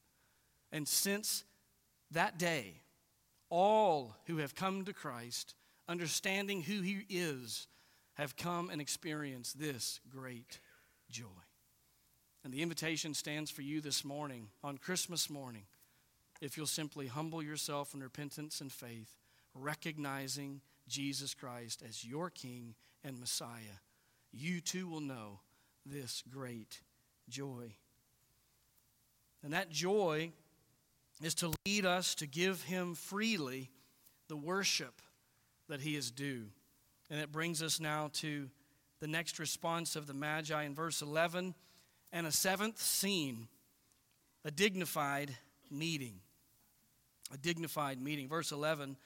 And 0.70 0.86
since 0.86 1.44
that 2.10 2.38
day, 2.38 2.82
all 3.50 4.14
who 4.26 4.38
have 4.38 4.54
come 4.54 4.84
to 4.84 4.92
Christ, 4.92 5.54
understanding 5.88 6.62
who 6.62 6.82
he 6.82 7.04
is, 7.08 7.66
have 8.14 8.36
come 8.36 8.68
and 8.68 8.80
experienced 8.80 9.58
this 9.58 10.00
great 10.10 10.60
joy. 11.10 11.47
And 12.48 12.54
the 12.54 12.62
invitation 12.62 13.12
stands 13.12 13.50
for 13.50 13.60
you 13.60 13.82
this 13.82 14.06
morning, 14.06 14.48
on 14.64 14.78
Christmas 14.78 15.28
morning, 15.28 15.64
if 16.40 16.56
you'll 16.56 16.66
simply 16.66 17.06
humble 17.06 17.42
yourself 17.42 17.92
in 17.92 18.02
repentance 18.02 18.62
and 18.62 18.72
faith, 18.72 19.18
recognizing 19.52 20.62
Jesus 20.88 21.34
Christ 21.34 21.82
as 21.86 22.06
your 22.06 22.30
King 22.30 22.74
and 23.04 23.20
Messiah, 23.20 23.82
you 24.32 24.62
too 24.62 24.88
will 24.88 25.02
know 25.02 25.40
this 25.84 26.24
great 26.30 26.80
joy. 27.28 27.74
And 29.44 29.52
that 29.52 29.68
joy 29.68 30.32
is 31.22 31.34
to 31.34 31.52
lead 31.66 31.84
us 31.84 32.14
to 32.14 32.26
give 32.26 32.62
Him 32.62 32.94
freely 32.94 33.68
the 34.28 34.38
worship 34.38 35.02
that 35.68 35.82
He 35.82 35.96
is 35.96 36.10
due. 36.10 36.46
And 37.10 37.20
it 37.20 37.30
brings 37.30 37.62
us 37.62 37.78
now 37.78 38.08
to 38.14 38.48
the 39.00 39.06
next 39.06 39.38
response 39.38 39.96
of 39.96 40.06
the 40.06 40.14
Magi 40.14 40.62
in 40.62 40.74
verse 40.74 41.02
11 41.02 41.54
and 42.12 42.26
a 42.26 42.32
seventh 42.32 42.80
scene, 42.80 43.48
a 44.44 44.50
dignified 44.50 45.36
meeting. 45.70 46.20
A 47.32 47.36
dignified 47.36 48.00
meeting. 48.00 48.28
Verse 48.28 48.52
11 48.52 48.96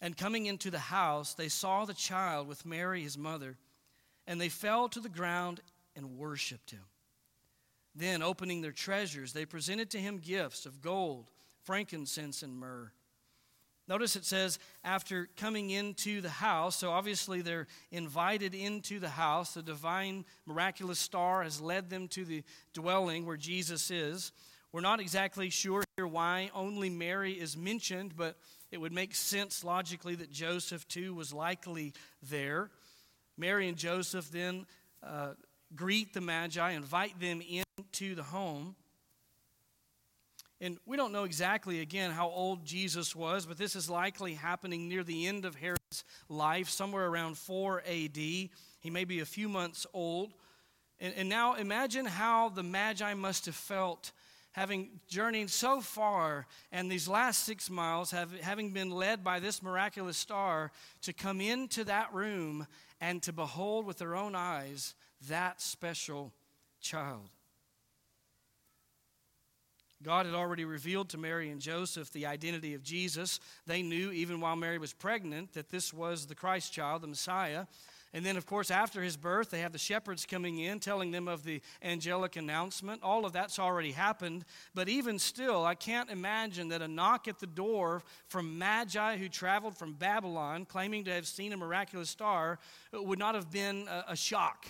And 0.00 0.16
coming 0.16 0.46
into 0.46 0.70
the 0.70 0.78
house, 0.78 1.34
they 1.34 1.48
saw 1.48 1.84
the 1.84 1.94
child 1.94 2.46
with 2.46 2.66
Mary, 2.66 3.02
his 3.02 3.16
mother, 3.16 3.56
and 4.26 4.40
they 4.40 4.48
fell 4.48 4.88
to 4.90 5.00
the 5.00 5.08
ground 5.08 5.60
and 5.96 6.18
worshiped 6.18 6.70
him. 6.70 6.84
Then, 7.94 8.22
opening 8.22 8.62
their 8.62 8.72
treasures, 8.72 9.32
they 9.32 9.44
presented 9.44 9.90
to 9.90 9.98
him 9.98 10.18
gifts 10.18 10.64
of 10.64 10.80
gold, 10.80 11.30
frankincense, 11.62 12.42
and 12.42 12.56
myrrh. 12.56 12.92
Notice 13.88 14.14
it 14.14 14.24
says, 14.24 14.58
after 14.84 15.28
coming 15.36 15.70
into 15.70 16.20
the 16.20 16.30
house, 16.30 16.76
so 16.76 16.92
obviously 16.92 17.42
they're 17.42 17.66
invited 17.90 18.54
into 18.54 19.00
the 19.00 19.08
house. 19.08 19.54
The 19.54 19.62
divine 19.62 20.24
miraculous 20.46 21.00
star 21.00 21.42
has 21.42 21.60
led 21.60 21.90
them 21.90 22.06
to 22.08 22.24
the 22.24 22.44
dwelling 22.74 23.26
where 23.26 23.36
Jesus 23.36 23.90
is. 23.90 24.32
We're 24.72 24.80
not 24.80 25.00
exactly 25.00 25.50
sure 25.50 25.84
here 25.96 26.06
why 26.06 26.50
only 26.54 26.88
Mary 26.90 27.32
is 27.32 27.56
mentioned, 27.56 28.16
but 28.16 28.36
it 28.70 28.80
would 28.80 28.92
make 28.92 29.14
sense 29.14 29.64
logically 29.64 30.14
that 30.14 30.30
Joseph 30.30 30.86
too 30.88 31.12
was 31.14 31.32
likely 31.32 31.92
there. 32.22 32.70
Mary 33.36 33.68
and 33.68 33.76
Joseph 33.76 34.30
then 34.30 34.64
uh, 35.02 35.34
greet 35.74 36.14
the 36.14 36.20
Magi, 36.20 36.70
invite 36.70 37.18
them 37.20 37.42
into 37.42 38.14
the 38.14 38.22
home. 38.22 38.76
And 40.62 40.78
we 40.86 40.96
don't 40.96 41.10
know 41.10 41.24
exactly, 41.24 41.80
again, 41.80 42.12
how 42.12 42.28
old 42.28 42.64
Jesus 42.64 43.16
was, 43.16 43.46
but 43.46 43.58
this 43.58 43.74
is 43.74 43.90
likely 43.90 44.34
happening 44.34 44.88
near 44.88 45.02
the 45.02 45.26
end 45.26 45.44
of 45.44 45.56
Herod's 45.56 46.04
life, 46.28 46.68
somewhere 46.68 47.08
around 47.08 47.36
4 47.36 47.82
AD. 47.84 48.16
He 48.16 48.50
may 48.84 49.04
be 49.04 49.18
a 49.18 49.24
few 49.24 49.48
months 49.48 49.88
old. 49.92 50.32
And, 51.00 51.12
and 51.16 51.28
now 51.28 51.54
imagine 51.54 52.06
how 52.06 52.48
the 52.48 52.62
Magi 52.62 53.12
must 53.14 53.46
have 53.46 53.56
felt 53.56 54.12
having 54.52 55.00
journeyed 55.08 55.50
so 55.50 55.80
far, 55.80 56.46
and 56.70 56.88
these 56.88 57.08
last 57.08 57.42
six 57.42 57.68
miles, 57.68 58.12
have, 58.12 58.30
having 58.40 58.70
been 58.70 58.90
led 58.90 59.24
by 59.24 59.40
this 59.40 59.62
miraculous 59.62 60.16
star, 60.16 60.70
to 61.00 61.12
come 61.12 61.40
into 61.40 61.82
that 61.84 62.12
room 62.14 62.68
and 63.00 63.20
to 63.22 63.32
behold 63.32 63.84
with 63.84 63.98
their 63.98 64.14
own 64.14 64.36
eyes 64.36 64.94
that 65.28 65.60
special 65.60 66.32
child. 66.80 67.30
God 70.02 70.26
had 70.26 70.34
already 70.34 70.64
revealed 70.64 71.08
to 71.10 71.18
Mary 71.18 71.50
and 71.50 71.60
Joseph 71.60 72.10
the 72.12 72.26
identity 72.26 72.74
of 72.74 72.82
Jesus. 72.82 73.40
They 73.66 73.82
knew, 73.82 74.10
even 74.10 74.40
while 74.40 74.56
Mary 74.56 74.78
was 74.78 74.92
pregnant, 74.92 75.52
that 75.54 75.70
this 75.70 75.92
was 75.92 76.26
the 76.26 76.34
Christ 76.34 76.72
child, 76.72 77.02
the 77.02 77.08
Messiah. 77.08 77.66
And 78.14 78.26
then, 78.26 78.36
of 78.36 78.44
course, 78.44 78.70
after 78.70 79.02
his 79.02 79.16
birth, 79.16 79.48
they 79.50 79.60
have 79.60 79.72
the 79.72 79.78
shepherds 79.78 80.26
coming 80.26 80.58
in, 80.58 80.80
telling 80.80 81.12
them 81.12 81.28
of 81.28 81.44
the 81.44 81.62
angelic 81.82 82.36
announcement. 82.36 83.02
All 83.02 83.24
of 83.24 83.32
that's 83.32 83.58
already 83.58 83.92
happened. 83.92 84.44
But 84.74 84.90
even 84.90 85.18
still, 85.18 85.64
I 85.64 85.74
can't 85.74 86.10
imagine 86.10 86.68
that 86.68 86.82
a 86.82 86.88
knock 86.88 87.26
at 87.26 87.38
the 87.38 87.46
door 87.46 88.02
from 88.26 88.58
Magi 88.58 89.16
who 89.16 89.30
traveled 89.30 89.78
from 89.78 89.94
Babylon, 89.94 90.66
claiming 90.66 91.04
to 91.04 91.10
have 91.10 91.26
seen 91.26 91.54
a 91.54 91.56
miraculous 91.56 92.10
star, 92.10 92.58
would 92.92 93.18
not 93.18 93.34
have 93.34 93.50
been 93.50 93.88
a, 94.06 94.14
shock. 94.14 94.66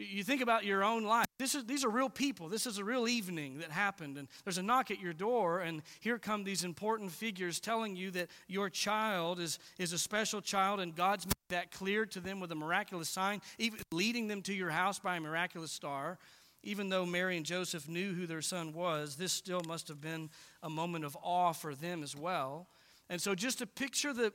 You 0.00 0.22
think 0.22 0.42
about 0.42 0.64
your 0.64 0.84
own 0.84 1.02
life. 1.02 1.26
This 1.40 1.56
is, 1.56 1.64
these 1.64 1.84
are 1.84 1.88
real 1.88 2.08
people. 2.08 2.48
This 2.48 2.66
is 2.66 2.78
a 2.78 2.84
real 2.84 3.08
evening 3.08 3.58
that 3.58 3.72
happened. 3.72 4.16
And 4.16 4.28
there's 4.44 4.56
a 4.56 4.62
knock 4.62 4.92
at 4.92 5.00
your 5.00 5.12
door, 5.12 5.58
and 5.58 5.82
here 5.98 6.18
come 6.18 6.44
these 6.44 6.62
important 6.62 7.10
figures 7.10 7.58
telling 7.58 7.96
you 7.96 8.12
that 8.12 8.28
your 8.46 8.70
child 8.70 9.40
is, 9.40 9.58
is 9.76 9.92
a 9.92 9.98
special 9.98 10.40
child, 10.40 10.78
and 10.78 10.94
God's 10.94 11.26
made 11.26 11.32
that 11.48 11.72
clear 11.72 12.06
to 12.06 12.20
them 12.20 12.38
with 12.38 12.52
a 12.52 12.54
miraculous 12.54 13.08
sign, 13.08 13.42
even 13.58 13.80
leading 13.90 14.28
them 14.28 14.40
to 14.42 14.54
your 14.54 14.70
house 14.70 15.00
by 15.00 15.16
a 15.16 15.20
miraculous 15.20 15.72
star. 15.72 16.18
Even 16.62 16.88
though 16.88 17.04
Mary 17.04 17.36
and 17.36 17.44
Joseph 17.44 17.88
knew 17.88 18.14
who 18.14 18.28
their 18.28 18.42
son 18.42 18.72
was, 18.72 19.16
this 19.16 19.32
still 19.32 19.62
must 19.66 19.88
have 19.88 20.00
been 20.00 20.30
a 20.62 20.70
moment 20.70 21.04
of 21.04 21.16
awe 21.22 21.52
for 21.52 21.74
them 21.74 22.04
as 22.04 22.14
well. 22.14 22.68
And 23.10 23.20
so, 23.20 23.34
just 23.34 23.58
to 23.58 23.66
picture 23.66 24.12
the, 24.12 24.32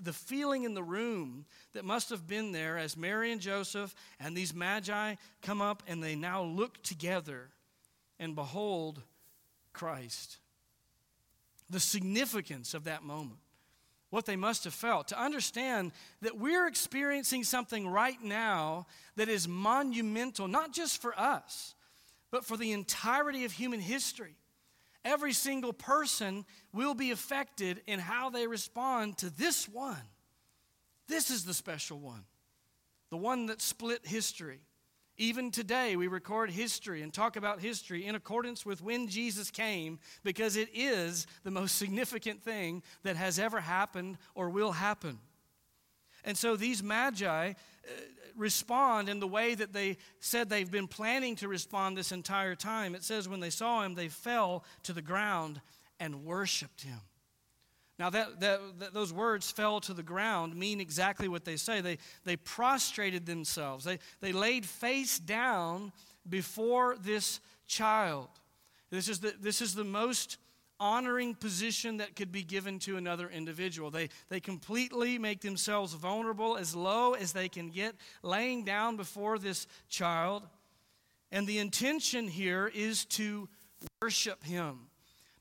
the 0.00 0.12
feeling 0.12 0.62
in 0.62 0.74
the 0.74 0.82
room 0.82 1.46
that 1.72 1.84
must 1.84 2.10
have 2.10 2.28
been 2.28 2.52
there 2.52 2.78
as 2.78 2.96
Mary 2.96 3.32
and 3.32 3.40
Joseph 3.40 3.94
and 4.20 4.36
these 4.36 4.54
magi 4.54 5.16
come 5.42 5.60
up 5.60 5.82
and 5.88 6.02
they 6.02 6.14
now 6.14 6.42
look 6.42 6.80
together 6.82 7.48
and 8.20 8.36
behold 8.36 9.02
Christ. 9.72 10.38
The 11.70 11.80
significance 11.80 12.72
of 12.72 12.84
that 12.84 13.02
moment, 13.02 13.40
what 14.10 14.26
they 14.26 14.36
must 14.36 14.62
have 14.62 14.74
felt. 14.74 15.08
To 15.08 15.20
understand 15.20 15.90
that 16.22 16.38
we're 16.38 16.68
experiencing 16.68 17.42
something 17.42 17.88
right 17.88 18.22
now 18.22 18.86
that 19.16 19.28
is 19.28 19.48
monumental, 19.48 20.46
not 20.46 20.72
just 20.72 21.02
for 21.02 21.18
us, 21.18 21.74
but 22.30 22.44
for 22.44 22.56
the 22.56 22.70
entirety 22.70 23.44
of 23.44 23.50
human 23.50 23.80
history 23.80 24.36
every 25.04 25.32
single 25.32 25.72
person 25.72 26.44
will 26.72 26.94
be 26.94 27.10
affected 27.10 27.82
in 27.86 27.98
how 27.98 28.30
they 28.30 28.46
respond 28.46 29.18
to 29.18 29.30
this 29.30 29.68
one. 29.68 29.96
This 31.08 31.30
is 31.30 31.44
the 31.44 31.54
special 31.54 31.98
one, 31.98 32.24
the 33.10 33.16
one 33.16 33.46
that 33.46 33.60
split 33.60 34.06
history. 34.06 34.60
Even 35.16 35.52
today, 35.52 35.94
we 35.94 36.08
record 36.08 36.50
history 36.50 37.02
and 37.02 37.12
talk 37.12 37.36
about 37.36 37.60
history 37.60 38.04
in 38.04 38.16
accordance 38.16 38.66
with 38.66 38.82
when 38.82 39.06
Jesus 39.06 39.50
came 39.50 40.00
because 40.24 40.56
it 40.56 40.68
is 40.74 41.28
the 41.44 41.52
most 41.52 41.76
significant 41.78 42.42
thing 42.42 42.82
that 43.04 43.14
has 43.14 43.38
ever 43.38 43.60
happened 43.60 44.18
or 44.34 44.50
will 44.50 44.72
happen. 44.72 45.18
And 46.24 46.36
so 46.36 46.56
these 46.56 46.82
magi 46.82 47.52
respond 48.36 49.08
in 49.08 49.20
the 49.20 49.28
way 49.28 49.54
that 49.54 49.72
they 49.72 49.96
said 50.20 50.48
they've 50.48 50.70
been 50.70 50.88
planning 50.88 51.36
to 51.36 51.48
respond 51.48 51.96
this 51.96 52.12
entire 52.12 52.54
time. 52.54 52.94
It 52.94 53.04
says, 53.04 53.28
when 53.28 53.40
they 53.40 53.50
saw 53.50 53.82
him, 53.82 53.94
they 53.94 54.08
fell 54.08 54.64
to 54.84 54.92
the 54.92 55.02
ground 55.02 55.60
and 56.00 56.24
worshiped 56.24 56.82
him. 56.82 57.00
Now, 57.98 58.10
that, 58.10 58.40
that, 58.40 58.60
that, 58.80 58.94
those 58.94 59.12
words 59.12 59.50
fell 59.50 59.80
to 59.82 59.94
the 59.94 60.02
ground 60.02 60.56
mean 60.56 60.80
exactly 60.80 61.28
what 61.28 61.44
they 61.44 61.56
say. 61.56 61.80
They, 61.80 61.98
they 62.24 62.36
prostrated 62.36 63.24
themselves, 63.24 63.84
they, 63.84 63.98
they 64.20 64.32
laid 64.32 64.66
face 64.66 65.18
down 65.18 65.92
before 66.28 66.96
this 67.00 67.40
child. 67.66 68.28
This 68.90 69.08
is 69.08 69.20
the, 69.20 69.34
this 69.40 69.60
is 69.60 69.74
the 69.74 69.84
most 69.84 70.38
honoring 70.84 71.34
position 71.34 71.96
that 71.96 72.14
could 72.14 72.30
be 72.30 72.42
given 72.42 72.78
to 72.78 72.98
another 72.98 73.30
individual. 73.30 73.90
They, 73.90 74.10
they 74.28 74.38
completely 74.38 75.18
make 75.18 75.40
themselves 75.40 75.94
vulnerable 75.94 76.58
as 76.58 76.76
low 76.76 77.14
as 77.14 77.32
they 77.32 77.48
can 77.48 77.70
get, 77.70 77.94
laying 78.22 78.66
down 78.66 78.98
before 78.98 79.38
this 79.38 79.66
child. 79.88 80.42
And 81.32 81.46
the 81.46 81.58
intention 81.58 82.28
here 82.28 82.70
is 82.74 83.06
to 83.06 83.48
worship 84.02 84.44
him. 84.44 84.80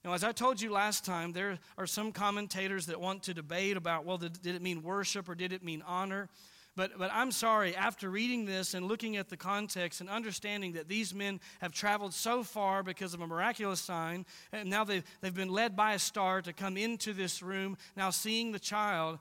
Now, 0.05 0.13
as 0.13 0.23
I 0.23 0.31
told 0.31 0.61
you 0.61 0.71
last 0.71 1.03
time, 1.03 1.33
there 1.33 1.59
are 1.77 1.87
some 1.87 2.13
commentators 2.13 2.85
that 2.85 3.01
want 3.01 3.23
to 3.23 3.33
debate 3.33 3.75
about, 3.75 4.05
well, 4.05 4.17
did, 4.17 4.41
did 4.41 4.55
it 4.55 4.61
mean 4.61 4.81
worship 4.81 5.27
or 5.27 5.35
did 5.35 5.51
it 5.51 5.61
mean 5.61 5.83
honor? 5.85 6.29
But, 6.75 6.97
but 6.97 7.11
I'm 7.13 7.31
sorry, 7.31 7.75
after 7.75 8.09
reading 8.09 8.45
this 8.45 8.73
and 8.73 8.87
looking 8.87 9.15
at 9.17 9.29
the 9.29 9.37
context 9.37 10.01
and 10.01 10.09
understanding 10.09 10.73
that 10.73 10.87
these 10.87 11.13
men 11.13 11.39
have 11.61 11.71
traveled 11.71 12.15
so 12.15 12.41
far 12.41 12.81
because 12.81 13.13
of 13.13 13.21
a 13.21 13.27
miraculous 13.27 13.79
sign, 13.79 14.25
and 14.51 14.71
now 14.71 14.83
they've, 14.83 15.03
they've 15.21 15.33
been 15.33 15.49
led 15.51 15.75
by 15.75 15.93
a 15.93 15.99
star 15.99 16.41
to 16.41 16.51
come 16.51 16.75
into 16.75 17.13
this 17.13 17.43
room, 17.43 17.77
now 17.95 18.09
seeing 18.09 18.51
the 18.51 18.59
child, 18.59 19.19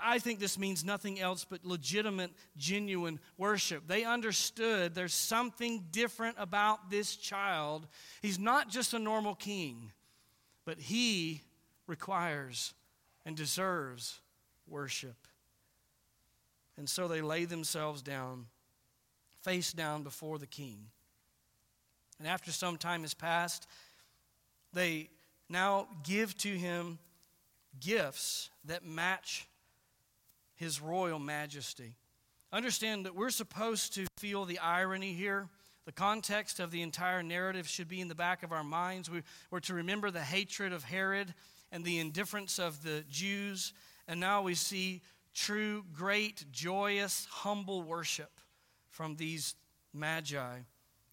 I 0.00 0.20
think 0.20 0.38
this 0.38 0.56
means 0.56 0.84
nothing 0.84 1.18
else 1.18 1.44
but 1.44 1.64
legitimate, 1.64 2.30
genuine 2.56 3.18
worship. 3.38 3.88
They 3.88 4.04
understood 4.04 4.94
there's 4.94 5.14
something 5.14 5.86
different 5.90 6.36
about 6.38 6.90
this 6.90 7.16
child. 7.16 7.88
He's 8.22 8.38
not 8.38 8.68
just 8.68 8.94
a 8.94 9.00
normal 9.00 9.34
king, 9.34 9.90
but 10.64 10.78
he 10.78 11.42
requires 11.88 12.72
and 13.26 13.36
deserves 13.36 14.20
worship. 14.68 15.16
And 16.76 16.88
so 16.88 17.08
they 17.08 17.22
lay 17.22 17.44
themselves 17.44 18.02
down, 18.02 18.46
face 19.42 19.72
down 19.72 20.02
before 20.02 20.38
the 20.38 20.46
king. 20.46 20.86
And 22.18 22.28
after 22.28 22.50
some 22.50 22.76
time 22.76 23.02
has 23.02 23.14
passed, 23.14 23.66
they 24.72 25.08
now 25.48 25.88
give 26.02 26.36
to 26.38 26.48
him 26.48 26.98
gifts 27.80 28.50
that 28.64 28.84
match 28.84 29.46
his 30.54 30.80
royal 30.80 31.18
majesty. 31.18 31.94
Understand 32.52 33.04
that 33.06 33.16
we're 33.16 33.30
supposed 33.30 33.94
to 33.94 34.06
feel 34.18 34.44
the 34.44 34.58
irony 34.58 35.12
here. 35.12 35.48
The 35.86 35.92
context 35.92 36.60
of 36.60 36.70
the 36.70 36.82
entire 36.82 37.22
narrative 37.22 37.68
should 37.68 37.88
be 37.88 38.00
in 38.00 38.08
the 38.08 38.14
back 38.14 38.42
of 38.42 38.52
our 38.52 38.64
minds. 38.64 39.10
We, 39.10 39.22
we're 39.50 39.60
to 39.60 39.74
remember 39.74 40.10
the 40.10 40.20
hatred 40.20 40.72
of 40.72 40.84
Herod 40.84 41.34
and 41.72 41.84
the 41.84 41.98
indifference 41.98 42.58
of 42.58 42.82
the 42.82 43.04
Jews. 43.10 43.74
And 44.06 44.20
now 44.20 44.42
we 44.42 44.54
see 44.54 45.02
true, 45.34 45.84
great, 45.92 46.44
joyous, 46.52 47.26
humble 47.30 47.82
worship 47.82 48.40
from 48.88 49.16
these 49.16 49.54
magi 49.92 50.58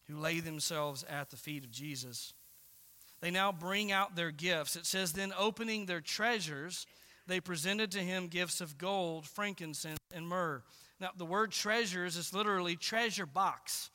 who 0.07 0.17
lay 0.17 0.39
themselves 0.39 1.03
at 1.09 1.29
the 1.29 1.37
feet 1.37 1.63
of 1.63 1.71
Jesus. 1.71 2.33
They 3.21 3.31
now 3.31 3.51
bring 3.51 3.91
out 3.91 4.15
their 4.15 4.31
gifts. 4.31 4.75
It 4.75 4.85
says, 4.85 5.13
then 5.13 5.33
opening 5.37 5.85
their 5.85 6.01
treasures, 6.01 6.87
they 7.27 7.39
presented 7.39 7.91
to 7.91 7.99
him 7.99 8.27
gifts 8.27 8.61
of 8.61 8.77
gold, 8.77 9.27
frankincense, 9.27 9.99
and 10.13 10.27
myrrh. 10.27 10.63
Now, 10.99 11.09
the 11.15 11.25
word 11.25 11.51
treasures 11.51 12.17
is 12.17 12.33
literally 12.33 12.75
treasure 12.75 13.25
box. 13.25 13.89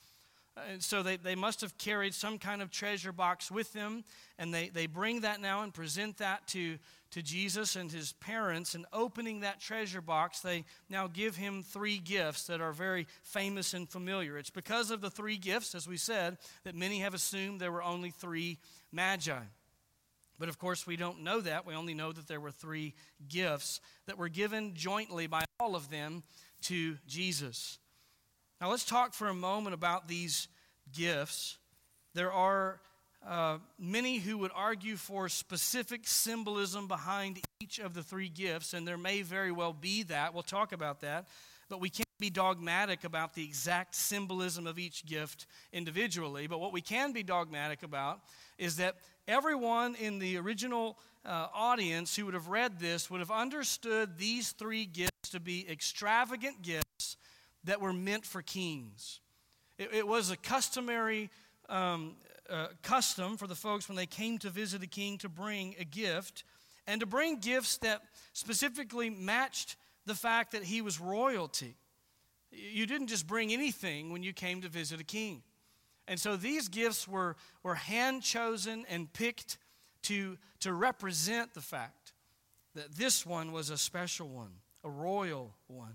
And 0.71 0.83
so 0.83 1.03
they, 1.03 1.17
they 1.17 1.35
must 1.35 1.61
have 1.61 1.77
carried 1.77 2.15
some 2.15 2.39
kind 2.39 2.63
of 2.63 2.71
treasure 2.71 3.13
box 3.13 3.51
with 3.51 3.73
them, 3.73 4.05
and 4.39 4.55
they, 4.55 4.71
they 4.71 4.87
bring 4.87 5.21
that 5.21 5.41
now 5.41 5.63
and 5.63 5.75
present 5.75 6.19
that 6.19 6.47
to, 6.49 6.79
to 7.11 7.23
Jesus 7.23 7.77
and 7.77 7.91
his 7.91 8.13
parents. 8.13 8.75
And 8.75 8.87
opening 8.93 9.41
that 9.41 9.61
treasure 9.61 10.01
box, 10.01 10.41
they 10.41 10.65
now 10.89 11.07
give 11.07 11.37
him 11.37 11.63
three 11.63 11.99
gifts 11.99 12.47
that 12.47 12.61
are 12.61 12.73
very 12.73 13.07
famous 13.23 13.75
and 13.75 13.89
familiar. 13.89 14.39
It's 14.39 14.51
because 14.51 14.91
of 14.91 15.01
the 15.01 15.11
three 15.11 15.37
gifts, 15.37 15.75
as 15.75 15.89
we 15.89 15.97
said, 15.97 16.39
that 16.65 16.75
many 16.75 17.01
have 17.01 17.15
assumed 17.15 17.61
there 17.61 17.73
were 17.73 17.83
only 17.83 18.11
three 18.11 18.59
magi. 18.93 19.43
But 20.39 20.49
of 20.49 20.59
course, 20.59 20.87
we 20.87 20.97
don't 20.97 21.23
know 21.23 21.41
that. 21.41 21.67
We 21.67 21.75
only 21.75 21.95
know 21.95 22.13
that 22.13 22.29
there 22.29 22.41
were 22.41 22.51
three 22.51 22.95
gifts 23.29 23.81
that 24.07 24.19
were 24.19 24.29
given 24.29 24.75
jointly 24.75 25.27
by 25.27 25.45
all 25.59 25.75
of 25.75 25.91
them 25.91 26.23
to 26.63 26.99
Jesus. 27.07 27.79
Now, 28.61 28.71
let's 28.71 28.85
talk 28.85 29.15
for 29.15 29.29
a 29.29 29.35
moment 29.35 29.75
about 29.75 30.09
these 30.09 30.49
gifts. 30.93 31.59
There 32.15 32.33
are 32.33 32.81
uh, 33.27 33.59
many 33.79 34.19
who 34.19 34.39
would 34.39 34.53
argue 34.55 34.97
for 34.97 35.29
specific 35.29 36.07
symbolism 36.07 36.87
behind 36.87 37.41
each 37.61 37.79
of 37.79 37.93
the 37.93 38.03
three 38.03 38.29
gifts, 38.29 38.73
and 38.73 38.87
there 38.87 38.97
may 38.97 39.23
very 39.23 39.51
well 39.51 39.73
be 39.73 40.05
that. 40.05 40.33
We'll 40.33 40.43
talk 40.43 40.73
about 40.73 41.01
that. 41.01 41.27
But 41.69 41.81
we 41.81 41.89
can't 41.89 42.07
be 42.21 42.31
dogmatic 42.31 43.03
about 43.03 43.35
the 43.35 43.43
exact 43.43 43.97
symbolism 43.97 44.69
of 44.69 44.79
each 44.79 45.05
gift 45.05 45.47
individually. 45.73 46.47
But 46.47 46.61
what 46.61 46.73
we 46.73 46.81
can 46.81 47.13
be 47.13 47.25
dogmatic 47.25 47.83
about 47.83 48.21
is 48.59 48.77
that 48.77 48.95
everyone 49.27 49.97
in 49.97 50.21
the 50.21 50.37
original 50.37 50.97
uh, 51.25 51.49
audience 51.53 52.15
who 52.15 52.25
would 52.27 52.35
have 52.35 52.47
read 52.47 52.79
this 52.79 53.11
would 53.11 53.19
have 53.19 53.33
understood 53.33 54.17
these 54.17 54.53
three 54.53 54.87
gifts 54.87 55.31
to 55.31 55.41
be 55.41 55.67
extravagant 55.69 56.63
gifts 56.63 57.17
that 57.65 57.81
were 57.81 57.93
meant 57.93 58.25
for 58.25 58.43
kings. 58.43 59.19
It, 59.77 59.93
it 59.93 60.07
was 60.07 60.31
a 60.31 60.37
customary 60.37 61.31
um, 61.69 62.15
uh, 62.51 62.69
custom 62.83 63.37
for 63.37 63.47
the 63.47 63.55
folks 63.55 63.89
when 63.89 63.97
they 63.97 64.07
came 64.07 64.39
to 64.39 64.51
visit 64.51 64.83
a 64.83 64.87
king 64.87 65.19
to 65.19 65.29
bring 65.29 65.75
a 65.79 65.85
gift 65.85 66.45
and 66.87 67.01
to 67.01 67.07
bring 67.07 67.39
gifts 67.39 67.79
that 67.79 68.03
specifically 68.33 69.11
matched 69.11 69.77
the 70.05 70.15
fact 70.15 70.53
that 70.53 70.65
he 70.65 70.81
was 70.81 71.01
royalty. 71.01 71.77
You 72.51 72.87
didn't 72.87 73.09
just 73.09 73.27
bring 73.27 73.53
anything 73.53 74.13
when 74.13 74.23
you 74.23 74.33
came 74.33 74.63
to 74.63 74.69
visit 74.69 75.01
a 75.01 75.05
king. 75.05 75.43
And 76.09 76.19
so 76.21 76.37
these 76.37 76.69
gifts 76.69 77.09
were, 77.09 77.37
were 77.63 77.75
hand 77.75 78.23
chosen 78.23 78.87
and 78.89 79.13
picked 79.13 79.59
to, 80.03 80.39
to 80.61 80.73
represent 80.73 81.55
the 81.55 81.61
fact 81.61 82.13
that 82.75 82.95
this 82.95 83.27
one 83.27 83.51
was 83.51 83.71
a 83.71 83.79
special 83.79 84.29
one, 84.29 84.53
a 84.85 84.89
royal 84.89 85.55
one. 85.67 85.95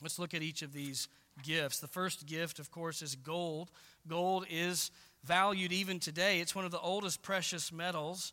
Let's 0.00 0.18
look 0.18 0.34
at 0.34 0.42
each 0.42 0.62
of 0.62 0.72
these 0.72 1.08
gifts. 1.42 1.80
The 1.80 1.88
first 1.88 2.26
gift, 2.26 2.58
of 2.58 2.70
course, 2.70 3.02
is 3.02 3.16
gold. 3.16 3.70
Gold 4.06 4.46
is 4.50 4.90
valued 5.24 5.72
even 5.72 5.98
today, 5.98 6.40
it's 6.40 6.54
one 6.54 6.64
of 6.64 6.70
the 6.70 6.80
oldest 6.80 7.22
precious 7.22 7.72
metals. 7.72 8.32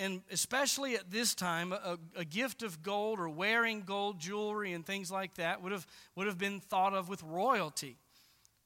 And 0.00 0.20
especially 0.30 0.94
at 0.94 1.10
this 1.10 1.34
time, 1.34 1.72
a, 1.72 2.24
gift 2.24 2.62
of 2.62 2.82
gold 2.82 3.18
or 3.18 3.30
wearing 3.30 3.80
gold 3.80 4.18
jewelry 4.18 4.74
and 4.74 4.84
things 4.84 5.10
like 5.10 5.36
that 5.36 5.62
would 5.62 5.72
have, 5.72 5.86
would 6.16 6.26
have 6.26 6.36
been 6.36 6.60
thought 6.60 6.92
of 6.92 7.08
with 7.08 7.22
royalty. 7.22 7.96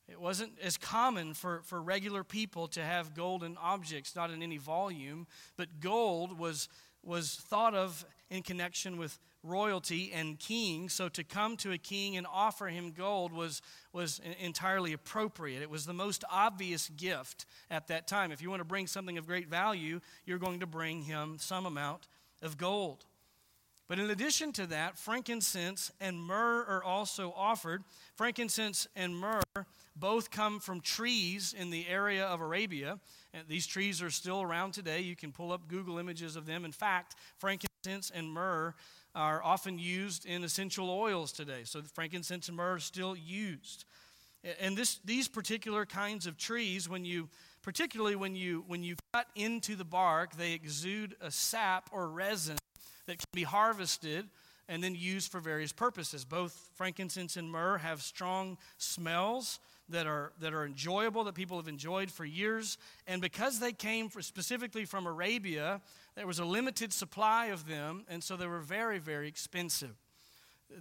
It 0.09 0.21
wasn't 0.21 0.59
as 0.61 0.77
common 0.77 1.35
for, 1.35 1.61
for 1.65 1.81
regular 1.81 2.25
people 2.25 2.67
to 2.69 2.83
have 2.83 3.15
golden 3.15 3.57
objects, 3.63 4.17
not 4.17 4.33
in 4.33 4.43
any 4.43 4.57
volume, 4.57 5.29
but 5.57 5.79
gold 5.79 6.37
was, 6.37 6.69
was 7.05 7.35
thought 7.35 7.75
of 7.75 8.05
in 8.29 8.43
connection 8.43 8.97
with 8.97 9.21
royalty 9.49 10.13
and 10.13 10.39
king. 10.39 10.89
So 10.89 11.09
to 11.09 11.25
come 11.25 11.57
to 11.59 11.73
a 11.73 11.79
king 11.79 12.17
and 12.17 12.27
offer 12.31 12.67
him 12.67 12.93
gold 12.93 13.33
was, 13.33 13.63
was 13.93 14.21
entirely 14.41 14.93
appropriate. 14.93 15.63
It 15.63 15.71
was 15.71 15.87
the 15.87 15.95
most 15.95 16.25
obvious 16.31 16.89
gift 16.91 17.47
at 17.71 17.89
that 17.89 18.07
time. 18.07 18.31
If 18.33 18.43
you 18.43 18.51
want 18.51 18.61
to 18.61 18.65
bring 18.65 18.87
something 18.87 19.19
of 19.19 19.27
great 19.27 19.49
value, 19.49 20.01
you're 20.27 20.39
going 20.39 20.61
to 20.61 20.67
bring 20.67 21.03
him 21.03 21.37
some 21.39 21.67
amount 21.67 22.09
of 22.43 22.57
gold. 22.57 23.05
But 23.89 23.99
in 23.99 24.11
addition 24.11 24.53
to 24.53 24.67
that, 24.67 24.99
frankincense 24.99 25.91
and 25.99 26.23
myrrh 26.23 26.63
are 26.69 26.85
also 26.85 27.33
offered. 27.35 27.83
Frankincense 28.17 28.87
and 28.95 29.17
myrrh 29.17 29.41
both 29.97 30.31
come 30.31 30.61
from 30.61 30.83
trees 30.83 31.55
in 31.59 31.71
the 31.71 31.87
area 31.89 32.27
of 32.27 32.43
Arabia. 32.43 33.01
And 33.33 33.49
these 33.49 33.67
trees 33.67 34.03
are 34.03 34.11
still 34.11 34.43
around 34.43 34.73
today. 34.73 35.01
You 35.01 35.17
can 35.17 35.33
pull 35.33 35.53
up 35.53 35.69
Google 35.69 35.99
images 35.99 36.37
of 36.37 36.45
them. 36.45 36.67
In 36.67 36.73
fact, 36.73 37.15
frankincense 37.39 38.11
and 38.15 38.31
myrrh 38.31 38.75
are 39.15 39.43
often 39.43 39.79
used 39.79 40.27
in 40.27 40.45
essential 40.45 40.91
oils 40.91 41.33
today. 41.33 41.63
So 41.65 41.83
frankincense 41.95 42.49
and 42.49 42.57
myrrh 42.57 42.75
are 42.75 42.79
still 42.79 43.17
used. 43.17 43.85
And 44.61 44.77
this, 44.77 45.01
these 45.05 45.29
particular 45.29 45.85
kinds 45.85 46.27
of 46.27 46.37
trees, 46.37 46.89
when 46.89 47.05
you, 47.05 47.29
particularly 47.63 48.17
when 48.17 48.37
you, 48.37 48.65
when 48.69 48.83
you 48.83 48.97
cut 49.13 49.27
into 49.35 49.75
the 49.75 49.85
bark, 49.85 50.37
they 50.37 50.53
exude 50.53 51.17
a 51.21 51.31
sap 51.31 51.91
or 51.93 52.09
resin 52.09 52.57
that 53.07 53.19
can 53.19 53.27
be 53.33 53.43
harvested 53.43 54.29
and 54.69 54.83
then 54.85 54.95
used 54.95 55.33
for 55.33 55.41
various 55.41 55.73
purposes. 55.73 56.25
Both 56.25 56.71
frankincense 56.75 57.37
and 57.37 57.51
myrrh 57.51 57.79
have 57.79 58.03
strong 58.03 58.59
smells 58.77 59.59
that 59.89 60.07
are, 60.07 60.33
that 60.41 60.53
are 60.53 60.67
enjoyable, 60.67 61.25
that 61.25 61.35
people 61.35 61.57
have 61.57 61.69
enjoyed 61.69 62.11
for 62.11 62.25
years. 62.25 62.77
And 63.07 63.23
because 63.23 63.59
they 63.59 63.73
came 63.73 64.11
specifically 64.21 64.85
from 64.85 65.07
Arabia, 65.07 65.81
there 66.19 66.27
was 66.27 66.41
a 66.41 66.45
limited 66.45 66.93
supply 66.93 67.47
of 67.47 67.69
them, 67.69 68.05
and 68.09 68.25
so 68.25 68.37
they 68.37 68.49
were 68.49 68.59
very, 68.59 68.99
very 68.99 69.29
expensive. 69.29 69.95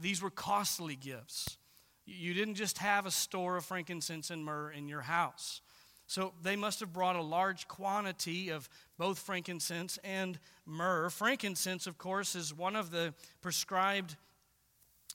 These 0.02 0.20
were 0.20 0.32
costly 0.32 0.96
gifts. 0.96 1.60
You 2.08 2.34
didn't 2.34 2.56
just 2.56 2.80
have 2.80 3.06
a 3.06 3.12
store 3.12 3.56
of 3.56 3.64
frankincense 3.64 4.32
and 4.32 4.44
myrrh 4.44 4.72
in 4.72 4.88
your 4.88 5.02
house. 5.02 5.62
So 6.08 6.34
they 6.42 6.56
must 6.56 6.80
have 6.80 6.92
brought 6.92 7.16
a 7.16 7.22
large 7.22 7.68
quantity 7.68 8.50
of 8.50 8.68
both 8.98 9.20
frankincense 9.20 10.00
and 10.04 10.40
myrrh. 10.66 11.12
Frankincense, 11.12 11.86
of 11.86 12.00
course, 12.00 12.34
is 12.34 12.52
one 12.52 12.76
of 12.76 12.90
the 12.90 13.14
prescribed 13.40 14.16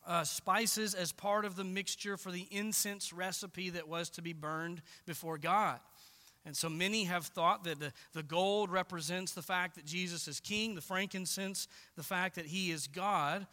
uh, 0.06 0.22
spices 0.22 0.94
as 0.94 1.10
part 1.10 1.44
of 1.44 1.56
the 1.56 1.64
mixture 1.64 2.16
for 2.16 2.30
the 2.30 2.46
incense 2.52 3.12
recipe 3.12 3.70
that 3.70 3.88
was 3.88 4.08
to 4.10 4.22
be 4.22 4.32
burned 4.32 4.82
before 5.04 5.36
God. 5.36 5.80
And 6.44 6.56
so 6.56 6.68
many 6.68 7.04
have 7.04 7.26
thought 7.26 7.64
that 7.64 7.78
the, 7.78 7.92
the 8.12 8.22
gold 8.22 8.70
represents 8.70 9.32
the 9.32 9.42
fact 9.42 9.76
that 9.76 9.84
Jesus 9.84 10.26
is 10.26 10.40
king, 10.40 10.74
the 10.74 10.80
frankincense, 10.80 11.68
the 11.96 12.02
fact 12.02 12.34
that 12.34 12.46
he 12.46 12.72
is 12.72 12.88
God. 12.88 13.46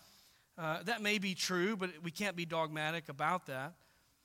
Uh, 0.57 0.81
that 0.83 1.01
may 1.01 1.19
be 1.19 1.35
true, 1.35 1.77
but 1.77 1.91
we 2.03 2.11
can't 2.11 2.35
be 2.35 2.45
dogmatic 2.45 3.07
about 3.07 3.45
that. 3.45 3.73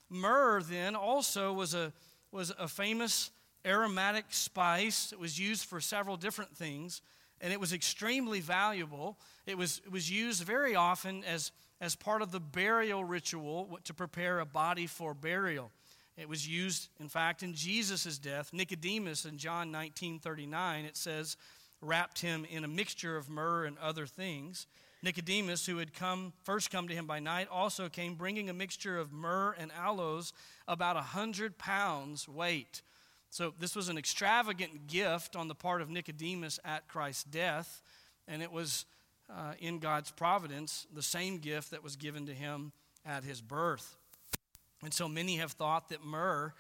Myrrh, 0.09 0.63
then, 0.63 0.97
also 0.97 1.53
was 1.53 1.75
a, 1.75 1.93
was 2.33 2.53
a 2.59 2.67
famous 2.67 3.31
aromatic 3.67 4.27
spice 4.31 5.11
that 5.11 5.19
was 5.19 5.39
used 5.39 5.65
for 5.65 5.81
several 5.81 6.17
different 6.17 6.57
things, 6.57 7.03
and 7.41 7.53
it 7.53 7.61
was 7.61 7.73
extremely 7.73 8.41
valuable. 8.41 9.19
It 9.47 9.59
was, 9.59 9.81
it 9.85 9.93
was 9.93 10.11
used 10.11 10.43
very 10.43 10.75
often 10.75 11.23
as, 11.25 11.53
as 11.81 11.95
part 11.95 12.23
of 12.23 12.33
the 12.33 12.41
burial 12.41 13.05
ritual 13.05 13.79
to 13.85 13.95
prepare 13.95 14.41
a 14.41 14.47
body 14.47 14.87
for 14.87 15.15
burial. 15.15 15.71
It 16.17 16.29
was 16.29 16.47
used, 16.47 16.89
in 17.01 17.09
fact, 17.09 17.43
in 17.43 17.55
Jesus' 17.55 18.19
death. 18.19 18.53
Nicodemus 18.53 19.25
in 19.25 19.37
John 19.37 19.71
19 19.71 20.21
39, 20.21 20.85
it 20.85 20.97
says, 20.97 21.37
wrapped 21.81 22.21
him 22.21 22.47
in 22.51 22.65
a 22.65 22.69
mixture 22.69 23.17
of 23.17 23.29
myrrh 23.29 23.65
and 23.65 23.79
other 23.79 24.07
things. 24.07 24.67
Nicodemus, 25.03 25.67
who 25.67 25.79
had 25.79 25.93
come 25.93 26.33
first 26.45 26.71
come 26.71 26.89
to 26.89 26.95
him 26.95 27.07
by 27.07 27.21
night, 27.21 27.47
also 27.51 27.89
came 27.89 28.15
bringing 28.15 28.49
a 28.49 28.55
mixture 28.55 28.99
of 28.99 29.13
myrrh 29.13 29.55
and 29.59 29.71
aloes, 29.73 30.33
about 30.67 30.97
a 30.97 31.03
hundred 31.03 31.59
pounds 31.59 32.27
weight. 32.27 32.81
So 33.29 33.53
this 33.59 33.77
was 33.77 33.89
an 33.89 33.99
extravagant 33.99 34.87
gift 34.87 35.37
on 35.37 35.49
the 35.49 35.55
part 35.55 35.83
of 35.83 35.91
Nicodemus 35.91 36.59
at 36.65 36.89
Christ's 36.89 37.25
death, 37.25 37.83
and 38.27 38.43
it 38.43 38.51
was 38.51 38.87
uh, 39.29 39.55
in 39.59 39.79
God's 39.79 40.11
providence 40.11 40.87
the 40.95 41.03
same 41.03 41.39
gift 41.39 41.71
that 41.73 41.83
was 41.83 41.97
given 41.97 42.27
to 42.27 42.33
him 42.33 42.73
at 43.05 43.25
his 43.25 43.41
birth. 43.41 43.97
And 44.85 44.93
so 44.93 45.09
many 45.09 45.37
have 45.37 45.53
thought 45.53 45.89
that 45.89 46.05
myrrh 46.05 46.53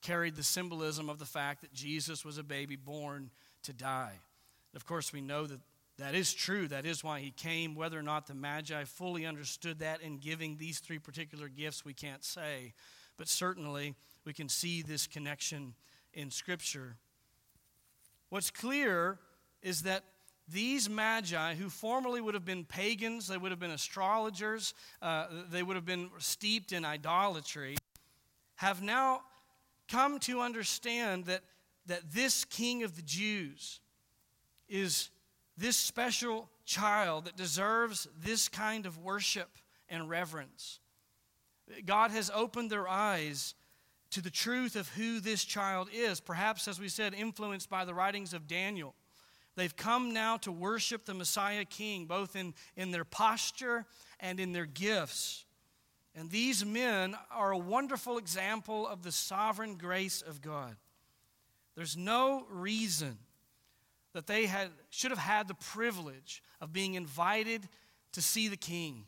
carried 0.00 0.36
the 0.36 0.42
symbolism 0.42 1.08
of 1.08 1.18
the 1.18 1.24
fact 1.24 1.62
that 1.62 1.72
Jesus 1.72 2.24
was 2.24 2.38
a 2.38 2.42
baby 2.42 2.76
born 2.76 3.30
to 3.62 3.72
die. 3.72 4.20
Of 4.74 4.86
course, 4.86 5.12
we 5.12 5.20
know 5.20 5.46
that 5.46 5.60
that 5.98 6.14
is 6.14 6.34
true. 6.34 6.66
That 6.68 6.86
is 6.86 7.04
why 7.04 7.20
he 7.20 7.30
came. 7.30 7.74
Whether 7.74 7.98
or 7.98 8.02
not 8.02 8.26
the 8.26 8.34
Magi 8.34 8.84
fully 8.84 9.26
understood 9.26 9.78
that 9.78 10.00
in 10.00 10.18
giving 10.18 10.56
these 10.56 10.80
three 10.80 10.98
particular 10.98 11.48
gifts, 11.48 11.84
we 11.84 11.94
can't 11.94 12.24
say. 12.24 12.74
But 13.16 13.28
certainly, 13.28 13.94
we 14.24 14.32
can 14.32 14.48
see 14.48 14.82
this 14.82 15.06
connection 15.06 15.74
in 16.12 16.30
Scripture. 16.30 16.96
What's 18.28 18.50
clear 18.50 19.18
is 19.62 19.82
that 19.82 20.04
these 20.48 20.90
magi, 20.90 21.54
who 21.54 21.70
formerly 21.70 22.20
would 22.20 22.34
have 22.34 22.44
been 22.44 22.64
pagans, 22.64 23.26
they 23.26 23.38
would 23.38 23.50
have 23.50 23.60
been 23.60 23.70
astrologers, 23.70 24.74
uh, 25.00 25.26
they 25.50 25.62
would 25.62 25.76
have 25.76 25.86
been 25.86 26.10
steeped 26.18 26.72
in 26.72 26.84
idolatry, 26.84 27.76
have 28.56 28.82
now 28.82 29.22
come 29.88 30.18
to 30.20 30.40
understand 30.40 31.24
that, 31.26 31.42
that 31.86 32.12
this 32.12 32.44
king 32.44 32.82
of 32.82 32.96
the 32.96 33.02
Jews 33.02 33.80
is 34.68 35.10
this 35.56 35.76
special 35.76 36.48
child 36.64 37.26
that 37.26 37.36
deserves 37.36 38.08
this 38.22 38.48
kind 38.48 38.86
of 38.86 38.98
worship 38.98 39.50
and 39.88 40.08
reverence. 40.08 40.80
God 41.86 42.10
has 42.10 42.30
opened 42.34 42.70
their 42.70 42.88
eyes 42.88 43.54
to 44.10 44.20
the 44.20 44.30
truth 44.30 44.76
of 44.76 44.88
who 44.90 45.20
this 45.20 45.44
child 45.44 45.88
is, 45.92 46.20
perhaps, 46.20 46.68
as 46.68 46.78
we 46.78 46.88
said, 46.88 47.14
influenced 47.14 47.68
by 47.68 47.84
the 47.84 47.94
writings 47.94 48.34
of 48.34 48.46
Daniel. 48.46 48.94
They've 49.56 49.74
come 49.74 50.12
now 50.12 50.36
to 50.38 50.52
worship 50.52 51.04
the 51.04 51.14
Messiah 51.14 51.64
King, 51.64 52.06
both 52.06 52.34
in, 52.34 52.54
in 52.76 52.90
their 52.90 53.04
posture 53.04 53.84
and 54.20 54.40
in 54.40 54.52
their 54.52 54.66
gifts. 54.66 55.44
And 56.14 56.30
these 56.30 56.64
men 56.64 57.16
are 57.30 57.52
a 57.52 57.58
wonderful 57.58 58.18
example 58.18 58.86
of 58.86 59.02
the 59.02 59.12
sovereign 59.12 59.76
grace 59.76 60.22
of 60.22 60.40
God. 60.40 60.76
There's 61.76 61.96
no 61.96 62.46
reason 62.50 63.18
that 64.12 64.26
they 64.26 64.46
had, 64.46 64.68
should 64.90 65.10
have 65.10 65.18
had 65.18 65.48
the 65.48 65.54
privilege 65.54 66.42
of 66.60 66.72
being 66.72 66.94
invited 66.94 67.68
to 68.12 68.22
see 68.22 68.48
the 68.48 68.56
king, 68.56 69.04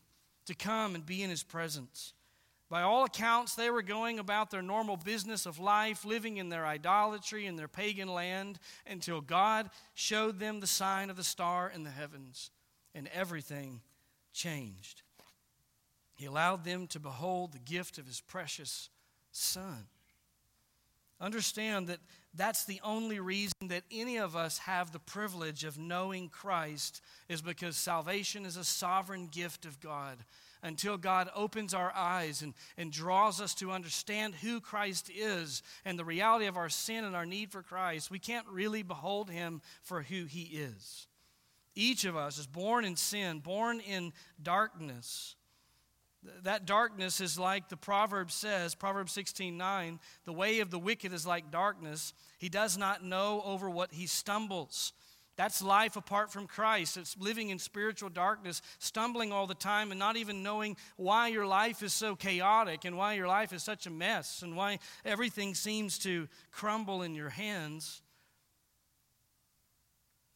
to 0.46 0.54
come 0.54 0.94
and 0.94 1.06
be 1.06 1.22
in 1.22 1.30
his 1.30 1.44
presence. 1.44 2.12
By 2.68 2.82
all 2.82 3.04
accounts, 3.04 3.54
they 3.54 3.70
were 3.70 3.82
going 3.82 4.18
about 4.18 4.50
their 4.50 4.62
normal 4.62 4.96
business 4.96 5.46
of 5.46 5.60
life, 5.60 6.04
living 6.04 6.36
in 6.38 6.48
their 6.48 6.66
idolatry 6.66 7.46
in 7.46 7.54
their 7.54 7.68
pagan 7.68 8.08
land, 8.08 8.58
until 8.86 9.20
God 9.20 9.70
showed 9.94 10.40
them 10.40 10.58
the 10.58 10.66
sign 10.66 11.08
of 11.08 11.16
the 11.16 11.22
star 11.22 11.70
in 11.72 11.84
the 11.84 11.90
heavens, 11.90 12.50
and 12.92 13.08
everything 13.14 13.82
changed. 14.32 15.02
He 16.16 16.26
allowed 16.26 16.64
them 16.64 16.88
to 16.88 16.98
behold 16.98 17.52
the 17.52 17.58
gift 17.60 17.98
of 17.98 18.06
His 18.06 18.20
precious 18.20 18.88
Son. 19.30 19.86
Understand 21.20 21.86
that 21.86 22.00
that's 22.34 22.64
the 22.64 22.80
only 22.82 23.20
reason 23.20 23.68
that 23.68 23.84
any 23.90 24.18
of 24.18 24.34
us 24.34 24.58
have 24.58 24.92
the 24.92 24.98
privilege 24.98 25.64
of 25.64 25.78
knowing 25.78 26.28
Christ 26.28 27.00
is 27.28 27.40
because 27.40 27.76
salvation 27.76 28.44
is 28.44 28.56
a 28.56 28.64
sovereign 28.64 29.28
gift 29.28 29.64
of 29.64 29.80
God 29.80 30.18
until 30.62 30.96
God 30.96 31.30
opens 31.34 31.74
our 31.74 31.92
eyes 31.94 32.42
and, 32.42 32.54
and 32.76 32.92
draws 32.92 33.40
us 33.40 33.54
to 33.56 33.70
understand 33.70 34.34
who 34.36 34.60
Christ 34.60 35.10
is 35.14 35.62
and 35.84 35.98
the 35.98 36.04
reality 36.04 36.46
of 36.46 36.56
our 36.56 36.68
sin 36.68 37.04
and 37.04 37.14
our 37.14 37.26
need 37.26 37.50
for 37.50 37.62
Christ, 37.62 38.10
we 38.10 38.18
can't 38.18 38.46
really 38.48 38.82
behold 38.82 39.30
him 39.30 39.60
for 39.82 40.02
who 40.02 40.24
he 40.24 40.42
is. 40.42 41.06
Each 41.74 42.04
of 42.04 42.16
us 42.16 42.38
is 42.38 42.46
born 42.46 42.84
in 42.84 42.96
sin, 42.96 43.40
born 43.40 43.80
in 43.80 44.12
darkness. 44.42 45.36
That 46.42 46.66
darkness 46.66 47.20
is 47.20 47.38
like 47.38 47.68
the 47.68 47.76
proverb 47.76 48.30
says, 48.32 48.74
Proverbs 48.74 49.12
16 49.12 49.56
9, 49.56 50.00
the 50.24 50.32
way 50.32 50.60
of 50.60 50.70
the 50.70 50.78
wicked 50.78 51.12
is 51.12 51.26
like 51.26 51.50
darkness. 51.50 52.14
He 52.38 52.48
does 52.48 52.76
not 52.76 53.04
know 53.04 53.42
over 53.44 53.70
what 53.70 53.92
he 53.92 54.06
stumbles. 54.06 54.92
That's 55.36 55.62
life 55.62 55.96
apart 55.96 56.32
from 56.32 56.46
Christ. 56.46 56.96
It's 56.96 57.16
living 57.18 57.50
in 57.50 57.58
spiritual 57.58 58.08
darkness, 58.08 58.62
stumbling 58.78 59.32
all 59.32 59.46
the 59.46 59.54
time, 59.54 59.90
and 59.90 59.98
not 59.98 60.16
even 60.16 60.42
knowing 60.42 60.76
why 60.96 61.28
your 61.28 61.46
life 61.46 61.82
is 61.82 61.92
so 61.92 62.16
chaotic 62.16 62.86
and 62.86 62.96
why 62.96 63.14
your 63.14 63.28
life 63.28 63.52
is 63.52 63.62
such 63.62 63.86
a 63.86 63.90
mess 63.90 64.40
and 64.42 64.56
why 64.56 64.78
everything 65.04 65.54
seems 65.54 65.98
to 65.98 66.26
crumble 66.50 67.02
in 67.02 67.14
your 67.14 67.28
hands 67.28 68.00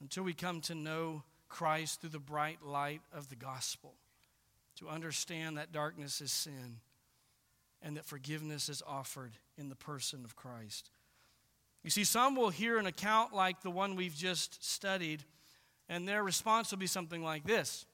until 0.03 0.23
we 0.23 0.35
come 0.35 0.61
to 0.63 0.75
know 0.75 1.23
Christ 1.49 2.01
through 2.01 2.11
the 2.11 2.19
bright 2.19 2.63
light 2.63 3.01
of 3.13 3.29
the 3.29 3.37
gospel, 3.37 3.95
to 4.77 4.89
understand 4.89 5.57
that 5.57 5.73
darkness 5.73 6.21
is 6.21 6.31
sin 6.31 6.77
and 7.83 7.97
that 7.97 8.05
forgiveness 8.05 8.69
is 8.69 8.83
offered 8.87 9.33
in 9.57 9.69
the 9.69 9.77
person 9.77 10.25
of 10.25 10.37
Christ. 10.37 10.91
You 11.83 11.91
see, 11.91 12.05
some 12.05 12.37
will 12.37 12.51
hear 12.51 12.79
an 12.79 12.87
account 12.87 13.35
like 13.35 13.63
the 13.63 13.71
one 13.71 13.97
we've 13.97 14.15
just 14.15 14.65
studied, 14.65 15.25
and 15.89 16.07
their 16.07 16.23
response 16.23 16.71
will 16.71 16.79
be 16.79 16.87
something 16.87 17.23
like 17.23 17.45
this. 17.45 17.87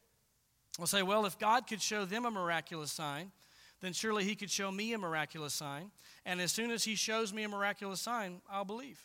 They'll 0.76 0.87
say, 0.87 1.03
Well, 1.03 1.24
if 1.26 1.39
God 1.39 1.66
could 1.66 1.80
show 1.80 2.05
them 2.05 2.24
a 2.24 2.30
miraculous 2.30 2.93
sign, 2.93 3.30
then 3.80 3.93
surely 3.93 4.24
He 4.24 4.34
could 4.34 4.51
show 4.51 4.70
me 4.70 4.93
a 4.93 4.99
miraculous 4.99 5.55
sign. 5.55 5.91
And 6.24 6.41
as 6.41 6.53
soon 6.53 6.70
as 6.70 6.84
He 6.84 6.97
shows 6.97 7.32
me 7.32 7.45
a 7.45 7.49
miraculous 7.49 8.01
sign, 8.01 8.41
I'll 8.51 8.64
believe. 8.64 9.01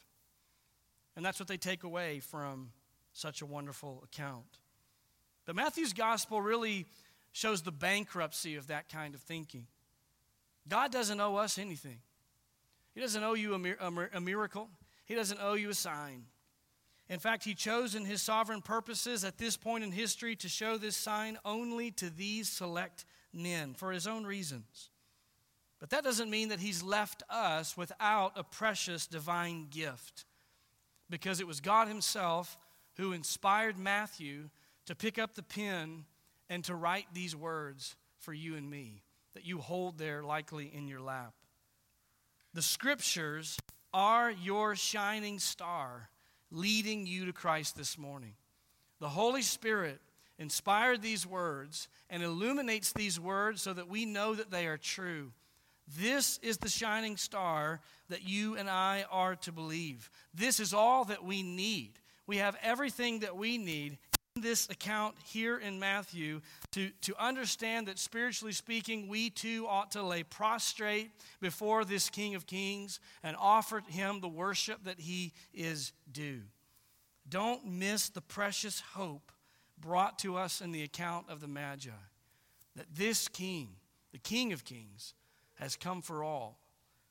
And 1.16 1.26
that's 1.26 1.40
what 1.40 1.48
they 1.48 1.58
take 1.58 1.84
away 1.84 2.20
from 2.20 2.72
such 3.14 3.42
a 3.42 3.46
wonderful 3.46 4.02
account. 4.04 4.60
But 5.46 5.56
Matthew's 5.56 5.94
gospel 5.94 6.42
really 6.42 6.86
shows 7.34 7.62
the 7.62 7.72
bankruptcy 7.72 8.56
of 8.56 8.68
that 8.68 8.90
kind 8.90 9.16
of 9.16 9.22
thinking. 9.22 9.68
God 10.68 10.92
doesn't 10.92 11.20
owe 11.20 11.36
us 11.38 11.58
anything. 11.58 12.00
He 12.94 13.02
doesn't 13.02 13.24
owe 13.24 13.34
you 13.34 13.54
a, 13.54 14.22
miracle, 14.22 14.70
He 15.06 15.16
doesn't 15.16 15.40
owe 15.42 15.54
you 15.54 15.70
a 15.70 15.74
sign. 15.74 16.26
In 17.10 17.20
fact, 17.20 17.44
He 17.44 17.54
chose 17.54 17.96
in 17.96 18.06
His 18.06 18.22
sovereign 18.22 18.62
purposes 18.62 19.24
at 19.24 19.38
this 19.38 19.58
point 19.58 19.84
in 19.84 19.92
history 19.92 20.36
to 20.38 20.50
show 20.50 20.78
this 20.78 20.96
sign 20.96 21.38
only 21.46 21.92
to 21.92 22.10
these 22.10 22.50
select 22.50 23.06
men 23.34 23.74
for 23.74 23.92
His 23.92 24.08
own 24.08 24.26
reasons. 24.26 24.90
But 25.80 25.90
that 25.90 26.04
doesn't 26.04 26.30
mean 26.30 26.50
that 26.50 26.60
He's 26.60 26.84
left 26.84 27.24
us 27.30 27.76
without 27.76 28.34
a 28.36 28.44
precious 28.44 29.08
divine 29.08 29.68
gift, 29.70 30.26
because 31.10 31.40
it 31.40 31.48
was 31.48 31.60
God 31.60 31.88
Himself 31.88 32.58
who 32.98 33.14
inspired 33.14 33.78
Matthew 33.78 34.50
to 34.86 34.96
pick 34.96 35.18
up 35.18 35.34
the 35.34 35.44
pen 35.44 36.06
and 36.50 36.64
to 36.66 36.76
write 36.76 37.08
these 37.14 37.36
words 37.36 37.96
for 38.20 38.34
you 38.34 38.56
and 38.56 38.70
me 38.70 39.02
that 39.34 39.46
you 39.46 39.60
hold 39.60 39.98
there 39.98 40.22
likely 40.24 40.70
in 40.74 40.88
your 40.88 41.00
lap. 41.00 41.34
The 42.54 42.62
scriptures 42.62 43.58
are 43.94 44.30
your 44.30 44.76
shining 44.76 45.40
star 45.40 46.10
leading 46.52 47.08
you 47.08 47.26
to 47.26 47.34
Christ 47.34 47.78
this 47.78 47.98
morning. 47.98 48.34
The 49.00 49.10
Holy 49.10 49.42
Spirit 49.42 50.02
inspired 50.38 51.02
these 51.02 51.26
words 51.26 51.88
and 52.10 52.22
illuminates 52.22 52.92
these 52.92 53.20
words 53.20 53.62
so 53.62 53.74
that 53.74 53.88
we 53.88 54.06
know 54.06 54.36
that 54.36 54.52
they 54.52 54.68
are 54.68 54.78
true. 54.78 55.32
This 55.98 56.40
is 56.40 56.58
the 56.58 56.70
shining 56.70 57.16
star 57.16 57.80
that 58.10 58.28
you 58.28 58.58
and 58.58 58.70
I 58.70 59.06
are 59.10 59.36
to 59.38 59.52
believe. 59.52 60.12
This 60.34 60.60
is 60.60 60.74
all 60.74 61.06
that 61.06 61.24
we 61.24 61.44
need. 61.44 61.94
We 62.28 62.38
have 62.38 62.58
everything 62.62 63.20
that 63.20 63.38
we 63.38 63.58
need 63.58 63.98
this 64.36 64.70
account 64.70 65.16
here 65.26 65.58
in 65.58 65.78
Matthew 65.80 66.42
to, 66.72 66.90
to 67.02 67.14
understand 67.22 67.88
that 67.88 68.00
spiritually 68.00 68.54
speaking, 68.54 69.10
we 69.10 69.30
too 69.30 69.66
ought 69.68 69.92
to 69.92 70.04
lay 70.04 70.24
prostrate 70.24 71.12
before 71.42 71.84
this 71.84 72.10
King 72.10 72.36
of 72.36 72.48
Kings 72.48 73.00
and 73.24 73.36
offer 73.38 73.82
him 73.90 74.22
the 74.22 74.30
worship 74.30 74.86
that 74.86 75.02
he 75.02 75.34
is 75.54 75.92
due. 76.12 76.42
Don't 77.28 77.66
miss 77.66 78.08
the 78.08 78.22
precious 78.22 78.80
hope 78.94 79.32
brought 79.80 80.18
to 80.20 80.38
us 80.38 80.62
in 80.62 80.72
the 80.72 80.84
account 80.84 81.30
of 81.30 81.42
the 81.42 81.48
Magi 81.48 81.90
that 82.76 82.96
this 82.96 83.28
King, 83.28 83.70
the 84.14 84.18
King 84.18 84.54
of 84.54 84.64
Kings, 84.64 85.14
has 85.56 85.76
come 85.76 86.02
for 86.02 86.24
all 86.24 86.60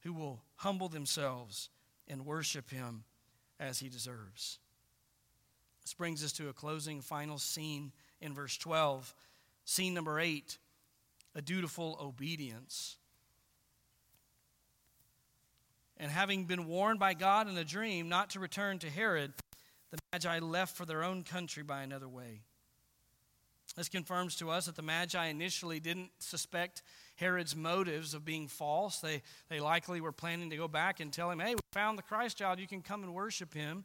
who 0.03 0.15
will 0.15 0.41
humble 0.57 0.89
themselves 0.89 1.69
and 2.09 2.25
worship 2.25 2.71
him 2.71 3.05
as 3.59 3.79
he 3.81 3.91
deserves. 3.91 4.59
This 5.91 5.95
brings 5.97 6.23
us 6.23 6.31
to 6.35 6.49
a 6.49 6.53
closing 6.53 7.01
final 7.01 7.37
scene 7.37 7.91
in 8.21 8.33
verse 8.33 8.57
12. 8.57 9.13
Scene 9.65 9.93
number 9.93 10.21
eight 10.21 10.57
a 11.35 11.43
dutiful 11.43 11.99
obedience. 12.01 12.97
And 15.97 16.13
having 16.13 16.45
been 16.45 16.69
warned 16.69 17.01
by 17.01 17.15
God 17.15 17.49
in 17.49 17.59
a 17.59 17.65
dream 17.65 18.09
not 18.09 18.31
to 18.31 18.39
return 18.39 18.79
to 18.79 18.89
Herod, 18.89 19.33
the 19.91 19.99
Magi 20.13 20.39
left 20.39 20.77
for 20.77 20.87
their 20.87 21.03
own 21.03 21.25
country 21.25 21.65
by 21.65 21.83
another 21.83 22.09
way. 22.09 22.43
This 23.75 23.89
confirms 23.89 24.37
to 24.37 24.49
us 24.49 24.67
that 24.67 24.77
the 24.77 24.83
Magi 24.83 25.27
initially 25.27 25.81
didn't 25.81 26.11
suspect 26.21 26.83
Herod's 27.17 27.57
motives 27.57 28.15
of 28.15 28.25
being 28.25 28.47
false. 28.47 29.01
They, 29.01 29.23
they 29.49 29.59
likely 29.59 30.01
were 30.01 30.13
planning 30.13 30.51
to 30.51 30.57
go 30.57 30.69
back 30.69 31.01
and 31.01 31.13
tell 31.13 31.33
him, 31.33 31.41
hey, 31.41 31.57
we 31.57 31.61
found 31.73 31.99
the 31.99 32.05
Christ 32.05 32.39
child, 32.39 32.61
you 32.61 32.69
can 32.69 32.81
come 32.81 33.03
and 33.03 33.13
worship 33.13 33.53
him. 33.53 33.85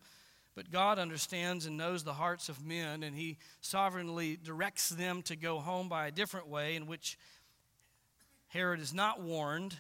But 0.56 0.72
God 0.72 0.98
understands 1.00 1.66
and 1.66 1.76
knows 1.76 2.04
the 2.04 2.14
hearts 2.14 2.48
of 2.48 2.66
men, 2.66 3.04
and 3.04 3.16
He 3.16 3.38
sovereignly 3.60 4.40
directs 4.42 4.90
them 4.90 5.22
to 5.24 5.36
go 5.36 5.60
home 5.60 5.90
by 5.90 6.08
a 6.08 6.12
different 6.12 6.48
way 6.48 6.76
in 6.76 6.88
which 6.88 7.18
Herod 8.48 8.80
is 8.80 8.94
not 8.94 9.22
warned. 9.22 9.76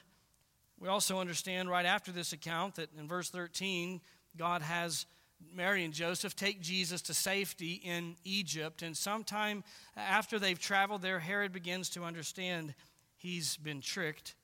We 0.77 0.89
also 0.89 1.19
understand 1.19 1.69
right 1.69 1.85
after 1.85 2.11
this 2.11 2.33
account 2.33 2.75
that 2.75 2.89
in 2.99 3.07
verse 3.07 3.29
13, 3.29 4.01
God 4.37 4.61
has 4.61 5.05
Mary 5.53 5.85
and 5.85 5.93
Joseph 5.93 6.35
take 6.35 6.61
Jesus 6.61 7.01
to 7.03 7.13
safety 7.13 7.73
in 7.83 8.15
Egypt. 8.25 8.81
And 8.81 8.95
sometime 8.95 9.63
after 9.95 10.39
they've 10.39 10.59
traveled 10.59 11.01
there, 11.01 11.19
Herod 11.19 11.53
begins 11.53 11.89
to 11.91 12.03
understand 12.03 12.73
he's 13.15 13.55
been 13.57 13.79
tricked. 13.79 14.35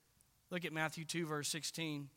Look 0.50 0.64
at 0.64 0.74
Matthew 0.74 1.04
2, 1.06 1.26
verse 1.26 1.50
16. 1.50 2.10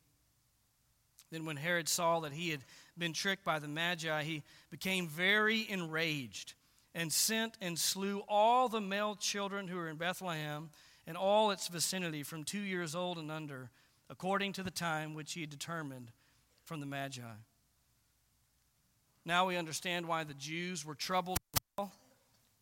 Then, 1.31 1.45
when 1.45 1.57
Herod 1.57 1.89
saw 1.89 2.19
that 2.21 2.33
he 2.33 2.49
had 2.49 2.61
been 2.97 3.13
tricked 3.13 3.43
by 3.43 3.59
the 3.59 3.67
Magi, 3.67 4.23
he 4.23 4.43
became 4.69 5.07
very 5.07 5.69
enraged 5.69 6.53
and 6.93 7.11
sent 7.11 7.57
and 7.61 7.77
slew 7.77 8.23
all 8.27 8.69
the 8.69 8.79
male 8.79 9.15
children 9.15 9.67
who 9.67 9.75
were 9.75 9.89
in 9.89 9.97
Bethlehem 9.97 10.69
and 11.05 11.17
all 11.17 11.51
its 11.51 11.67
vicinity 11.67 12.23
from 12.23 12.43
two 12.43 12.61
years 12.61 12.95
old 12.95 13.17
and 13.17 13.31
under, 13.31 13.69
according 14.09 14.53
to 14.53 14.63
the 14.63 14.71
time 14.71 15.13
which 15.13 15.33
he 15.33 15.41
had 15.41 15.49
determined 15.49 16.11
from 16.63 16.79
the 16.79 16.85
Magi. 16.85 17.21
Now 19.25 19.47
we 19.47 19.57
understand 19.57 20.07
why 20.07 20.23
the 20.23 20.33
Jews 20.33 20.85
were 20.85 20.95
troubled 20.95 21.37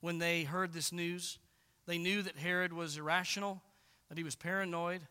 when 0.02 0.18
they 0.18 0.44
heard 0.44 0.74
this 0.74 0.92
news. 0.92 1.38
They 1.86 1.98
knew 1.98 2.22
that 2.22 2.38
Herod 2.38 2.74
was 2.74 2.98
irrational, 2.98 3.62
that 4.10 4.18
he 4.18 4.24
was 4.24 4.36
paranoid, 4.36 5.02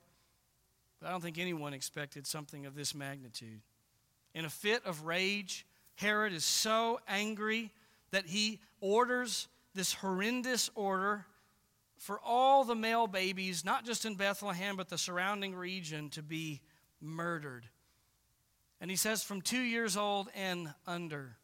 but 1.02 1.08
I 1.08 1.10
don't 1.10 1.20
think 1.20 1.38
anyone 1.38 1.74
expected 1.74 2.28
something 2.28 2.64
of 2.64 2.76
this 2.76 2.94
magnitude. 2.94 3.60
In 4.34 4.44
a 4.44 4.50
fit 4.50 4.86
of 4.86 5.04
rage, 5.04 5.66
Herod 5.96 6.32
is 6.32 6.44
so 6.44 7.00
angry 7.08 7.72
that 8.12 8.26
he 8.26 8.60
orders 8.80 9.48
this 9.74 9.92
horrendous 9.92 10.70
order 10.76 11.26
for 11.96 12.20
all 12.24 12.62
the 12.62 12.76
male 12.76 13.08
babies, 13.08 13.64
not 13.64 13.84
just 13.84 14.04
in 14.04 14.14
Bethlehem, 14.14 14.76
but 14.76 14.88
the 14.88 14.98
surrounding 14.98 15.56
region, 15.56 16.08
to 16.10 16.22
be 16.22 16.60
murdered. 17.00 17.66
And 18.80 18.88
he 18.88 18.96
says, 18.96 19.24
from 19.24 19.40
two 19.40 19.60
years 19.60 19.96
old 19.96 20.28
and 20.36 20.72
under. 20.86 21.36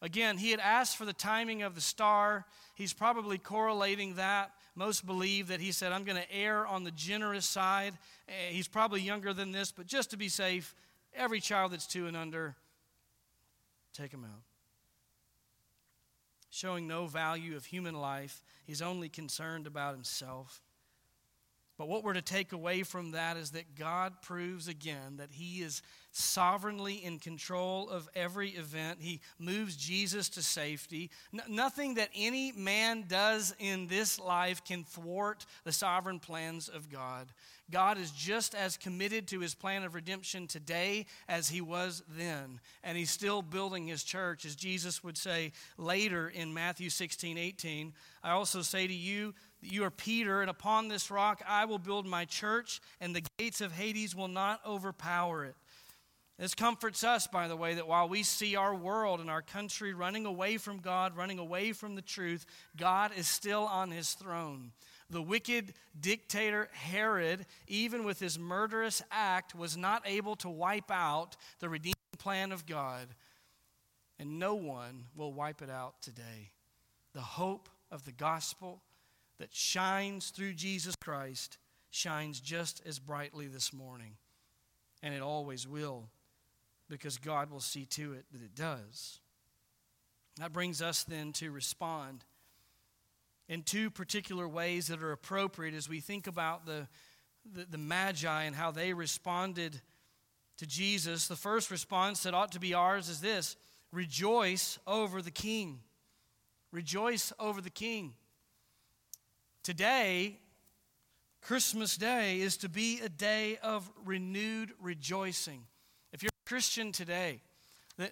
Again, 0.00 0.38
he 0.38 0.50
had 0.52 0.60
asked 0.60 0.96
for 0.96 1.04
the 1.04 1.12
timing 1.12 1.62
of 1.62 1.74
the 1.74 1.80
star. 1.82 2.46
He's 2.74 2.94
probably 2.94 3.36
correlating 3.36 4.14
that. 4.14 4.52
Most 4.74 5.04
believe 5.04 5.48
that 5.48 5.60
he 5.60 5.72
said, 5.72 5.92
I'm 5.92 6.04
going 6.04 6.20
to 6.20 6.32
err 6.34 6.66
on 6.66 6.84
the 6.84 6.90
generous 6.90 7.46
side. 7.46 7.94
Eh, 8.28 8.50
he's 8.50 8.68
probably 8.68 9.00
younger 9.02 9.32
than 9.32 9.52
this, 9.52 9.72
but 9.72 9.86
just 9.86 10.10
to 10.10 10.16
be 10.16 10.28
safe, 10.28 10.74
Every 11.14 11.40
child 11.40 11.72
that's 11.72 11.86
two 11.86 12.06
and 12.06 12.16
under, 12.16 12.56
take 13.92 14.12
him 14.12 14.24
out. 14.24 14.42
Showing 16.50 16.86
no 16.86 17.06
value 17.06 17.56
of 17.56 17.64
human 17.64 17.94
life, 17.94 18.42
he's 18.64 18.82
only 18.82 19.08
concerned 19.08 19.66
about 19.66 19.94
himself. 19.94 20.60
But 21.80 21.88
what 21.88 22.04
we're 22.04 22.12
to 22.12 22.20
take 22.20 22.52
away 22.52 22.82
from 22.82 23.12
that 23.12 23.38
is 23.38 23.52
that 23.52 23.74
God 23.74 24.20
proves 24.20 24.68
again 24.68 25.16
that 25.16 25.30
He 25.32 25.62
is 25.62 25.80
sovereignly 26.12 27.02
in 27.02 27.18
control 27.18 27.88
of 27.88 28.06
every 28.14 28.50
event. 28.50 28.98
He 29.00 29.22
moves 29.38 29.76
Jesus 29.76 30.28
to 30.30 30.42
safety. 30.42 31.08
Nothing 31.48 31.94
that 31.94 32.10
any 32.14 32.52
man 32.52 33.06
does 33.08 33.54
in 33.58 33.86
this 33.86 34.20
life 34.20 34.62
can 34.62 34.84
thwart 34.84 35.46
the 35.64 35.72
sovereign 35.72 36.18
plans 36.18 36.68
of 36.68 36.90
God. 36.90 37.28
God 37.70 37.96
is 37.96 38.10
just 38.10 38.54
as 38.54 38.76
committed 38.76 39.28
to 39.28 39.40
his 39.40 39.54
plan 39.54 39.84
of 39.84 39.94
redemption 39.94 40.46
today 40.48 41.06
as 41.28 41.48
he 41.48 41.60
was 41.60 42.02
then. 42.08 42.60
And 42.82 42.98
he's 42.98 43.10
still 43.10 43.42
building 43.42 43.86
his 43.86 44.02
church, 44.02 44.44
as 44.44 44.56
Jesus 44.56 45.04
would 45.04 45.16
say 45.16 45.52
later 45.78 46.28
in 46.28 46.52
Matthew 46.52 46.90
16 46.90 47.38
18. 47.38 47.94
I 48.22 48.32
also 48.32 48.60
say 48.60 48.86
to 48.86 48.92
you, 48.92 49.34
you 49.62 49.84
are 49.84 49.90
Peter, 49.90 50.40
and 50.40 50.50
upon 50.50 50.88
this 50.88 51.10
rock 51.10 51.42
I 51.46 51.64
will 51.64 51.78
build 51.78 52.06
my 52.06 52.24
church, 52.24 52.80
and 53.00 53.14
the 53.14 53.24
gates 53.38 53.60
of 53.60 53.72
Hades 53.72 54.14
will 54.14 54.28
not 54.28 54.60
overpower 54.66 55.44
it. 55.44 55.54
This 56.38 56.54
comforts 56.54 57.04
us, 57.04 57.26
by 57.26 57.48
the 57.48 57.56
way, 57.56 57.74
that 57.74 57.86
while 57.86 58.08
we 58.08 58.22
see 58.22 58.56
our 58.56 58.74
world 58.74 59.20
and 59.20 59.28
our 59.28 59.42
country 59.42 59.92
running 59.92 60.24
away 60.24 60.56
from 60.56 60.78
God, 60.78 61.14
running 61.14 61.38
away 61.38 61.72
from 61.72 61.96
the 61.96 62.02
truth, 62.02 62.46
God 62.78 63.12
is 63.14 63.28
still 63.28 63.64
on 63.64 63.90
his 63.90 64.14
throne. 64.14 64.72
The 65.10 65.20
wicked 65.20 65.74
dictator 66.00 66.70
Herod, 66.72 67.44
even 67.66 68.04
with 68.04 68.20
his 68.20 68.38
murderous 68.38 69.02
act, 69.10 69.54
was 69.54 69.76
not 69.76 70.02
able 70.06 70.34
to 70.36 70.48
wipe 70.48 70.90
out 70.90 71.36
the 71.58 71.68
redeeming 71.68 71.94
plan 72.16 72.52
of 72.52 72.64
God. 72.64 73.08
And 74.18 74.38
no 74.38 74.54
one 74.54 75.04
will 75.14 75.34
wipe 75.34 75.60
it 75.60 75.68
out 75.68 76.00
today. 76.00 76.52
The 77.12 77.20
hope 77.20 77.68
of 77.90 78.06
the 78.06 78.12
gospel 78.12 78.80
that 79.40 79.54
shines 79.54 80.28
through 80.28 80.52
Jesus 80.52 80.94
Christ 80.94 81.56
shines 81.88 82.40
just 82.40 82.82
as 82.86 82.98
brightly 82.98 83.48
this 83.48 83.72
morning. 83.72 84.12
And 85.02 85.14
it 85.14 85.22
always 85.22 85.66
will, 85.66 86.10
because 86.90 87.16
God 87.16 87.50
will 87.50 87.60
see 87.60 87.86
to 87.86 88.12
it 88.12 88.26
that 88.32 88.42
it 88.42 88.54
does. 88.54 89.18
That 90.36 90.52
brings 90.52 90.82
us 90.82 91.04
then 91.04 91.32
to 91.34 91.50
respond 91.50 92.24
in 93.48 93.62
two 93.62 93.90
particular 93.90 94.46
ways 94.46 94.88
that 94.88 95.02
are 95.02 95.12
appropriate 95.12 95.74
as 95.74 95.88
we 95.88 96.00
think 96.00 96.26
about 96.26 96.66
the, 96.66 96.86
the, 97.50 97.64
the 97.64 97.78
Magi 97.78 98.44
and 98.44 98.54
how 98.54 98.70
they 98.70 98.92
responded 98.92 99.80
to 100.58 100.66
Jesus. 100.66 101.28
The 101.28 101.34
first 101.34 101.70
response 101.70 102.22
that 102.24 102.34
ought 102.34 102.52
to 102.52 102.60
be 102.60 102.74
ours 102.74 103.08
is 103.08 103.22
this 103.22 103.56
rejoice 103.90 104.78
over 104.86 105.22
the 105.22 105.30
King. 105.30 105.80
Rejoice 106.72 107.32
over 107.40 107.62
the 107.62 107.70
King. 107.70 108.12
Today, 109.62 110.38
Christmas 111.42 111.96
Day, 111.96 112.40
is 112.40 112.56
to 112.58 112.68
be 112.68 113.00
a 113.00 113.08
day 113.10 113.58
of 113.62 113.90
renewed 114.04 114.72
rejoicing. 114.80 115.64
If 116.12 116.22
you're 116.22 116.30
a 116.30 116.48
Christian 116.48 116.92
today, 116.92 117.42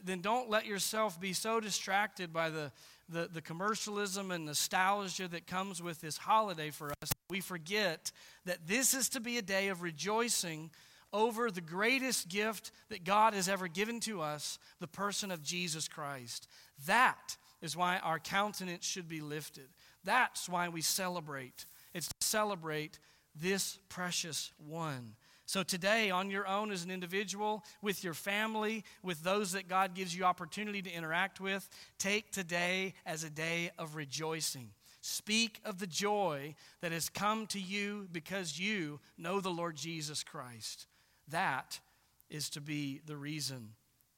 then 0.04 0.20
don't 0.20 0.50
let 0.50 0.66
yourself 0.66 1.18
be 1.18 1.32
so 1.32 1.60
distracted 1.60 2.32
by 2.32 2.50
the, 2.50 2.70
the, 3.08 3.30
the, 3.32 3.40
commercialism 3.40 4.30
and 4.30 4.44
nostalgia 4.44 5.26
that 5.28 5.46
comes 5.46 5.82
with 5.82 6.02
this 6.02 6.18
holiday 6.18 6.68
for 6.70 6.92
us. 7.02 7.10
We 7.30 7.40
forget 7.40 8.12
that 8.44 8.66
this 8.66 8.92
is 8.92 9.08
to 9.10 9.20
be 9.20 9.38
a 9.38 9.42
day 9.42 9.68
of 9.68 9.80
rejoicing 9.80 10.70
over 11.14 11.50
the 11.50 11.62
greatest 11.62 12.28
gift 12.28 12.70
that 12.90 13.04
God 13.04 13.32
has 13.32 13.48
ever 13.48 13.66
given 13.66 14.00
to 14.00 14.20
us, 14.20 14.58
the 14.80 14.86
person 14.86 15.30
of 15.30 15.42
Jesus 15.42 15.88
Christ. 15.88 16.46
That 16.86 17.38
is 17.62 17.76
why 17.76 17.98
our 17.98 18.18
countenance 18.18 18.84
should 18.84 19.08
be 19.08 19.22
lifted. 19.22 19.68
That's 20.04 20.48
why 20.48 20.68
we 20.68 20.80
celebrate. 20.80 21.66
It's 21.94 22.08
to 22.08 22.14
celebrate 22.26 22.98
this 23.34 23.78
precious 23.88 24.52
one. 24.58 25.14
So, 25.46 25.62
today, 25.62 26.10
on 26.10 26.30
your 26.30 26.46
own 26.46 26.70
as 26.70 26.84
an 26.84 26.90
individual, 26.90 27.64
with 27.80 28.04
your 28.04 28.12
family, 28.12 28.84
with 29.02 29.22
those 29.22 29.52
that 29.52 29.66
God 29.66 29.94
gives 29.94 30.14
you 30.14 30.24
opportunity 30.24 30.82
to 30.82 30.92
interact 30.92 31.40
with, 31.40 31.66
take 31.98 32.30
today 32.30 32.92
as 33.06 33.24
a 33.24 33.30
day 33.30 33.70
of 33.78 33.96
rejoicing. 33.96 34.70
Speak 35.00 35.60
of 35.64 35.78
the 35.78 35.86
joy 35.86 36.54
that 36.82 36.92
has 36.92 37.08
come 37.08 37.46
to 37.46 37.58
you 37.58 38.08
because 38.12 38.58
you 38.58 39.00
know 39.16 39.40
the 39.40 39.48
Lord 39.48 39.76
Jesus 39.76 40.22
Christ. 40.22 40.86
That 41.28 41.80
is 42.28 42.50
to 42.50 42.60
be 42.60 43.00
the 43.06 43.16
reason 43.16 43.70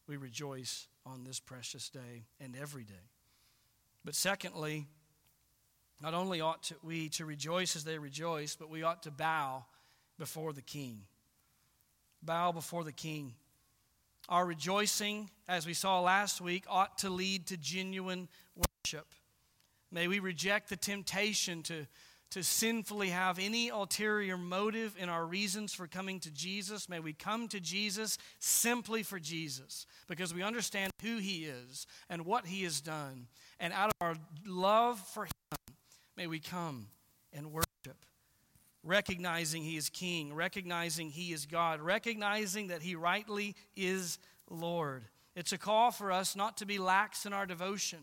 we 0.09 0.17
rejoice 0.17 0.89
on 1.07 1.23
this 1.23 1.39
precious 1.39 1.89
day 1.89 2.25
and 2.41 2.57
every 2.61 2.83
day. 2.83 3.11
But 4.05 4.17
secondly, 4.17 4.89
not 6.03 6.15
only 6.15 6.41
ought 6.41 6.63
to, 6.65 6.75
we 6.83 7.09
to 7.11 7.27
rejoice 7.27 7.77
as 7.77 7.85
they 7.85 7.99
rejoice, 7.99 8.57
but 8.57 8.71
we 8.71 8.83
ought 8.83 9.03
to 9.03 9.11
bow 9.11 9.65
before 10.19 10.53
the 10.53 10.63
King. 10.63 11.03
Bow 12.23 12.53
before 12.53 12.85
the 12.85 12.93
King. 12.93 13.35
Our 14.29 14.47
rejoicing, 14.47 15.29
as 15.49 15.67
we 15.67 15.75
saw 15.75 16.01
last 16.01 16.41
week, 16.41 16.65
ought 16.69 16.99
to 16.99 17.11
lead 17.11 17.47
to 17.49 17.57
genuine 17.57 18.29
worship. 18.57 19.07
May 19.91 20.07
we 20.07 20.21
reject 20.21 20.69
the 20.69 20.77
temptation 20.77 21.63
to, 21.65 21.87
to 22.31 22.45
sinfully 22.45 23.09
have 23.09 23.41
any 23.41 23.71
ulterior 23.71 24.39
motive 24.39 24.95
in 24.99 25.09
our 25.09 25.27
reasons 25.27 25.75
for 25.75 25.89
coming 25.89 26.21
to 26.21 26.31
Jesus. 26.31 26.89
May 26.89 27.01
we 27.01 27.13
come 27.13 27.49
to 27.49 27.59
Jesus 27.59 28.19
simply 28.39 29.03
for 29.03 29.19
Jesus 29.19 29.87
because 30.07 30.33
we 30.33 30.43
understand 30.43 30.93
who 31.03 31.19
He 31.19 31.47
is 31.47 31.87
and 32.09 32.25
what 32.25 32.47
He 32.47 32.63
has 32.63 32.81
done. 32.81 33.27
And 33.59 33.73
out 33.73 33.89
of 33.89 33.95
our 34.01 34.15
love 34.47 35.01
for 35.01 35.25
Him, 35.25 35.33
May 36.21 36.27
we 36.27 36.39
come 36.39 36.89
and 37.33 37.51
worship, 37.51 38.05
recognizing 38.85 39.63
He 39.63 39.79
is 39.79 39.89
King, 39.89 40.35
recognizing 40.35 41.09
He 41.09 41.33
is 41.33 41.47
God, 41.47 41.81
recognizing 41.81 42.67
that 42.67 42.83
He 42.83 42.95
rightly 42.95 43.57
is 43.75 44.19
Lord. 44.51 45.05
It's 45.35 45.55
a 45.55 45.57
call 45.57 45.91
for 45.91 46.13
us 46.13 46.37
not 46.37 46.59
to 46.59 46.67
be 46.67 46.77
lax 46.77 47.25
in 47.25 47.33
our 47.33 47.47
devotion, 47.47 48.01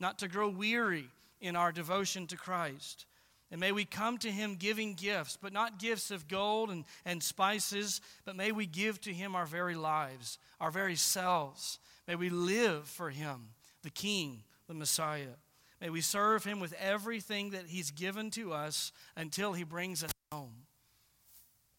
not 0.00 0.18
to 0.20 0.28
grow 0.28 0.48
weary 0.48 1.10
in 1.42 1.56
our 1.56 1.70
devotion 1.70 2.26
to 2.28 2.38
Christ. 2.38 3.04
And 3.50 3.60
may 3.60 3.72
we 3.72 3.84
come 3.84 4.16
to 4.16 4.30
Him 4.30 4.56
giving 4.56 4.94
gifts, 4.94 5.36
but 5.38 5.52
not 5.52 5.78
gifts 5.78 6.10
of 6.10 6.26
gold 6.26 6.70
and, 6.70 6.86
and 7.04 7.22
spices, 7.22 8.00
but 8.24 8.34
may 8.34 8.50
we 8.50 8.64
give 8.64 8.98
to 9.02 9.12
Him 9.12 9.36
our 9.36 9.44
very 9.44 9.74
lives, 9.74 10.38
our 10.58 10.70
very 10.70 10.96
selves. 10.96 11.78
May 12.06 12.14
we 12.14 12.30
live 12.30 12.88
for 12.88 13.10
Him, 13.10 13.48
the 13.82 13.90
King, 13.90 14.42
the 14.68 14.74
Messiah. 14.74 15.36
May 15.80 15.90
we 15.90 16.00
serve 16.00 16.44
him 16.44 16.58
with 16.58 16.72
everything 16.74 17.50
that 17.50 17.66
he's 17.66 17.90
given 17.90 18.30
to 18.32 18.52
us 18.52 18.92
until 19.16 19.52
he 19.52 19.62
brings 19.62 20.02
us 20.02 20.10
home. 20.32 20.66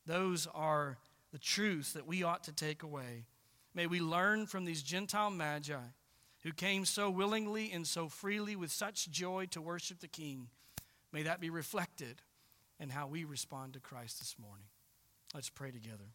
Those 0.05 0.47
are 0.53 0.97
the 1.31 1.37
truths 1.37 1.93
that 1.93 2.07
we 2.07 2.23
ought 2.23 2.45
to 2.45 2.53
take 2.53 2.83
away. 2.83 3.25
May 3.75 3.87
we 3.87 3.99
learn 3.99 4.47
from 4.47 4.65
these 4.65 4.81
Gentile 4.81 5.29
magi 5.29 5.75
who 6.43 6.51
came 6.51 6.85
so 6.85 7.09
willingly 7.09 7.71
and 7.71 7.85
so 7.85 8.07
freely 8.07 8.55
with 8.55 8.71
such 8.71 9.09
joy 9.11 9.45
to 9.51 9.61
worship 9.61 9.99
the 9.99 10.07
King. 10.07 10.47
May 11.11 11.23
that 11.23 11.41
be 11.41 11.49
reflected 11.49 12.21
in 12.79 12.89
how 12.89 13.07
we 13.07 13.25
respond 13.25 13.73
to 13.73 13.79
Christ 13.79 14.19
this 14.19 14.35
morning. 14.39 14.65
Let's 15.33 15.49
pray 15.49 15.71
together. 15.71 16.05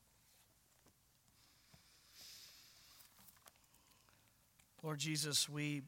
Lord 4.83 4.99
Jesus, 4.99 5.49
we 5.49 5.83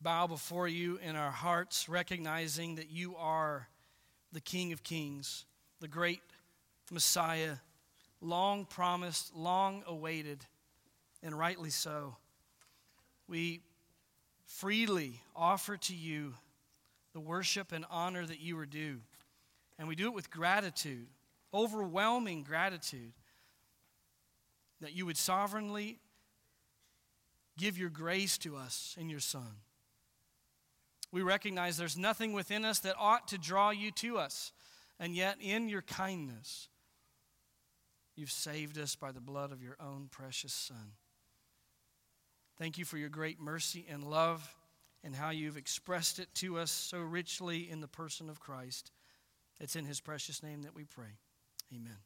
bow 0.00 0.26
before 0.26 0.66
you 0.66 0.98
in 1.02 1.16
our 1.16 1.30
hearts, 1.30 1.88
recognizing 1.88 2.76
that 2.76 2.90
you 2.90 3.16
are 3.16 3.68
the 4.32 4.40
King 4.40 4.72
of 4.72 4.82
Kings, 4.82 5.44
the 5.80 5.88
great 5.88 6.20
Messiah, 6.90 7.56
long 8.20 8.64
promised, 8.64 9.34
long 9.34 9.82
awaited, 9.86 10.44
and 11.22 11.38
rightly 11.38 11.70
so. 11.70 12.16
We 13.28 13.60
freely 14.46 15.20
offer 15.36 15.76
to 15.76 15.94
you 15.94 16.34
the 17.12 17.20
worship 17.20 17.72
and 17.72 17.84
honor 17.90 18.24
that 18.24 18.40
you 18.40 18.58
are 18.58 18.66
due. 18.66 19.00
And 19.78 19.86
we 19.86 19.94
do 19.94 20.06
it 20.06 20.14
with 20.14 20.30
gratitude, 20.30 21.06
overwhelming 21.52 22.42
gratitude, 22.42 23.12
that 24.80 24.94
you 24.94 25.06
would 25.06 25.16
sovereignly 25.16 25.98
give 27.58 27.76
your 27.76 27.90
grace 27.90 28.38
to 28.38 28.56
us 28.56 28.96
in 28.98 29.10
your 29.10 29.20
Son 29.20 29.56
we 31.12 31.22
recognize 31.22 31.76
there's 31.76 31.98
nothing 31.98 32.32
within 32.32 32.64
us 32.64 32.78
that 32.80 32.96
ought 32.98 33.28
to 33.28 33.38
draw 33.38 33.70
you 33.70 33.90
to 33.92 34.18
us. 34.18 34.52
And 34.98 35.14
yet, 35.14 35.36
in 35.40 35.68
your 35.68 35.82
kindness, 35.82 36.68
you've 38.16 38.30
saved 38.30 38.78
us 38.78 38.94
by 38.94 39.12
the 39.12 39.20
blood 39.20 39.50
of 39.50 39.62
your 39.62 39.76
own 39.80 40.08
precious 40.10 40.52
Son. 40.52 40.92
Thank 42.58 42.76
you 42.76 42.84
for 42.84 42.98
your 42.98 43.08
great 43.08 43.40
mercy 43.40 43.86
and 43.88 44.04
love 44.04 44.54
and 45.02 45.16
how 45.16 45.30
you've 45.30 45.56
expressed 45.56 46.18
it 46.18 46.28
to 46.34 46.58
us 46.58 46.70
so 46.70 47.00
richly 47.00 47.70
in 47.70 47.80
the 47.80 47.88
person 47.88 48.28
of 48.28 48.38
Christ. 48.38 48.90
It's 49.58 49.76
in 49.76 49.86
his 49.86 50.00
precious 50.00 50.42
name 50.42 50.62
that 50.62 50.74
we 50.74 50.84
pray. 50.84 51.18
Amen. 51.74 51.96